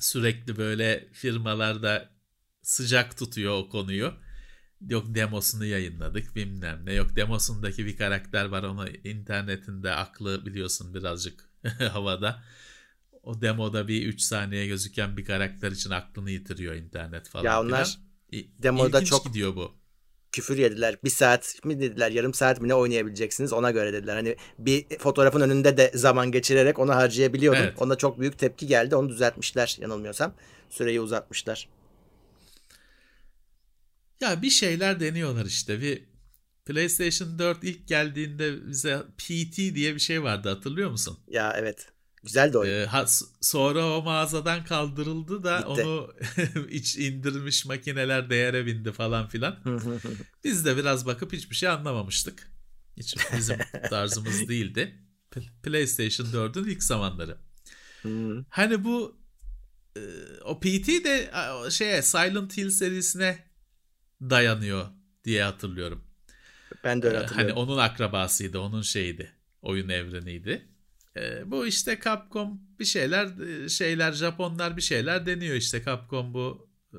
sürekli 0.00 0.56
böyle 0.56 1.08
firmalarda 1.12 2.12
sıcak 2.62 3.18
tutuyor 3.18 3.52
o 3.58 3.68
konuyu. 3.68 4.14
Yok 4.88 5.04
demosunu 5.14 5.64
yayınladık 5.64 6.36
bilmem 6.36 6.86
ne. 6.86 6.92
Yok 6.94 7.16
demosundaki 7.16 7.86
bir 7.86 7.96
karakter 7.96 8.44
var 8.44 8.62
onu 8.62 8.88
internetinde 8.88 9.92
aklı 9.92 10.46
biliyorsun 10.46 10.94
birazcık 10.94 11.50
havada. 11.92 12.42
O 13.22 13.40
demoda 13.40 13.88
bir 13.88 14.06
3 14.06 14.20
saniye 14.20 14.66
gözüken 14.66 15.16
bir 15.16 15.24
karakter 15.24 15.70
için 15.70 15.90
aklını 15.90 16.30
yitiriyor 16.30 16.74
internet 16.74 17.28
falan. 17.28 17.44
Ya 17.44 17.60
onlar 17.60 17.98
filan. 18.30 18.50
demoda 18.62 18.96
İlginç 18.98 19.08
çok 19.08 19.24
gidiyor 19.26 19.56
bu. 19.56 19.74
küfür 20.32 20.58
yediler. 20.58 20.96
Bir 21.04 21.10
saat 21.10 21.64
mi 21.64 21.80
dediler, 21.80 22.10
yarım 22.10 22.34
saat 22.34 22.60
mi 22.60 22.68
ne 22.68 22.74
oynayabileceksiniz 22.74 23.52
ona 23.52 23.70
göre 23.70 23.92
dediler. 23.92 24.14
Hani 24.16 24.36
bir 24.58 24.98
fotoğrafın 24.98 25.40
önünde 25.40 25.76
de 25.76 25.90
zaman 25.94 26.32
geçirerek 26.32 26.78
onu 26.78 26.94
harcayabiliyordum. 26.94 27.62
Evet. 27.62 27.74
Ona 27.82 27.96
çok 27.96 28.20
büyük 28.20 28.38
tepki 28.38 28.66
geldi. 28.66 28.96
Onu 28.96 29.08
düzeltmişler 29.08 29.76
yanılmıyorsam. 29.80 30.34
Süreyi 30.70 31.00
uzatmışlar. 31.00 31.68
Ya 34.22 34.42
bir 34.42 34.50
şeyler 34.50 35.00
deniyorlar 35.00 35.46
işte. 35.46 35.80
Bir 35.80 36.04
PlayStation 36.66 37.38
4 37.38 37.64
ilk 37.64 37.88
geldiğinde 37.88 38.68
bize 38.68 39.02
PT 39.18 39.56
diye 39.56 39.94
bir 39.94 40.00
şey 40.00 40.22
vardı 40.22 40.48
hatırlıyor 40.48 40.90
musun? 40.90 41.18
Ya 41.28 41.54
evet. 41.56 41.88
Güzel 42.22 42.52
de 42.52 42.58
oyun. 42.58 42.72
Ee, 42.72 42.86
ha- 42.86 43.06
sonra 43.40 43.96
o 43.98 44.02
mağazadan 44.02 44.64
kaldırıldı 44.64 45.42
da 45.44 45.56
Gitti. 45.56 45.66
onu 45.68 46.14
iç 46.70 46.96
indirmiş 46.96 47.66
makineler 47.66 48.30
değere 48.30 48.66
bindi 48.66 48.92
falan 48.92 49.28
filan. 49.28 49.58
Biz 50.44 50.64
de 50.64 50.76
biraz 50.76 51.06
bakıp 51.06 51.32
hiçbir 51.32 51.56
şey 51.56 51.68
anlamamıştık. 51.68 52.52
Hiç 52.96 53.16
bizim 53.36 53.58
tarzımız 53.90 54.48
değildi. 54.48 54.98
PlayStation 55.62 56.26
4'ün 56.26 56.64
ilk 56.64 56.82
zamanları. 56.82 57.38
Hani 58.48 58.84
bu 58.84 59.16
e, 59.96 60.00
o 60.44 60.60
PT 60.60 60.88
de 60.88 61.30
şeye 61.70 62.02
Silent 62.02 62.56
Hill 62.56 62.70
serisine 62.70 63.51
dayanıyor 64.30 64.86
diye 65.24 65.42
hatırlıyorum. 65.44 66.04
ben 66.84 67.02
de 67.02 67.06
öyle 67.06 67.16
Ee, 67.16 67.20
hatırlıyorum. 67.20 67.56
Hani 67.56 67.66
onun 67.66 67.78
akrabasıydı, 67.78 68.58
onun 68.58 68.82
şeydi. 68.82 69.32
Oyun 69.62 69.88
evreniydi. 69.88 70.68
Ee, 71.16 71.50
bu 71.50 71.66
işte 71.66 72.00
Capcom 72.04 72.60
bir 72.78 72.84
şeyler 72.84 73.38
e, 73.64 73.68
şeyler 73.68 74.12
Japonlar 74.12 74.76
bir 74.76 74.82
şeyler 74.82 75.26
deniyor 75.26 75.54
işte 75.54 75.82
Capcom 75.84 76.34
bu 76.34 76.68
e, 76.94 76.98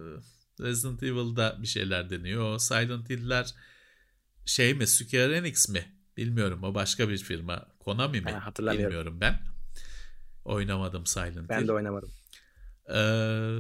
Resident 0.62 1.04
Evil'da 1.04 1.58
bir 1.62 1.68
şeyler 1.68 2.10
deniyor. 2.10 2.56
O 2.56 2.60
Silent 2.60 3.10
Hill'ler 3.10 3.54
şey 4.46 4.74
mi 4.74 4.88
Square 4.88 5.38
Enix 5.38 5.70
mi? 5.70 5.86
Bilmiyorum 6.18 6.64
o 6.64 6.76
başka 6.76 7.10
bir 7.10 7.18
firma. 7.18 7.68
Konami 7.80 8.22
mi? 8.22 8.32
Ha, 8.32 8.46
hatırlamıyorum. 8.46 8.86
Bilmiyorum 8.86 9.18
ben. 9.22 9.40
Oynamadım 10.46 11.06
Silent 11.06 11.50
ben 11.50 11.62
Hill. 11.62 11.68
de 11.68 11.72
oynamadım. 11.74 12.12
Ee, 12.90 13.60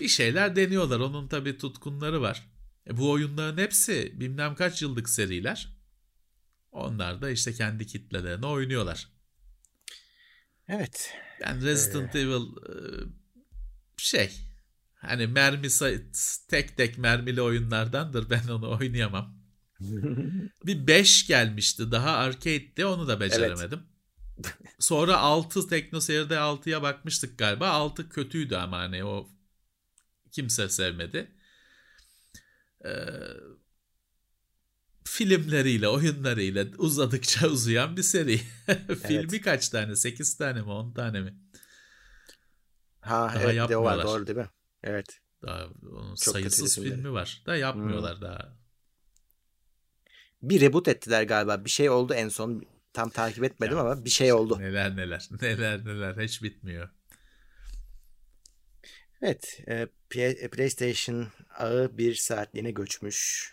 bir 0.00 0.08
şeyler 0.08 0.56
deniyorlar. 0.56 1.00
Onun 1.00 1.28
tabii 1.28 1.58
tutkunları 1.58 2.22
var. 2.22 2.51
E, 2.86 2.96
bu 2.96 3.10
oyunların 3.10 3.58
hepsi 3.58 4.20
bilmem 4.20 4.54
kaç 4.54 4.82
yıllık 4.82 5.08
seriler. 5.08 5.76
Onlar 6.72 7.22
da 7.22 7.30
işte 7.30 7.52
kendi 7.52 7.86
kitlelerine 7.86 8.46
oynuyorlar. 8.46 9.08
Evet. 10.68 11.14
Ben 11.40 11.62
Resident 11.62 12.16
Evil 12.16 12.42
e, 12.42 12.74
şey 13.96 14.30
hani 14.94 15.26
mermi 15.26 15.68
tek 16.48 16.76
tek 16.76 16.98
mermili 16.98 17.42
oyunlardandır. 17.42 18.30
Ben 18.30 18.48
onu 18.48 18.78
oynayamam. 18.78 19.42
Bir 20.66 20.86
5 20.86 21.26
gelmişti 21.26 21.90
daha 21.90 22.10
arcade'de 22.10 22.86
onu 22.86 23.08
da 23.08 23.20
beceremedim. 23.20 23.80
Sonra 24.78 25.18
6 25.18 25.68
Teknoseyir'de 25.68 26.34
6'ya 26.34 26.82
bakmıştık 26.82 27.38
galiba. 27.38 27.68
6 27.68 28.08
kötüydü 28.08 28.56
ama 28.56 28.78
hani 28.78 29.04
o 29.04 29.28
kimse 30.32 30.68
sevmedi. 30.68 31.32
Ee, 32.84 32.90
filmleriyle, 35.04 35.88
oyunlarıyla 35.88 36.66
uzadıkça 36.78 37.48
uzayan 37.50 37.96
bir 37.96 38.02
seri. 38.02 38.38
Filmi 39.06 39.40
kaç 39.40 39.68
tane? 39.68 39.96
8 39.96 40.36
tane 40.36 40.62
mi? 40.62 40.70
10 40.70 40.92
tane 40.92 41.20
mi? 41.20 41.34
Ha 43.00 43.30
Daha 43.34 43.42
evet 43.42 43.70
o 43.70 43.84
var 43.84 43.98
yapmıyorlar. 43.98 44.06
doğru 44.06 44.26
değil 44.26 44.38
mi? 44.38 44.48
Evet. 44.84 45.20
Daha 45.42 45.66
onun 45.92 46.14
Çok 46.14 46.34
sayısız 46.34 46.74
filmleri. 46.74 46.94
filmi 46.94 47.12
var. 47.12 47.42
Da 47.46 47.56
yapmıyorlar 47.56 48.20
daha. 48.20 48.56
Bir 50.42 50.60
reboot 50.60 50.88
ettiler 50.88 51.22
galiba. 51.22 51.64
Bir 51.64 51.70
şey 51.70 51.90
oldu 51.90 52.14
en 52.14 52.28
son. 52.28 52.62
Tam 52.92 53.10
takip 53.10 53.44
etmedim 53.44 53.76
Ya, 53.76 53.80
ama 53.82 54.04
bir 54.04 54.10
şey 54.10 54.32
oldu. 54.32 54.58
Neler 54.58 54.96
neler. 54.96 55.28
Neler 55.42 55.84
neler. 55.84 56.16
Hiç 56.24 56.42
bitmiyor. 56.42 56.88
Evet. 59.22 59.60
e, 59.68 59.88
P- 60.10 60.48
PlayStation 60.50 61.28
ağı 61.58 61.98
bir 61.98 62.14
saatliğine 62.14 62.70
göçmüş. 62.70 63.52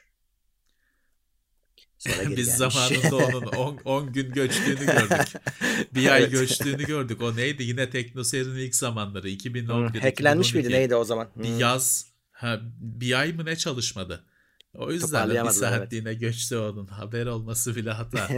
Sonra 1.97 2.30
Biz 2.38 2.47
zamanında 2.57 3.15
onun 3.57 3.78
10 3.86 4.13
gün 4.13 4.34
göçtüğünü 4.34 4.86
gördük. 4.86 5.34
Bir 5.95 6.09
ay 6.09 6.22
Evet. 6.22 6.32
göçtüğünü 6.32 6.86
gördük. 6.86 7.22
O 7.22 7.36
neydi? 7.36 7.63
Yine 7.63 7.89
Teknoseyir'in 7.89 8.55
ilk 8.55 8.76
zamanları. 8.76 9.24
Hmm, 9.24 9.34
2011 9.34 9.99
hacklenmiş 9.99 10.53
miydi 10.53 10.67
2012. 10.67 10.82
neydi 10.82 10.95
o 10.95 11.03
zaman? 11.03 11.30
Bir 11.36 11.43
Hmm. 11.49 11.59
yaz 11.59 12.05
ha, 12.32 12.59
bir 12.80 13.20
ay 13.20 13.34
mı 13.34 13.45
ne 13.45 13.55
çalışmadı. 13.55 14.26
O 14.74 14.91
yüzden 14.91 15.07
de 15.07 15.11
bir 15.11 15.11
Toparlayamadılar, 15.11 15.70
evet. 15.72 15.80
saatliğine 15.80 16.13
göçtü 16.13 16.57
onun. 16.57 16.88
Haber 16.88 17.26
olması 17.26 17.76
bile 17.76 17.91
hata. 17.91 18.30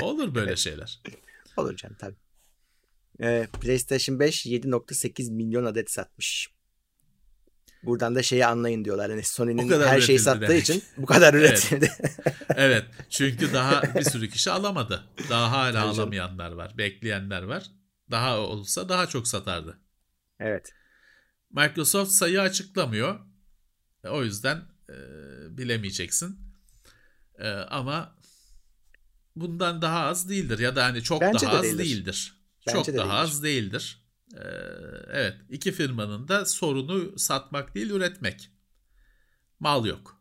Olur 0.00 0.34
böyle 0.34 0.56
şeyler. 0.56 1.00
Olur 1.56 1.76
canım 1.76 1.96
tabii. 1.98 2.16
Ee, 3.22 3.46
PlayStation 3.62 4.20
5 4.20 4.46
7.8 4.46 5.30
milyon 5.32 5.64
adet 5.64 5.90
satmış. 5.90 6.48
Buradan 7.82 8.14
da 8.14 8.22
şeyi 8.22 8.46
anlayın 8.46 8.84
diyorlar. 8.84 9.10
Hani 9.10 9.20
O 9.20 9.24
Sony'nin 9.24 9.80
her 9.82 10.00
şeyi 10.00 10.18
sattığı 10.18 10.40
demek. 10.40 10.62
için 10.62 10.82
bu 10.96 11.06
kadar 11.06 11.34
Evet. 11.34 11.50
üretildi. 11.50 11.92
Evet. 12.56 12.84
Çünkü 13.10 13.52
daha 13.52 13.82
bir 13.94 14.02
sürü 14.04 14.28
kişi 14.30 14.50
alamadı. 14.50 15.04
Daha 15.30 15.50
hala 15.50 15.72
Tabii 15.72 16.00
alamayanlar 16.00 16.52
var. 16.52 16.78
Bekleyenler 16.78 17.42
var. 17.42 17.66
Daha 18.10 18.38
olsa 18.38 18.88
daha 18.88 19.06
çok 19.06 19.28
satardı. 19.28 19.78
evet. 20.40 20.72
Microsoft 21.50 22.10
sayı 22.12 22.40
açıklamıyor. 22.40 23.20
E, 24.04 24.08
O 24.08 24.24
yüzden 24.24 24.56
e, 24.88 24.94
bilemeyeceksin. 25.58 26.38
E, 27.38 27.48
ama 27.48 28.16
bundan 29.36 29.82
daha 29.82 30.00
az 30.06 30.28
değildir 30.28 30.58
ya 30.58 30.76
da 30.76 30.84
hani 30.84 31.02
çok 31.02 31.20
Bence 31.20 31.46
daha 31.46 31.56
az 31.56 31.62
değildir. 31.62 31.78
değildir. 31.84 32.35
Bence 32.66 32.92
çok 32.92 32.94
de 32.94 32.96
daha 32.96 33.12
değildir. 33.12 33.18
az 33.18 33.42
değildir. 33.42 34.02
E, 34.34 34.40
evet, 35.12 35.36
iki 35.50 35.72
firmanın 35.72 36.28
da 36.28 36.46
sorunu 36.46 37.18
satmak 37.18 37.74
değil 37.74 37.90
üretmek. 37.90 38.50
Mal 39.60 39.84
yok. 39.86 40.16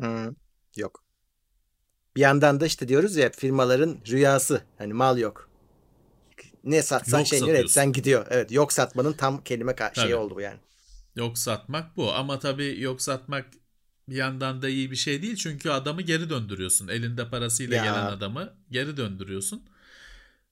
Hı, 0.00 0.34
yok. 0.76 1.04
Bir 2.16 2.20
yandan 2.20 2.60
da 2.60 2.66
işte 2.66 2.88
diyoruz 2.88 3.16
ya 3.16 3.30
firmaların 3.30 3.98
rüyası. 4.08 4.62
Hani 4.78 4.92
mal 4.92 5.18
yok. 5.18 5.50
Ne 6.64 6.82
satsan 6.82 7.18
Yok 7.18 7.26
şey 7.26 7.38
satıyorsun. 7.38 7.50
üretsen 7.50 7.92
gidiyor. 7.92 8.26
Evet 8.30 8.52
yok 8.52 8.72
satmanın 8.72 9.12
tam 9.12 9.44
kelime 9.44 9.72
ka- 9.72 9.94
şeyi 9.96 10.14
oldu 10.14 10.34
bu 10.36 10.40
yani. 10.40 10.58
Yok 11.16 11.38
satmak 11.38 11.96
bu 11.96 12.12
ama 12.14 12.38
tabii 12.38 12.80
yok 12.80 13.02
satmak 13.02 13.46
bir 14.08 14.16
yandan 14.16 14.62
da 14.62 14.68
iyi 14.68 14.90
bir 14.90 14.96
şey 14.96 15.22
değil 15.22 15.36
çünkü 15.36 15.70
adamı 15.70 16.02
geri 16.02 16.30
döndürüyorsun. 16.30 16.88
Elinde 16.88 17.28
parasıyla 17.30 17.76
Ya. 17.76 17.82
gelen 17.82 18.06
adamı 18.06 18.54
geri 18.70 18.96
döndürüyorsun. 18.96 19.62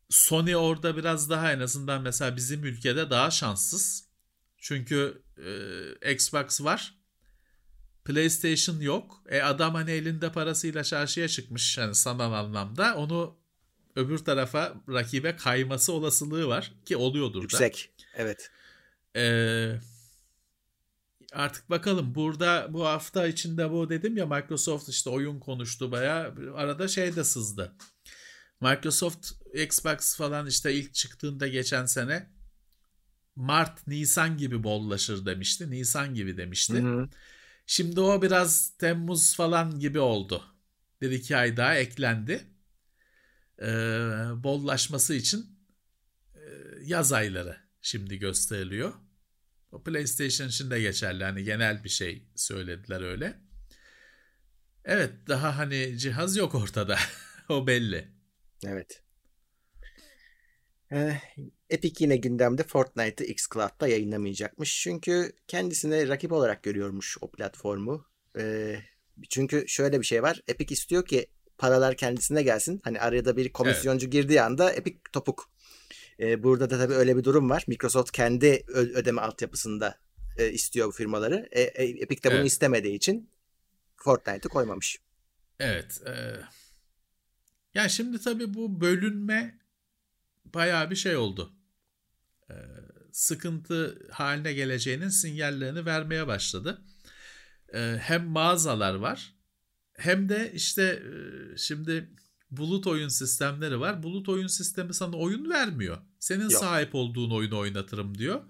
Sony 0.08 0.56
orada 0.56 0.96
biraz 0.96 1.30
daha 1.30 1.52
en 1.52 1.60
azından 1.60 2.02
mesela 2.02 2.36
bizim 2.36 2.64
ülkede 2.64 3.10
daha 3.10 3.30
şanssız. 3.30 4.08
Çünkü 4.56 5.22
e, 6.02 6.12
Xbox 6.12 6.60
var. 6.60 6.98
PlayStation 8.04 8.80
yok. 8.80 9.22
E 9.28 9.42
adam 9.42 9.74
hani 9.74 9.90
elinde 9.90 10.32
parasıyla 10.32 10.84
çarşıya 10.84 11.28
çıkmış 11.28 11.78
yani 11.78 11.94
sanal 11.94 12.32
anlamda. 12.32 12.94
Onu 12.96 13.36
öbür 13.96 14.18
tarafa 14.18 14.74
rakibe 14.88 15.36
kayması 15.36 15.92
olasılığı 15.92 16.46
var 16.46 16.72
ki 16.86 16.96
oluyordur 16.96 17.40
da. 17.40 17.42
Yüksek. 17.42 17.90
Evet. 18.14 18.50
Ee, 19.16 19.72
artık 21.32 21.70
bakalım 21.70 22.14
burada 22.14 22.66
bu 22.70 22.86
hafta 22.86 23.26
içinde 23.26 23.70
bu 23.70 23.90
dedim 23.90 24.16
ya 24.16 24.26
Microsoft 24.26 24.88
işte 24.88 25.10
oyun 25.10 25.40
konuştu 25.40 25.92
baya 25.92 26.34
arada 26.54 26.88
şey 26.88 27.16
de 27.16 27.24
sızdı. 27.24 27.72
Microsoft 28.60 29.32
Xbox 29.54 30.16
falan 30.16 30.46
işte 30.46 30.74
ilk 30.74 30.94
çıktığında 30.94 31.48
geçen 31.48 31.86
sene 31.86 32.30
Mart, 33.36 33.86
Nisan 33.86 34.38
gibi 34.38 34.62
bollaşır 34.62 35.26
demişti. 35.26 35.70
Nisan 35.70 36.14
gibi 36.14 36.36
demişti. 36.36 36.74
Hı 36.74 36.78
hı. 36.78 37.08
Şimdi 37.66 38.00
o 38.00 38.22
biraz 38.22 38.76
Temmuz 38.78 39.36
falan 39.36 39.78
gibi 39.78 39.98
oldu. 39.98 40.44
Bir 41.00 41.10
iki 41.10 41.36
ay 41.36 41.56
daha 41.56 41.74
eklendi. 41.74 42.44
Ee, 43.62 43.66
bollaşması 44.36 45.14
için 45.14 45.46
e, 46.34 46.40
yaz 46.82 47.12
ayları 47.12 47.56
şimdi 47.82 48.18
gösteriliyor. 48.18 48.92
O 49.72 49.82
PlayStation 49.82 50.48
için 50.48 50.70
de 50.70 50.80
geçerli. 50.80 51.24
Hani 51.24 51.44
genel 51.44 51.84
bir 51.84 51.88
şey 51.88 52.28
söylediler 52.34 53.00
öyle. 53.00 53.40
Evet 54.84 55.12
daha 55.28 55.58
hani 55.58 55.98
cihaz 55.98 56.36
yok 56.36 56.54
ortada. 56.54 56.98
o 57.48 57.66
belli. 57.66 58.17
Evet. 58.66 59.02
Ee, 60.92 61.12
Epic 61.70 62.04
yine 62.04 62.16
gündemde 62.16 62.62
Fortnite'ı 62.62 63.26
xCloud'da 63.26 63.88
yayınlamayacakmış. 63.88 64.82
Çünkü 64.82 65.32
kendisine 65.46 66.08
rakip 66.08 66.32
olarak 66.32 66.62
görüyormuş 66.62 67.18
o 67.20 67.30
platformu. 67.30 68.06
Ee, 68.38 68.76
çünkü 69.30 69.64
şöyle 69.68 70.00
bir 70.00 70.06
şey 70.06 70.22
var. 70.22 70.42
Epic 70.48 70.72
istiyor 70.74 71.06
ki 71.06 71.26
paralar 71.58 71.96
kendisine 71.96 72.42
gelsin. 72.42 72.80
Hani 72.84 73.00
araya 73.00 73.24
da 73.24 73.36
bir 73.36 73.52
komisyoncu 73.52 74.10
girdiği 74.10 74.42
anda 74.42 74.72
Epic 74.72 74.98
topuk. 75.12 75.50
Ee, 76.20 76.42
burada 76.42 76.70
da 76.70 76.78
tabii 76.78 76.94
öyle 76.94 77.16
bir 77.16 77.24
durum 77.24 77.50
var. 77.50 77.64
Microsoft 77.66 78.12
kendi 78.12 78.64
ö- 78.68 78.94
ödeme 78.94 79.20
altyapısında 79.20 79.98
e, 80.38 80.50
istiyor 80.52 80.88
bu 80.88 80.92
firmaları. 80.92 81.48
E, 81.52 81.60
e, 81.62 81.84
Epic 81.84 82.22
de 82.22 82.28
bunu 82.30 82.38
Evet. 82.38 82.46
istemediği 82.50 82.94
için 82.94 83.30
Fortnite'ı 83.96 84.48
koymamış. 84.48 84.98
Evet. 85.60 86.00
E, 86.06 86.12
ya 87.74 87.88
şimdi 87.88 88.20
tabii 88.20 88.54
bu 88.54 88.80
bölünme 88.80 89.58
bayağı 90.44 90.90
bir 90.90 90.96
şey 90.96 91.16
oldu. 91.16 91.52
E, 92.50 92.54
sıkıntı 93.12 94.08
haline 94.12 94.52
geleceğinin 94.52 95.08
sinyallerini 95.08 95.86
vermeye 95.86 96.26
başladı. 96.26 96.82
E, 97.74 97.98
hem 98.00 98.26
mağazalar 98.26 98.94
var 98.94 99.38
hem 99.98 100.28
de 100.28 100.52
işte 100.54 100.82
e, 100.82 101.56
şimdi 101.56 102.10
bulut 102.50 102.86
oyun 102.86 103.08
sistemleri 103.08 103.80
var. 103.80 104.02
Bulut 104.02 104.28
oyun 104.28 104.46
sistemi 104.46 104.94
sana 104.94 105.16
oyun 105.16 105.50
vermiyor. 105.50 105.98
Senin 106.18 106.50
Yok. 106.50 106.52
sahip 106.52 106.94
olduğun 106.94 107.30
oyunu 107.30 107.58
oynatırım 107.58 108.18
diyor. 108.18 108.44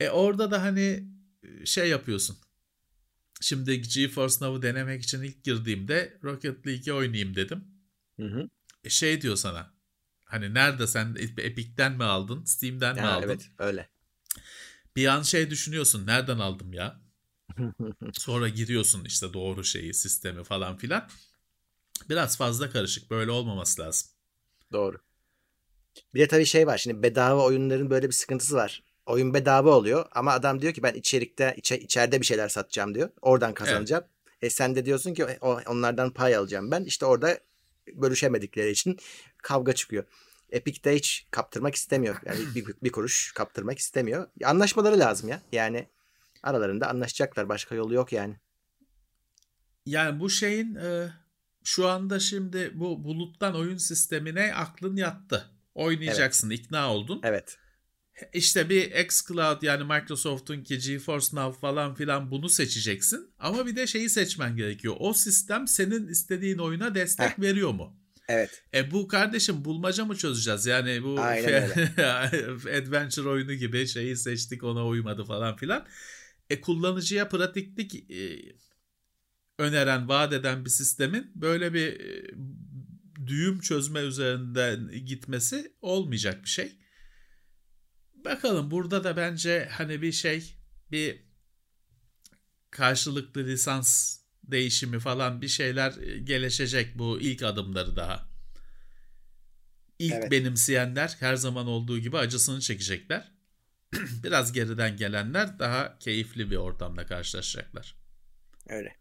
E 0.00 0.08
orada 0.08 0.50
da 0.50 0.62
hani 0.62 1.08
e, 1.42 1.66
şey 1.66 1.88
yapıyorsun. 1.88 2.36
Şimdi 3.40 3.82
GeForce 3.82 4.34
Now'ı 4.40 4.62
denemek 4.62 5.02
için 5.02 5.22
ilk 5.22 5.44
girdiğimde 5.44 6.18
Rocket 6.24 6.66
League'i 6.66 6.92
oynayayım 6.92 7.34
dedim. 7.34 7.64
Hı 8.20 8.26
hı. 8.26 8.48
E 8.84 8.90
şey 8.90 9.20
diyor 9.22 9.36
sana. 9.36 9.74
Hani 10.24 10.54
nerede 10.54 10.86
sen 10.86 11.16
Epic'ten 11.38 11.92
mi 11.92 12.04
aldın, 12.04 12.44
Steam'den 12.44 12.94
mi 12.94 13.00
Ha, 13.00 13.08
aldın? 13.08 13.26
evet 13.26 13.50
öyle. 13.58 13.88
Bir 14.96 15.06
an 15.06 15.22
şey 15.22 15.50
düşünüyorsun. 15.50 16.06
Nereden 16.06 16.38
aldım 16.38 16.72
ya? 16.72 17.00
Sonra 18.12 18.48
giriyorsun 18.48 19.04
işte 19.04 19.32
doğru 19.32 19.64
şeyi, 19.64 19.94
sistemi 19.94 20.44
falan 20.44 20.76
filan. 20.76 21.08
Biraz 22.08 22.36
fazla 22.36 22.70
karışık. 22.70 23.10
Böyle 23.10 23.30
olmaması 23.30 23.82
lazım. 23.82 24.10
Doğru. 24.72 24.98
Bir 26.14 26.20
de 26.20 26.28
tabii 26.28 26.46
şey 26.46 26.66
var. 26.66 26.78
Şimdi 26.78 27.02
bedava 27.02 27.44
oyunların 27.44 27.90
böyle 27.90 28.06
bir 28.08 28.12
sıkıntısı 28.14 28.54
var. 28.54 28.82
Oyun 29.06 29.34
bedava 29.34 29.70
oluyor 29.70 30.06
ama 30.12 30.32
adam 30.32 30.62
diyor 30.62 30.72
ki 30.72 30.82
ben 30.82 30.94
içerikte 30.94 31.54
içe, 31.56 31.78
içeride 31.78 32.20
bir 32.20 32.26
şeyler 32.26 32.48
satacağım 32.48 32.94
diyor. 32.94 33.10
Oradan 33.22 33.54
kazanacağım. 33.54 34.04
E 34.42 34.50
sen 34.50 34.74
de 34.74 34.84
diyorsun 34.86 35.14
ki 35.14 35.26
onlardan 35.66 36.10
pay 36.10 36.36
alacağım 36.36 36.70
ben. 36.70 36.84
İşte 36.84 37.06
orada 37.06 37.38
bölüşemedikleri 37.94 38.70
için 38.70 38.98
kavga 39.42 39.72
çıkıyor. 39.72 40.04
Epic 40.50 40.84
de 40.84 40.94
hiç 40.94 41.26
kaptırmak 41.30 41.74
istemiyor. 41.74 42.16
Yani 42.26 42.38
bir, 42.54 42.66
bir 42.82 42.92
kuruş 42.92 43.32
kaptırmak 43.32 43.78
istemiyor. 43.78 44.28
Anlaşmaları 44.44 44.98
lazım 44.98 45.28
ya. 45.28 45.42
Yani 45.52 45.88
aralarında 46.42 46.88
anlaşacaklar. 46.88 47.48
Başka 47.48 47.74
yolu 47.74 47.94
yok 47.94 48.12
yani. 48.12 48.36
Yani 49.86 50.20
bu 50.20 50.30
şeyin 50.30 50.74
e, 50.74 51.12
şu 51.64 51.88
anda 51.88 52.20
şimdi 52.20 52.72
bu 52.74 53.04
buluttan 53.04 53.56
oyun 53.56 53.76
sistemine 53.76 54.54
aklın 54.54 54.96
yattı. 54.96 55.50
Oynayacaksın, 55.74 56.50
ikna 56.50 56.94
oldun. 56.94 57.20
Evet. 57.24 57.58
İşte 58.32 58.68
bir 58.68 58.90
xCloud 58.90 59.62
yani 59.62 59.84
Microsoft'un 59.84 60.62
ki 60.62 60.78
GeForce 60.78 61.26
Now 61.32 61.60
falan 61.60 61.94
filan 61.94 62.30
bunu 62.30 62.48
seçeceksin. 62.48 63.30
Ama 63.38 63.66
bir 63.66 63.76
de 63.76 63.86
şeyi 63.86 64.10
seçmen 64.10 64.56
gerekiyor. 64.56 64.96
O 64.98 65.12
sistem 65.12 65.68
senin 65.68 66.08
istediğin 66.08 66.58
oyuna 66.58 66.94
destek 66.94 67.30
Heh. 67.30 67.42
veriyor 67.42 67.70
mu? 67.70 67.96
Evet. 68.28 68.62
E 68.74 68.90
bu 68.90 69.08
kardeşim 69.08 69.64
bulmaca 69.64 70.04
mı 70.04 70.16
çözeceğiz? 70.16 70.66
Yani 70.66 71.02
bu 71.02 71.20
adventure 72.80 73.28
oyunu 73.28 73.54
gibi 73.54 73.86
şeyi 73.86 74.16
seçtik 74.16 74.64
ona 74.64 74.86
uymadı 74.86 75.24
falan 75.24 75.56
filan. 75.56 75.86
E 76.50 76.60
kullanıcıya 76.60 77.28
pratiklik 77.28 78.10
e, 78.10 78.38
öneren, 79.58 80.08
vaat 80.08 80.32
eden 80.32 80.64
bir 80.64 80.70
sistemin 80.70 81.32
böyle 81.34 81.74
bir 81.74 82.00
e, 82.00 82.34
düğüm 83.26 83.60
çözme 83.60 84.00
üzerinden 84.00 84.90
gitmesi 85.06 85.72
olmayacak 85.82 86.44
bir 86.44 86.48
şey. 86.48 86.78
Bakalım 88.24 88.70
burada 88.70 89.04
da 89.04 89.16
bence 89.16 89.68
hani 89.72 90.02
bir 90.02 90.12
şey 90.12 90.54
bir 90.90 91.22
karşılıklı 92.70 93.44
lisans 93.44 94.18
değişimi 94.44 94.98
falan 94.98 95.42
bir 95.42 95.48
şeyler 95.48 95.96
e, 96.02 96.18
gelişecek 96.18 96.98
bu 96.98 97.20
ilk 97.20 97.42
adımları 97.42 97.96
daha. 97.96 98.28
İlk 99.98 100.12
Evet. 100.14 100.30
benimseyenler 100.30 101.16
her 101.20 101.36
zaman 101.36 101.66
olduğu 101.66 101.98
gibi 101.98 102.18
acısını 102.18 102.60
çekecekler. 102.60 103.32
Biraz 104.24 104.52
geriden 104.52 104.96
gelenler 104.96 105.58
daha 105.58 105.98
keyifli 105.98 106.50
bir 106.50 106.56
ortamda 106.56 107.06
karşılaşacaklar. 107.06 107.96
Öyle. 108.68 108.96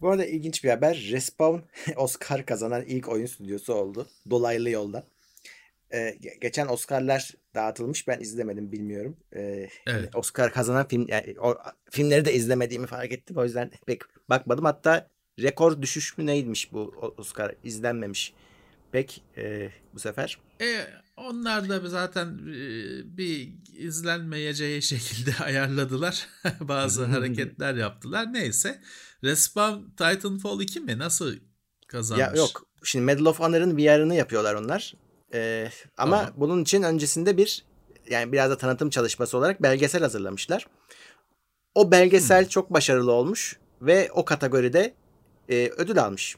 Bu 0.00 0.10
arada 0.10 0.26
ilginç 0.26 0.64
bir 0.64 0.68
haber. 0.70 1.08
Respawn 1.10 1.60
Oscar 1.96 2.46
kazanan 2.46 2.84
ilk 2.84 3.08
oyun 3.08 3.26
stüdyosu 3.26 3.74
oldu. 3.74 4.08
Dolaylı 4.30 4.70
yolda. 4.70 5.06
Ee, 5.90 5.98
ge- 5.98 6.40
geçen 6.40 6.68
Oscar'lar 6.68 7.30
dağıtılmış. 7.54 8.08
Ben 8.08 8.20
izlemedim 8.20 8.72
bilmiyorum. 8.72 9.16
Ee, 9.36 9.68
Evet. 9.86 10.16
Oscar 10.16 10.52
kazanan 10.52 10.88
film 10.88 11.06
yani 11.08 11.34
o, 11.40 11.58
filmleri 11.90 12.24
de 12.24 12.34
izlemediğimi 12.34 12.86
fark 12.86 13.12
ettim. 13.12 13.36
O 13.36 13.44
yüzden 13.44 13.70
pek 13.86 14.02
bakmadım. 14.30 14.64
Hatta 14.64 15.08
rekor 15.40 15.82
düşüş 15.82 16.18
mü 16.18 16.26
neymiş 16.26 16.72
bu 16.72 17.12
Oscar 17.18 17.54
izlenmemiş. 17.64 18.34
Pek 18.92 19.22
e, 19.36 19.70
bu 19.94 19.98
sefer. 19.98 20.38
E, 20.60 20.86
onlar 21.16 21.68
da 21.68 21.88
zaten 21.88 22.26
e, 22.26 22.62
bir 23.16 23.52
izlenmeyeceği 23.78 24.82
şekilde 24.92 25.44
ayarladılar. 25.44 26.28
Bazı 26.60 27.04
hareketler 27.04 27.74
yaptılar. 27.74 28.32
Neyse. 28.32 28.80
Respawn 29.24 29.90
Titanfall 29.90 30.60
2 30.60 30.80
mi? 30.80 30.98
Nasıl 30.98 31.36
kazanmış? 31.88 32.26
Ya 32.26 32.32
yok. 32.36 32.66
Şimdi 32.84 33.04
Medal 33.04 33.24
of 33.24 33.40
Honor'ın 33.40 33.78
VR'ını 33.78 34.14
yapıyorlar 34.14 34.54
onlar. 34.54 34.94
Ee, 35.34 35.68
ama 35.96 36.18
Tamam. 36.18 36.34
bunun 36.36 36.62
için 36.62 36.82
öncesinde 36.82 37.36
bir 37.36 37.64
yani 38.10 38.32
biraz 38.32 38.50
da 38.50 38.58
tanıtım 38.58 38.90
çalışması 38.90 39.38
olarak 39.38 39.62
belgesel 39.62 40.02
hazırlamışlar. 40.02 40.66
O 41.74 41.90
belgesel 41.90 42.48
çok 42.48 42.72
başarılı 42.72 43.12
olmuş 43.12 43.58
ve 43.82 44.10
o 44.12 44.24
kategoride 44.24 44.94
e, 45.48 45.68
ödül 45.76 46.02
almış. 46.02 46.36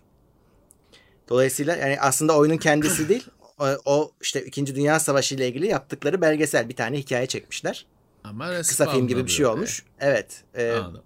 Dolayısıyla 1.28 1.76
yani 1.76 2.00
aslında 2.00 2.36
oyunun 2.36 2.56
kendisi 2.56 3.08
değil 3.08 3.26
o, 3.58 3.66
o 3.84 4.12
işte 4.20 4.44
2. 4.44 4.74
Dünya 4.74 5.00
Savaşı 5.00 5.34
ile 5.34 5.48
ilgili 5.48 5.66
yaptıkları 5.66 6.20
belgesel 6.20 6.68
bir 6.68 6.76
tane 6.76 6.98
hikaye 6.98 7.26
çekmişler. 7.26 7.86
Ama 8.24 8.56
Kısa 8.58 8.90
film 8.90 9.08
gibi 9.08 9.26
bir 9.26 9.30
şey 9.30 9.46
olmuş. 9.46 9.84
Evet. 10.00 10.44
e, 10.54 10.70
Anladım. 10.72 11.04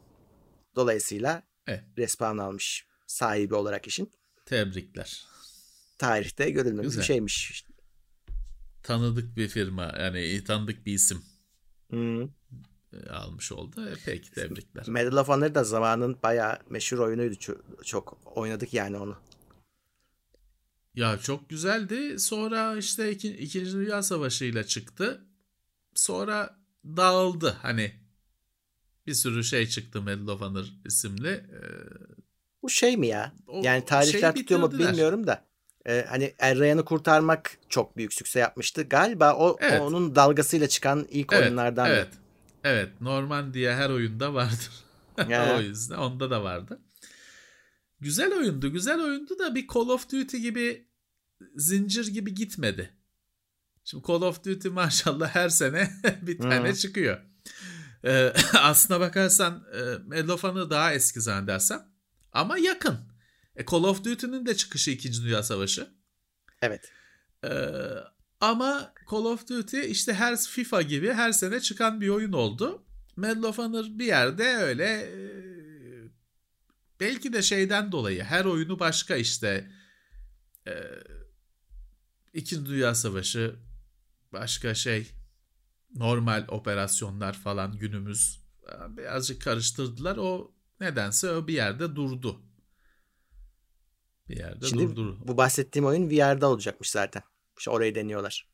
dolayısıyla 0.77 1.43
Evet. 1.67 1.85
Respawn 1.99 2.39
almış 2.39 2.87
sahibi 3.07 3.55
olarak 3.55 3.87
işin. 3.87 4.13
Tebrikler. 4.47 5.27
Tarihte 5.99 6.51
görülmemiş 6.51 6.97
bir 6.97 7.03
şeymiş. 7.03 7.65
Tanıdık 8.83 9.37
bir 9.37 9.49
firma 9.49 9.95
yani 9.99 10.45
tanıdık 10.45 10.87
bir 10.87 10.93
isim 10.93 11.23
e, 12.93 13.11
almış 13.11 13.53
oldu. 13.53 13.89
E, 13.89 13.95
peki 14.05 14.31
tebrikler. 14.31 14.89
Medal 14.89 15.17
of 15.17 15.29
Honor 15.29 15.55
da 15.55 15.65
zamanın 15.65 16.19
bayağı 16.23 16.59
meşhur 16.71 16.99
oyunuydu. 16.99 17.35
Çok, 17.35 17.87
çok 17.87 18.37
oynadık 18.37 18.75
yani 18.75 18.97
onu. 18.97 19.17
Ya 20.95 21.19
çok 21.19 21.49
güzeldi. 21.49 22.19
Sonra 22.19 22.77
işte 22.77 23.13
iki, 23.13 23.37
İkinci 23.37 23.73
Dünya 23.73 24.03
Savaşı 24.03 24.45
ile 24.45 24.67
çıktı. 24.67 25.25
Sonra 25.95 26.59
dağıldı. 26.85 27.57
Hani 27.63 27.93
bir 29.07 29.15
sürü 29.15 29.45
şey 29.45 29.67
çıktı 29.67 30.03
Medal 30.03 30.29
of 30.29 30.41
Honor 30.41 30.67
isimli. 30.85 31.29
Ee, 31.29 31.61
Bu 32.63 32.71
şey 32.71 32.97
mi 32.97 33.07
ya? 33.07 33.33
o 33.47 33.63
yani 33.65 33.85
tarihler 33.85 34.21
şeyi 34.21 34.35
tutuyor 34.35 34.61
mu 34.61 34.79
bilmiyorum 34.79 35.27
da. 35.27 35.48
Ee, 35.89 36.07
hani 36.09 36.35
Er 36.39 36.59
Ryan'ı 36.59 36.85
kurtarmak 36.85 37.59
çok 37.69 37.97
büyük 37.97 38.13
sükse 38.13 38.39
yapmıştı. 38.39 38.83
Galiba 38.83 39.35
o 39.35 39.57
Evet. 39.61 39.81
onun 39.81 40.17
dalgasıyla 40.17 40.69
çıkan 40.69 41.07
ilk 41.11 41.33
Evet, 41.33 41.43
oyunlardan. 41.43 41.91
Evet. 41.91 42.09
Evet. 42.65 43.01
Normandiya 43.01 43.77
her 43.77 43.91
oyunda 43.91 44.35
vardır. 44.35 44.71
Ya. 45.29 45.57
o 45.59 45.61
yüzden 45.61 45.99
onda 45.99 46.31
da 46.31 46.45
vardı. 46.45 46.81
Güzel 48.01 48.35
oyundu. 48.35 48.73
Güzel 48.73 49.01
oyundu 49.01 49.39
da 49.39 49.55
bir 49.55 49.67
Call 49.75 49.89
of 49.89 50.13
Duty 50.13 50.37
gibi 50.37 50.89
zincir 51.57 52.07
gibi 52.07 52.35
gitmedi. 52.35 52.91
Şimdi 53.85 54.07
Call 54.07 54.23
of 54.23 54.45
Duty 54.45 54.69
maşallah 54.69 55.35
her 55.35 55.49
sene 55.49 55.91
bir 56.23 56.39
tane 56.39 56.69
hmm. 56.69 56.75
çıkıyor. 56.75 57.19
Ee, 58.05 58.33
aslına 58.59 59.01
bakarsan 59.01 59.65
e, 59.75 59.81
Medal 60.07 60.29
of 60.29 60.45
Honor 60.45 60.71
daha 60.71 60.93
eski 60.93 61.21
zannedersem. 61.21 61.83
Ama 62.33 62.59
yakın. 62.59 63.08
E, 63.59 63.65
Call 63.67 63.85
of 63.85 64.05
Duty'nin 64.05 64.47
de 64.47 64.57
çıkışı 64.57 64.91
2. 64.91 65.23
Dünya 65.23 65.43
Savaşı. 65.43 65.89
Evet. 66.63 66.93
Ee, 67.45 67.49
ama 68.41 68.95
Call 69.11 69.25
of 69.25 69.49
Duty 69.49 69.81
işte 69.81 70.15
her 70.15 70.37
FIFA 70.37 70.83
gibi 70.83 71.13
her 71.13 71.33
sene 71.33 71.61
çıkan 71.61 72.01
bir 72.01 72.09
oyun 72.09 72.33
oldu. 72.33 72.85
Medal 73.17 73.43
of 73.43 73.59
Honor 73.59 73.85
bir 73.85 74.07
yerde 74.07 74.45
öyle 74.45 74.85
e, 74.85 75.19
belki 77.01 77.33
de 77.33 77.43
şeyden 77.43 77.93
dolayı 77.93 78.23
her 78.23 78.45
oyunu 78.45 78.79
başka 78.79 79.17
işte 79.17 79.71
e, 80.69 80.73
İkinci 82.35 82.71
Dünya 82.71 82.95
Savaşı 82.95 83.57
başka 84.33 84.75
şey 84.75 85.11
normal 85.95 86.45
operasyonlar 86.49 87.33
falan 87.33 87.79
günümüz 87.79 88.43
e, 88.63 88.97
birazcık 88.97 89.43
karıştırdılar. 89.43 90.17
O 90.17 90.55
nedense 90.81 91.31
o 91.31 91.47
bir 91.47 91.55
yerde 91.55 91.97
durdu. 91.97 92.48
Bir 94.29 94.37
yerde 94.37 94.67
Şimdi 94.67 94.97
durdu. 94.97 95.19
Bu 95.25 95.37
bahsettiğim 95.37 95.87
oyun 95.87 96.11
VR'da 96.11 96.49
olacakmış 96.49 96.91
zaten. 96.91 97.23
İşte 97.59 97.71
orayı 97.71 97.95
deniyorlar. 97.95 98.49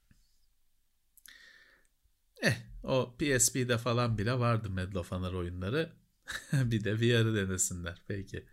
Eh 2.43 2.57
o 2.83 3.17
PSP'de 3.19 3.79
falan 3.79 4.19
bile 4.19 4.39
vardı 4.39 4.71
Medal 4.71 5.01
of 5.01 5.13
Honor 5.13 5.33
oyunları. 5.33 5.93
bir 6.53 6.85
de 6.85 7.01
VR'ı 7.01 7.35
denesinler. 7.35 8.03
Peki. 8.09 8.47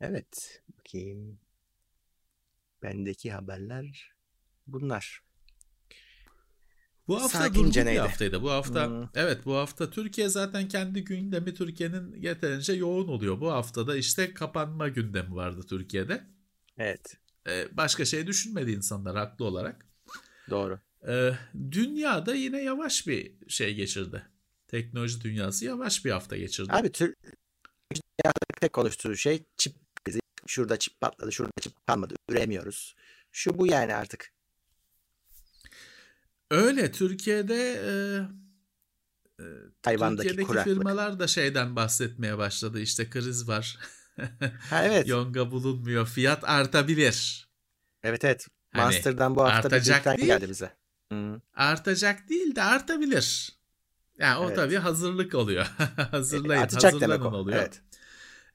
Evet. 0.00 0.62
Bakayım. 0.78 1.40
Bendeki 2.82 3.32
haberler 3.32 4.12
bunlar. 4.66 5.23
Bu 7.08 7.20
hafta 7.20 7.38
Sakince 7.38 7.80
durgun 7.80 7.92
bir 7.92 7.98
haftaydı. 7.98 8.42
Bu 8.42 8.50
hafta 8.50 8.86
hmm. 8.86 9.08
evet 9.14 9.44
bu 9.44 9.54
hafta 9.54 9.90
Türkiye 9.90 10.28
zaten 10.28 10.68
kendi 10.68 11.04
gündemi 11.04 11.54
Türkiye'nin 11.54 12.22
yeterince 12.22 12.72
yoğun 12.72 13.08
oluyor. 13.08 13.40
Bu 13.40 13.52
haftada 13.52 13.96
işte 13.96 14.34
kapanma 14.34 14.88
gündemi 14.88 15.34
vardı 15.34 15.60
Türkiye'de. 15.68 16.24
Evet. 16.78 17.16
Ee, 17.48 17.68
başka 17.72 18.04
şey 18.04 18.26
düşünmedi 18.26 18.72
insanlar 18.72 19.16
haklı 19.16 19.44
olarak. 19.44 19.86
Doğru. 20.50 20.80
Ee, 21.08 21.30
dünyada 21.70 22.34
yine 22.34 22.62
yavaş 22.62 23.06
bir 23.06 23.32
şey 23.48 23.74
geçirdi. 23.74 24.22
Teknoloji 24.68 25.20
dünyası 25.20 25.64
yavaş 25.64 26.04
bir 26.04 26.10
hafta 26.10 26.36
geçirdi. 26.36 26.72
Abi 26.72 26.92
Türk 26.92 27.16
tek 28.60 28.72
konuştuğu 28.72 29.16
şey 29.16 29.42
çip 29.56 29.74
krizi. 30.04 30.20
Şurada 30.46 30.78
çip 30.78 31.00
patladı, 31.00 31.32
şurada 31.32 31.52
çip 31.60 31.86
kalmadı. 31.86 32.14
Üremiyoruz. 32.28 32.94
Şu 33.32 33.58
bu 33.58 33.66
yani 33.66 33.94
artık. 33.94 34.32
Öyle 36.54 36.92
Türkiye'de 36.92 37.72
e, 37.72 37.92
e, 39.42 39.46
Tayvan'daki 39.82 40.28
Türkiye'deki 40.28 40.46
kuraklık. 40.46 40.74
firmalar 40.74 41.18
da 41.18 41.26
şeyden 41.26 41.76
bahsetmeye 41.76 42.38
başladı. 42.38 42.80
İşte 42.80 43.10
kriz 43.10 43.48
var. 43.48 43.78
ha, 44.70 44.84
evet. 44.84 45.08
Yonga 45.08 45.50
bulunmuyor. 45.50 46.06
Fiyat 46.06 46.44
artabilir. 46.44 47.48
Evet 48.02 48.24
evet. 48.24 48.48
Hani 48.70 48.84
Monster'dan 48.84 49.36
bu 49.36 49.42
hafta 49.42 49.56
artacak 49.56 50.06
bir 50.06 50.18
değil, 50.18 50.26
geldi 50.26 50.50
bize. 50.50 50.72
Hı. 51.12 51.40
Artacak 51.54 52.28
değil 52.28 52.56
de 52.56 52.62
artabilir. 52.62 53.52
Yani 54.18 54.38
o 54.38 54.46
evet. 54.46 54.56
tabii 54.56 54.76
hazırlık 54.76 55.34
oluyor. 55.34 55.64
Hazırlayın, 56.10 56.62
Artacak 56.62 56.92
hazırlanın 56.92 57.20
demek 57.20 57.32
o. 57.32 57.36
oluyor. 57.36 57.58
Evet. 57.58 57.80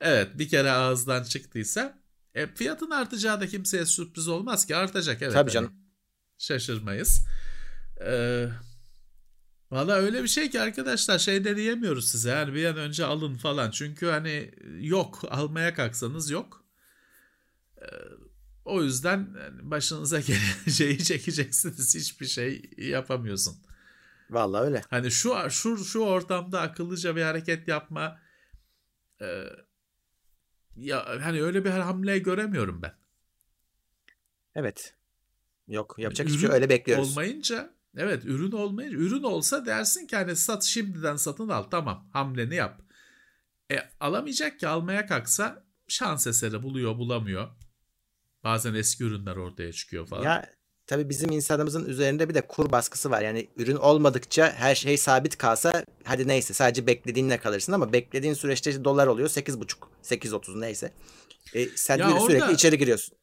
Evet 0.01 0.27
bir 0.33 0.49
kere 0.49 0.71
ağızdan 0.71 1.23
çıktıysa 1.23 1.99
e, 2.33 2.47
fiyatın 2.47 2.89
artacağı 2.89 3.41
da 3.41 3.47
kimseye 3.47 3.85
sürpriz 3.85 4.27
olmaz 4.27 4.65
ki 4.65 4.75
artacak. 4.75 5.21
Evet, 5.21 5.33
tabii 5.33 5.51
canım. 5.51 5.69
Hani 5.69 5.79
şaşırmayız. 6.37 7.25
Ee, 8.01 8.49
Valla 9.71 9.93
öyle 9.93 10.23
bir 10.23 10.27
şey 10.27 10.49
ki 10.49 10.61
arkadaşlar 10.61 11.19
şey 11.19 11.43
de 11.43 11.55
diyemiyoruz 11.57 12.11
size 12.11 12.29
yani 12.29 12.53
bir 12.53 12.65
an 12.65 12.77
önce 12.77 13.05
alın 13.05 13.35
falan 13.35 13.71
çünkü 13.71 14.05
hani 14.05 14.51
yok 14.79 15.21
almaya 15.29 15.73
kalksanız 15.73 16.29
yok. 16.29 16.63
Ee, 17.81 17.85
o 18.65 18.83
yüzden 18.83 19.35
başınıza 19.61 20.19
geleceği 20.65 21.03
çekeceksiniz 21.03 21.95
hiçbir 21.95 22.25
şey 22.25 22.71
yapamıyorsun. 22.77 23.57
Vallahi 24.29 24.65
öyle. 24.65 24.81
Hani 24.89 25.11
şu 25.11 25.35
şu 25.49 25.77
şu 25.85 25.99
ortamda 25.99 26.61
akıllıca 26.61 27.15
bir 27.15 27.21
hareket 27.21 27.67
yapma 27.67 28.19
e, 29.21 29.43
ya 30.75 31.05
hani 31.21 31.43
öyle 31.43 31.65
bir 31.65 31.69
hamle 31.69 32.19
göremiyorum 32.19 32.81
ben. 32.81 32.93
Evet. 34.55 34.95
Yok 35.67 35.95
yapacak 35.97 36.27
hiçbir 36.27 36.39
şey 36.39 36.49
öyle 36.49 36.69
bekliyoruz. 36.69 37.11
Olmayınca 37.11 37.78
Evet 37.97 38.25
ürün 38.25 38.51
olmayınca 38.51 38.97
ürün 38.97 39.23
olsa 39.23 39.65
dersin 39.65 40.07
ki 40.07 40.15
hani 40.15 40.35
sat 40.35 40.63
şimdiden 40.63 41.15
satın 41.15 41.49
al 41.49 41.63
tamam 41.63 42.09
hamleni 42.13 42.55
yap. 42.55 42.81
E 43.71 43.77
alamayacak 43.99 44.59
ki 44.59 44.67
almaya 44.67 45.05
kalksa 45.05 45.63
şans 45.87 46.27
eseri 46.27 46.63
buluyor 46.63 46.97
bulamıyor. 46.97 47.47
Bazen 48.43 48.73
eski 48.73 49.03
ürünler 49.03 49.35
ortaya 49.35 49.73
çıkıyor 49.73 50.07
falan. 50.07 50.23
Ya 50.23 50.53
tabii 50.87 51.09
bizim 51.09 51.31
insanımızın 51.31 51.85
üzerinde 51.85 52.29
bir 52.29 52.33
de 52.33 52.41
kur 52.41 52.71
baskısı 52.71 53.11
var. 53.11 53.21
Yani 53.21 53.47
ürün 53.57 53.75
olmadıkça 53.75 54.51
her 54.51 54.75
şey 54.75 54.97
sabit 54.97 55.37
kalsa 55.37 55.85
hadi 56.03 56.27
neyse 56.27 56.53
sadece 56.53 56.87
beklediğinle 56.87 57.37
kalırsın 57.37 57.73
ama 57.73 57.93
beklediğin 57.93 58.33
süreçte 58.33 58.69
işte 58.69 58.83
dolar 58.83 59.07
oluyor 59.07 59.29
8.5 59.29 59.75
8.30 60.03 60.61
neyse. 60.61 60.93
E, 61.53 61.65
sen 61.65 61.97
ya 61.97 62.11
orada, 62.11 62.25
sürekli 62.25 62.53
içeri 62.53 62.77
giriyorsun. 62.77 63.18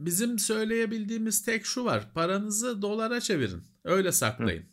Bizim 0.00 0.38
söyleyebildiğimiz 0.38 1.42
tek 1.42 1.66
şu 1.66 1.84
var. 1.84 2.12
Paranızı 2.14 2.82
dolara 2.82 3.20
çevirin. 3.20 3.62
Öyle 3.84 4.12
saklayın. 4.12 4.64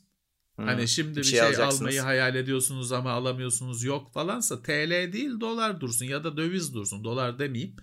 Hı. 0.55 0.61
Hani 0.61 0.87
şimdi 0.87 1.11
bir, 1.11 1.17
bir 1.17 1.23
şey, 1.23 1.53
şey 1.53 1.63
almayı 1.63 2.01
hayal 2.01 2.35
ediyorsunuz 2.35 2.91
ama 2.91 3.11
alamıyorsunuz 3.11 3.83
yok 3.83 4.13
falansa 4.13 4.61
TL 4.61 5.13
değil 5.13 5.39
dolar 5.39 5.81
dursun 5.81 6.05
ya 6.05 6.23
da 6.23 6.37
döviz 6.37 6.73
dursun. 6.73 7.03
Dolar 7.03 7.39
demeyeyim. 7.39 7.75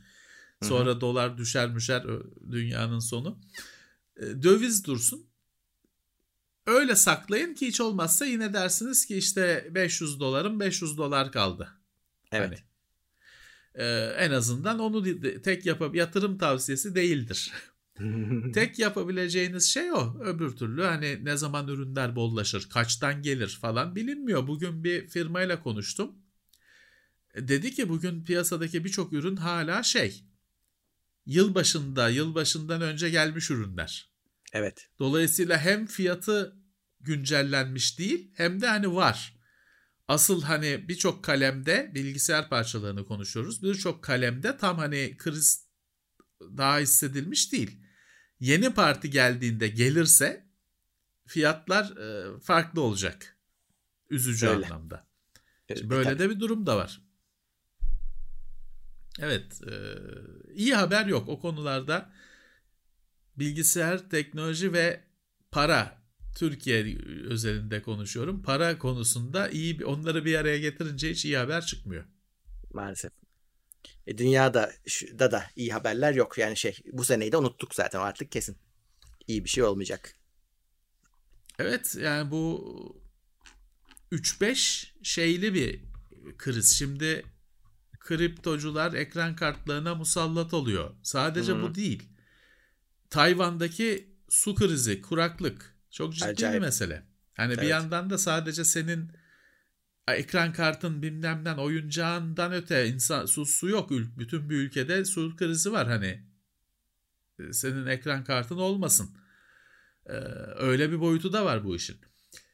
Sonra 0.62 0.90
Hı-hı. 0.90 1.00
dolar 1.00 1.38
düşer 1.38 1.70
müşer 1.70 2.04
dünyanın 2.50 2.98
sonu. 2.98 3.38
E, 4.16 4.22
döviz 4.42 4.86
dursun. 4.86 5.26
Öyle 6.66 6.96
saklayın 6.96 7.54
ki 7.54 7.66
hiç 7.66 7.80
olmazsa 7.80 8.26
yine 8.26 8.52
dersiniz 8.52 9.06
ki 9.06 9.16
işte 9.16 9.68
500 9.70 10.20
dolarım 10.20 10.60
500 10.60 10.98
dolar 10.98 11.32
kaldı. 11.32 11.68
Evet. 12.32 12.48
Hani, 12.48 12.73
e, 13.74 13.84
en 14.18 14.30
azından 14.30 14.78
onu 14.78 15.20
tek 15.42 15.66
yapıp 15.66 15.94
yatırım 15.94 16.38
tavsiyesi 16.38 16.94
değildir. 16.94 17.52
tek 18.54 18.78
yapabileceğiniz 18.78 19.64
şey 19.64 19.92
o. 19.92 20.16
Öbür 20.20 20.56
türlü 20.56 20.82
hani 20.82 21.24
ne 21.24 21.36
zaman 21.36 21.68
ürünler 21.68 22.16
bollaşır, 22.16 22.68
kaçtan 22.68 23.22
gelir 23.22 23.58
falan 23.60 23.96
bilinmiyor. 23.96 24.46
Bugün 24.46 24.84
bir 24.84 25.08
firmayla 25.08 25.62
konuştum. 25.62 26.12
E, 27.34 27.48
dedi 27.48 27.74
ki 27.74 27.88
bugün 27.88 28.24
piyasadaki 28.24 28.84
birçok 28.84 29.12
ürün 29.12 29.36
hala 29.36 29.82
şey. 29.82 30.24
Yılbaşında, 31.26 32.08
yılbaşından 32.08 32.82
önce 32.82 33.10
gelmiş 33.10 33.50
ürünler. 33.50 34.10
Evet. 34.52 34.88
Dolayısıyla 34.98 35.58
hem 35.58 35.86
fiyatı 35.86 36.56
güncellenmiş 37.00 37.98
değil 37.98 38.30
hem 38.34 38.60
de 38.60 38.66
hani 38.66 38.94
var. 38.94 39.36
Asıl 40.08 40.42
hani 40.42 40.88
birçok 40.88 41.24
kalemde 41.24 41.92
bilgisayar 41.94 42.48
parçalarını 42.48 43.06
konuşuyoruz. 43.06 43.62
Birçok 43.62 44.04
kalemde 44.04 44.56
tam 44.56 44.78
hani 44.78 45.16
kriz 45.16 45.68
daha 46.40 46.78
hissedilmiş 46.78 47.52
değil. 47.52 47.80
Yeni 48.40 48.74
parti 48.74 49.10
geldiğinde 49.10 49.68
gelirse 49.68 50.48
fiyatlar 51.26 51.96
e, 51.96 52.40
farklı 52.40 52.80
olacak. 52.80 53.36
Üzücü 54.10 54.48
Öyle. 54.48 54.66
anlamda. 54.66 55.06
Şimdi 55.68 55.90
böyle 55.90 56.18
de 56.18 56.30
bir 56.30 56.40
durum 56.40 56.66
da 56.66 56.76
var. 56.76 57.02
Evet, 59.18 59.60
e, 59.62 59.72
iyi 60.54 60.74
haber 60.74 61.06
yok 61.06 61.28
o 61.28 61.40
konularda. 61.40 62.12
Bilgisayar, 63.36 64.10
teknoloji 64.10 64.72
ve 64.72 65.04
para 65.50 66.03
Türkiye 66.34 66.98
özelinde 67.24 67.82
konuşuyorum. 67.82 68.42
Para 68.42 68.78
konusunda 68.78 69.48
iyi 69.48 69.78
bir 69.78 69.84
onları 69.84 70.24
bir 70.24 70.34
araya 70.34 70.58
getirince 70.58 71.10
hiç 71.10 71.24
iyi 71.24 71.36
haber 71.36 71.66
çıkmıyor. 71.66 72.04
Maalesef. 72.72 73.12
E, 74.06 74.18
dünyada 74.18 74.72
da 75.18 75.32
da 75.32 75.44
iyi 75.56 75.72
haberler 75.72 76.14
yok. 76.14 76.38
Yani 76.38 76.56
şey 76.56 76.78
bu 76.92 77.04
seneyi 77.04 77.32
de 77.32 77.36
unuttuk 77.36 77.74
zaten 77.74 78.00
artık 78.00 78.32
kesin. 78.32 78.56
İyi 79.26 79.44
bir 79.44 79.48
şey 79.48 79.64
olmayacak. 79.64 80.14
Evet 81.58 81.96
yani 82.00 82.30
bu 82.30 82.64
3-5 84.12 84.86
şeyli 85.02 85.54
bir 85.54 85.80
kriz. 86.38 86.78
Şimdi 86.78 87.24
kriptocular 88.00 88.92
ekran 88.92 89.36
kartlarına 89.36 89.94
musallat 89.94 90.54
oluyor. 90.54 90.94
Sadece 91.02 91.52
hmm. 91.52 91.62
bu 91.62 91.74
değil. 91.74 92.02
Tayvan'daki 93.10 94.14
su 94.28 94.54
krizi, 94.54 95.02
kuraklık 95.02 95.73
çok 95.94 96.14
ciddi 96.14 96.24
Acayip. 96.24 96.54
bir 96.54 96.66
mesele. 96.66 97.02
Hani 97.34 97.52
evet. 97.52 97.62
bir 97.62 97.68
yandan 97.68 98.10
da 98.10 98.18
sadece 98.18 98.64
senin 98.64 99.12
ekran 100.08 100.52
kartın 100.52 101.02
bilmemden 101.02 101.56
oyuncağından 101.56 102.52
öte 102.52 102.88
insan 102.88 103.26
su, 103.26 103.46
su 103.46 103.68
yok. 103.68 103.90
Bütün 103.90 104.50
bir 104.50 104.56
ülkede 104.56 105.04
su 105.04 105.36
krizi 105.36 105.72
var 105.72 105.86
hani. 105.86 106.24
Senin 107.52 107.86
ekran 107.86 108.24
kartın 108.24 108.56
olmasın. 108.56 109.10
Ee, 110.06 110.12
öyle 110.56 110.92
bir 110.92 111.00
boyutu 111.00 111.32
da 111.32 111.44
var 111.44 111.64
bu 111.64 111.76
işin. 111.76 111.96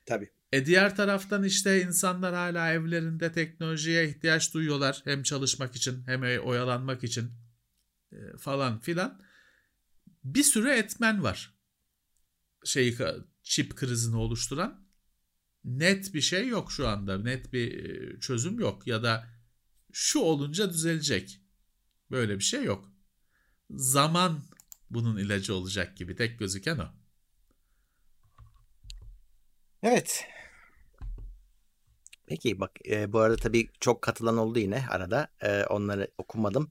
Tabii. 0.07 0.31
E 0.53 0.67
diğer 0.67 0.97
taraftan 0.97 1.45
işte 1.45 1.83
insanlar 1.83 2.35
hala 2.35 2.73
evlerinde 2.73 3.33
teknolojiye 3.33 4.09
ihtiyaç 4.09 4.55
duyuyorlar. 4.55 5.01
Hem 5.05 5.23
çalışmak 5.23 5.77
için 5.77 6.07
hem 6.07 6.23
oyalanmak 6.47 7.05
için 7.05 7.31
e, 8.13 8.17
falan 8.39 8.81
filan. 8.81 9.23
Bir 10.25 10.43
sürü 10.43 10.69
etmen 10.71 11.23
var. 11.23 11.60
Şey 12.65 12.97
çip 13.43 13.77
krizini 13.77 14.17
oluşturan 14.17 14.91
net 15.65 16.15
bir 16.15 16.21
şey 16.21 16.49
yok 16.49 16.73
şu 16.73 16.89
anda. 16.89 17.19
Net 17.19 17.53
bir 17.53 17.85
e, 17.85 18.21
çözüm 18.21 18.61
yok 18.61 18.87
ya 18.87 19.03
da 19.03 19.27
şu 19.93 20.19
olunca 20.21 20.71
düzelecek. 20.71 21.41
Böyle 22.11 22.39
bir 22.39 22.45
şey 22.45 22.65
yok. 22.65 22.93
Zaman 23.71 24.43
bunun 24.91 25.17
ilacı 25.17 25.55
olacak 25.55 25.97
gibi 25.97 26.17
tek 26.17 26.39
gözüken 26.39 26.79
o. 26.79 26.89
Evet. 29.83 30.25
Peki 32.27 32.61
bak 32.61 32.71
e, 32.89 33.13
bu 33.13 33.19
arada 33.19 33.37
tabii 33.37 33.69
çok 33.81 34.03
katılan 34.03 34.39
oldu 34.39 34.59
yine 34.59 34.87
arada. 34.89 35.29
E, 35.41 35.65
onları 35.65 36.09
okumadım. 36.19 36.71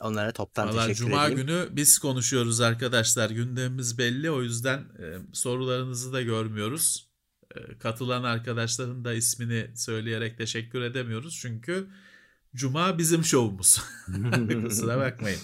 Onlara 0.00 0.32
toptan 0.32 0.68
Vallahi 0.68 0.86
teşekkür 0.88 1.10
Cuma 1.10 1.26
edeyim. 1.26 1.46
günü 1.46 1.68
biz 1.70 1.98
konuşuyoruz 1.98 2.60
arkadaşlar. 2.60 3.30
Gündemimiz 3.30 3.98
belli. 3.98 4.30
O 4.30 4.42
yüzden 4.42 4.78
e, 4.78 5.04
sorularınızı 5.32 6.12
da 6.12 6.22
görmüyoruz. 6.22 7.08
E, 7.56 7.78
katılan 7.78 8.22
arkadaşların 8.24 9.04
da 9.04 9.12
ismini 9.14 9.70
söyleyerek 9.76 10.38
teşekkür 10.38 10.82
edemiyoruz. 10.82 11.38
Çünkü 11.42 11.88
Cuma 12.54 12.98
bizim 12.98 13.24
şovumuz. 13.24 13.80
Kusura 14.64 14.98
bakmayın. 14.98 15.40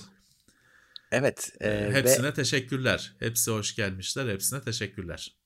Evet. 1.12 1.52
e, 1.61 1.90
Hepsine 1.92 2.26
ve 2.26 2.34
teşekkürler. 2.34 3.12
Hepsi 3.18 3.50
hoş 3.50 3.76
gelmişler. 3.76 4.28
Hepsine 4.28 4.61
teşekkürler. 4.61 5.36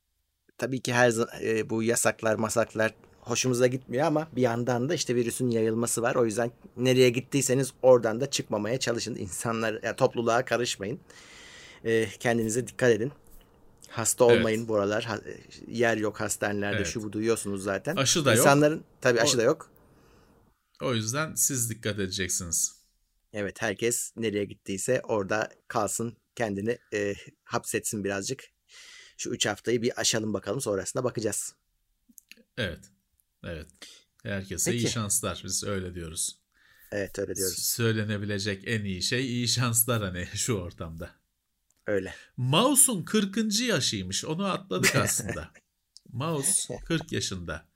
tabii 0.59 0.81
ki 0.83 0.93
her 0.93 1.13
e, 1.43 1.71
bu 1.71 1.83
yasaklar 1.83 2.35
masaklar 2.35 2.95
hoşumuza 3.29 3.67
gitmiyor 3.67 4.07
ama 4.07 4.29
bir 4.37 4.43
yandan 4.43 4.89
da 4.89 4.95
işte 4.95 5.15
virüsün 5.15 5.51
yayılması 5.51 6.03
var. 6.03 6.15
O 6.15 6.25
yüzden 6.25 6.51
nereye 6.77 7.11
gittiyseniz 7.11 7.73
oradan 7.83 8.21
da 8.21 8.31
çıkmamaya 8.31 8.81
çalışın. 8.81 9.15
İnsanlar, 9.19 9.83
ya 9.83 9.97
topluluğa 9.97 10.45
karışmayın. 10.45 11.01
E, 11.85 12.09
kendinize 12.21 12.67
dikkat 12.67 12.91
edin. 12.91 13.13
Hasta 13.89 14.25
Evet. 14.25 14.39
olmayın 14.39 14.69
bu 14.69 14.77
aralar. 14.77 15.05
Ha- 15.05 15.17
e, 15.27 15.37
yer 15.69 15.97
yok 15.97 16.21
hastanelerde 16.21 16.77
Evet. 16.77 16.87
şu 16.87 17.03
bu 17.03 17.13
duyuyorsunuz 17.13 17.63
zaten. 17.63 17.97
Aşı 17.97 18.25
da 18.25 18.31
yok. 18.31 18.39
İnsanların 18.39 18.85
tabii 19.01 19.21
aşı 19.21 19.37
O- 19.37 19.39
da 19.39 19.43
yok. 19.43 19.71
O 20.83 20.95
yüzden 20.95 21.35
siz 21.35 21.71
dikkat 21.71 21.99
edeceksiniz. 21.99 22.79
Evet 23.33 23.63
herkes 23.63 24.13
nereye 24.17 24.45
gittiyse 24.45 25.01
orada 25.05 25.49
kalsın 25.69 26.17
kendini 26.35 26.79
e, 26.95 27.15
hapsetsin 27.45 28.05
birazcık. 28.05 28.45
Şu 29.17 29.31
üç 29.31 29.47
haftayı 29.47 29.83
bir 29.83 30.01
aşalım 30.01 30.35
bakalım 30.35 30.61
sonrasında 30.61 31.05
bakacağız. 31.05 31.55
Evet. 32.59 32.81
Evet. 33.45 33.67
Herkese 34.23 34.73
iyi 34.73 34.81
Peki. 34.81 34.93
şanslar. 34.93 35.43
Biz 35.45 35.65
öyle 35.65 35.95
diyoruz. 35.95 36.39
Evet 36.93 37.19
öyle 37.19 37.37
diyoruz. 37.37 37.59
Söylenebilecek 37.59 38.63
en 38.67 38.85
iyi 38.85 39.03
şey 39.03 39.27
iyi 39.27 39.49
şanslar 39.49 40.03
hani 40.03 40.29
şu 40.35 40.55
ortamda. 40.55 41.11
Öyle. 41.87 42.15
Mouse'un 42.37 43.03
40. 43.03 43.61
yaşıymış. 43.61 44.25
Onu 44.25 44.47
atladık 44.47 44.97
aslında. 44.97 45.51
Mouse 46.09 46.75
40 46.85 47.13
yaşında. 47.13 47.69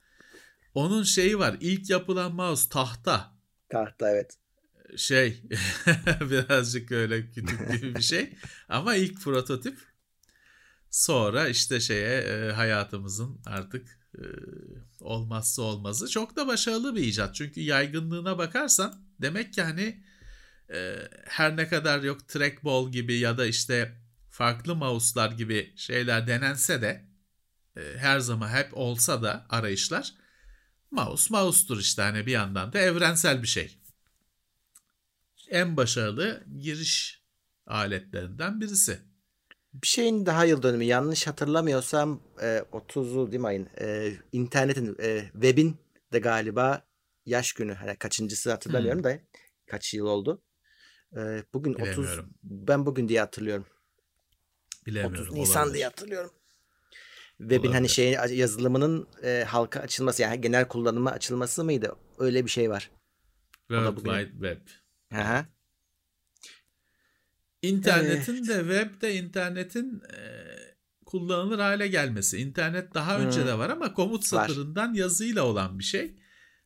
Onun 0.75 1.03
şeyi 1.03 1.39
var. 1.39 1.57
İlk 1.61 1.91
yapılan 1.91 2.35
mouse 2.35 2.69
tahta. 2.69 3.33
Tahta 3.69 4.11
evet. 4.11 4.39
Şey 4.97 5.43
birazcık 6.21 6.93
öyle 6.93 7.31
kütük 7.31 7.73
gibi 7.73 7.95
bir 7.95 8.03
şey. 8.03 8.37
Ama 8.69 8.95
ilk 8.95 9.21
prototip. 9.21 9.79
Sonra 10.91 11.49
işte 11.49 11.81
şeye 11.81 12.21
e, 12.21 12.53
hayatımızın 12.53 13.41
artık 13.47 14.02
olmazsa 15.01 15.63
olmazı. 15.63 16.09
Çok 16.09 16.37
da 16.37 16.47
başarılı 16.47 16.97
bir 16.97 17.03
icat. 17.03 17.35
Çünkü 17.35 17.61
yaygınlığına 17.61 18.39
bakarsan 18.39 18.95
demek 19.21 19.53
ki 19.53 19.63
hani 19.63 20.05
e, 20.75 20.97
her 21.25 21.57
ne 21.57 21.69
kadar 21.69 22.03
yok 22.03 22.29
trackball 22.29 22.93
gibi 22.93 23.19
ya 23.19 23.39
da 23.39 23.47
işte 23.47 23.97
farklı 24.31 24.77
mouse'lar 24.77 25.31
gibi 25.31 25.73
şeyler 25.77 26.27
denense 26.27 26.83
de 26.83 27.05
e, 27.77 27.81
her 27.97 28.21
zaman 28.21 28.49
hep 28.49 28.69
olsa 28.73 29.23
da 29.23 29.47
arayışlar 29.49 30.15
mouse 30.91 31.35
mouse'tur 31.35 31.81
işte 31.81 32.03
hani 32.03 32.27
bir 32.27 32.33
yandan 32.33 32.73
da 32.73 32.79
evrensel 32.79 33.43
bir 33.43 33.49
şey. 33.49 33.79
En 35.49 35.77
başarılı 35.77 36.45
giriş 36.61 37.23
aletlerinden 37.67 38.61
birisi. 38.61 39.12
Bir 39.75 39.87
şeyin 39.87 40.27
daha 40.27 40.45
yıl 40.45 40.63
dönümü 40.63 40.85
yanlış 40.85 41.27
hatırlamıyorsam 41.27 42.21
e, 42.43 42.63
30'u 42.73 43.33
değil 43.33 43.41
mi 43.41 43.47
ayın? 43.47 43.69
E, 43.81 44.13
internetin, 44.33 44.97
e, 45.01 45.31
web'in 45.33 45.77
de 46.13 46.19
galiba 46.19 46.87
yaş 47.27 47.53
günü. 47.53 47.75
Hani 47.75 47.97
kaçıncısı 47.97 48.51
hatırlamıyorum 48.51 49.05
da 49.05 49.19
kaç 49.67 49.95
yıl 49.95 50.07
oldu. 50.07 50.43
E, 51.17 51.45
bugün 51.55 51.75
30 51.75 51.87
Bilemiyorum. 51.97 52.35
ben 52.43 52.87
bugün 52.87 53.09
diye 53.09 53.21
hatırlıyorum. 53.21 53.67
Bilemiyorum. 54.87 55.21
30 55.23 55.33
Nisan 55.35 55.63
olabilir. 55.63 55.75
diye 55.75 55.85
hatırlıyorum. 55.85 56.31
Web'in 57.39 57.69
hani 57.69 57.77
Olabilir. 57.77 57.89
şey 57.89 58.13
yazılımının 58.13 59.09
e, 59.23 59.45
halka 59.49 59.81
açılması 59.81 60.23
yani 60.23 60.41
genel 60.41 60.69
kullanıma 60.69 61.11
açılması 61.11 61.65
mıydı? 61.65 61.97
Öyle 62.19 62.45
bir 62.45 62.51
şey 62.51 62.71
var. 62.71 62.91
da 63.71 63.75
World 63.75 63.97
bugün. 63.97 64.11
Wide 64.13 64.59
İnternetin 67.63 68.49
de 68.49 68.59
web 68.59 69.01
de 69.03 69.15
internetin 69.15 70.01
e, 70.01 70.19
kullanılır 71.07 71.59
hale 71.59 71.89
gelmesi. 71.89 72.39
İnternet 72.39 72.95
daha 72.95 73.19
önce 73.19 73.41
Hmm. 73.41 73.47
de 73.47 73.59
var 73.59 73.71
ama 73.71 73.95
komut 73.95 74.25
satırından 74.25 74.95
yazıyla 74.95 75.43
olan 75.43 75.79
bir 75.79 75.85
şey. 75.85 76.17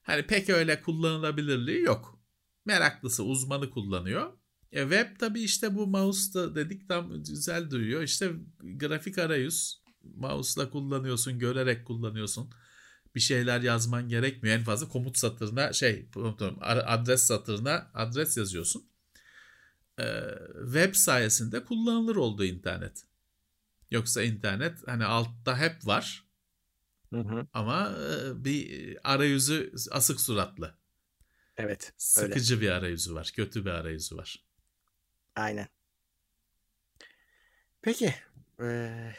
Hani 0.03 0.27
pek 0.27 0.51
öyle 0.51 0.83
kullanılabilirliği 0.83 1.83
yok. 1.83 2.21
Meraklısı 2.65 3.25
uzmanı 3.25 3.71
kullanıyor. 3.71 4.33
E, 4.73 4.81
web 4.83 5.07
tabii 5.19 5.41
işte 5.43 5.75
bu 5.75 5.87
mouse'da 5.87 6.55
dedik 6.55 6.89
tam 6.89 7.23
güzel 7.23 7.71
duyuyor. 7.71 8.03
İşte 8.03 8.31
grafik 8.63 9.19
arayüz. 9.19 9.83
Mouse'la 10.03 10.71
kullanıyorsun, 10.71 11.39
görerek 11.39 11.87
kullanıyorsun. 11.87 12.51
Bir 13.15 13.21
şeyler 13.21 13.61
yazman 13.61 14.09
gerekmiyor. 14.09 14.59
En 14.59 14.65
fazla 14.65 14.89
komut 14.89 15.19
satırına 15.19 15.73
şey 15.73 16.09
adres 16.87 17.23
satırına 17.23 17.91
adres 17.95 18.37
yazıyorsun. 18.37 18.91
Ee, 20.01 20.21
web 20.65 20.95
sayesinde 20.95 21.65
kullanılır 21.65 22.17
oldu 22.17 22.45
internet. 22.45 23.03
Yoksa 23.91 24.23
internet 24.23 24.89
hani 24.89 25.05
altta 25.05 25.59
hep 25.59 25.87
var 25.87 26.25
Hı 27.13 27.21
hı. 27.21 27.47
ama 27.53 27.91
e, 27.91 28.45
bir 28.45 28.97
arayüzü 29.05 29.73
asık 29.91 30.21
suratlı. 30.21 30.75
Evet. 31.57 31.83
Öyle. 32.17 32.29
Sıkıcı 32.29 32.61
bir 32.61 32.71
arayüzü 32.71 33.15
var. 33.15 33.33
Kötü 33.37 33.65
bir 33.65 33.71
arayüzü 33.71 34.17
var. 34.17 34.45
Aynen. 35.37 35.69
Peki. 37.83 38.15
eee, 38.61 39.15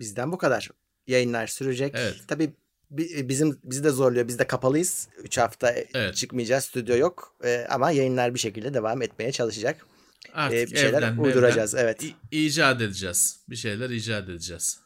bizden 0.00 0.32
bu 0.32 0.38
kadar. 0.38 0.70
Yayınlar 1.06 1.46
sürecek. 1.46 1.94
Evet. 1.96 2.16
Tabii 2.28 2.50
bi- 2.90 3.28
bizim 3.28 3.60
bizi 3.64 3.84
de 3.84 3.90
zorluyor. 3.90 4.28
Biz 4.28 4.38
de 4.38 4.46
kapalıyız. 4.46 5.08
3 5.18 5.38
hafta 5.38 5.70
Evet. 5.94 6.16
çıkmayacağız. 6.16 6.64
Stüdyo 6.64 6.96
yok. 6.96 7.36
Eee, 7.44 7.66
ama 7.70 7.90
yayınlar 7.90 8.34
bir 8.34 8.38
şekilde 8.38 8.74
devam 8.74 9.02
etmeye 9.02 9.32
çalışacak. 9.32 9.86
Artık 10.32 10.58
Ee, 10.58 10.66
bir 10.66 10.76
şeyler 10.76 10.98
evden 10.98 11.16
uyduracağız, 11.16 11.74
mevden 11.74 11.84
evet. 11.84 12.14
icat 12.30 12.82
edeceğiz. 12.82 13.40
Bir 13.48 13.56
şeyler 13.56 13.90
icat 13.90 14.28
edeceğiz. 14.28 14.80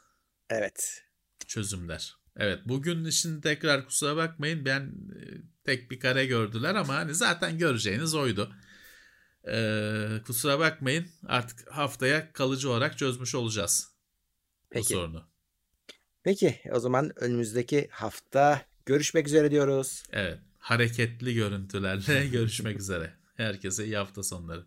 Evet. 0.51 1.03
Çözümler. 1.47 2.17
Evet 2.37 2.59
bugün 2.65 3.05
için 3.05 3.41
tekrar 3.41 3.87
kusura 3.87 4.17
bakmayın 4.17 4.65
ben 4.65 4.81
e, 4.83 5.21
tek 5.65 5.91
bir 5.91 6.01
kare 6.01 6.27
gördüler 6.27 6.75
ama 6.75 6.95
hani 6.95 7.15
zaten 7.15 7.59
göreceğiniz 7.59 8.15
oydu. 8.15 8.55
Ee, 9.49 10.09
kusura 10.27 10.59
bakmayın 10.59 11.07
artık 11.27 11.71
haftaya 11.71 12.33
kalıcı 12.33 12.71
olarak 12.71 12.99
çözmüş 12.99 13.35
olacağız 13.35 13.89
bu 14.65 14.69
Peki. 14.71 14.95
sorunu. 14.95 15.25
Peki. 16.23 16.61
O 16.73 16.81
zaman 16.81 17.13
önümüzdeki 17.17 17.89
hafta 17.91 18.63
görüşmek 18.87 19.27
üzere 19.27 19.51
diyoruz. 19.51 20.03
Evet 20.13 20.39
hareketli 20.61 21.35
görüntülerle 21.35 22.27
görüşmek 22.33 22.81
üzere. 22.81 23.15
Herkese 23.37 23.85
iyi 23.85 23.97
hafta 23.97 24.23
sonları. 24.23 24.67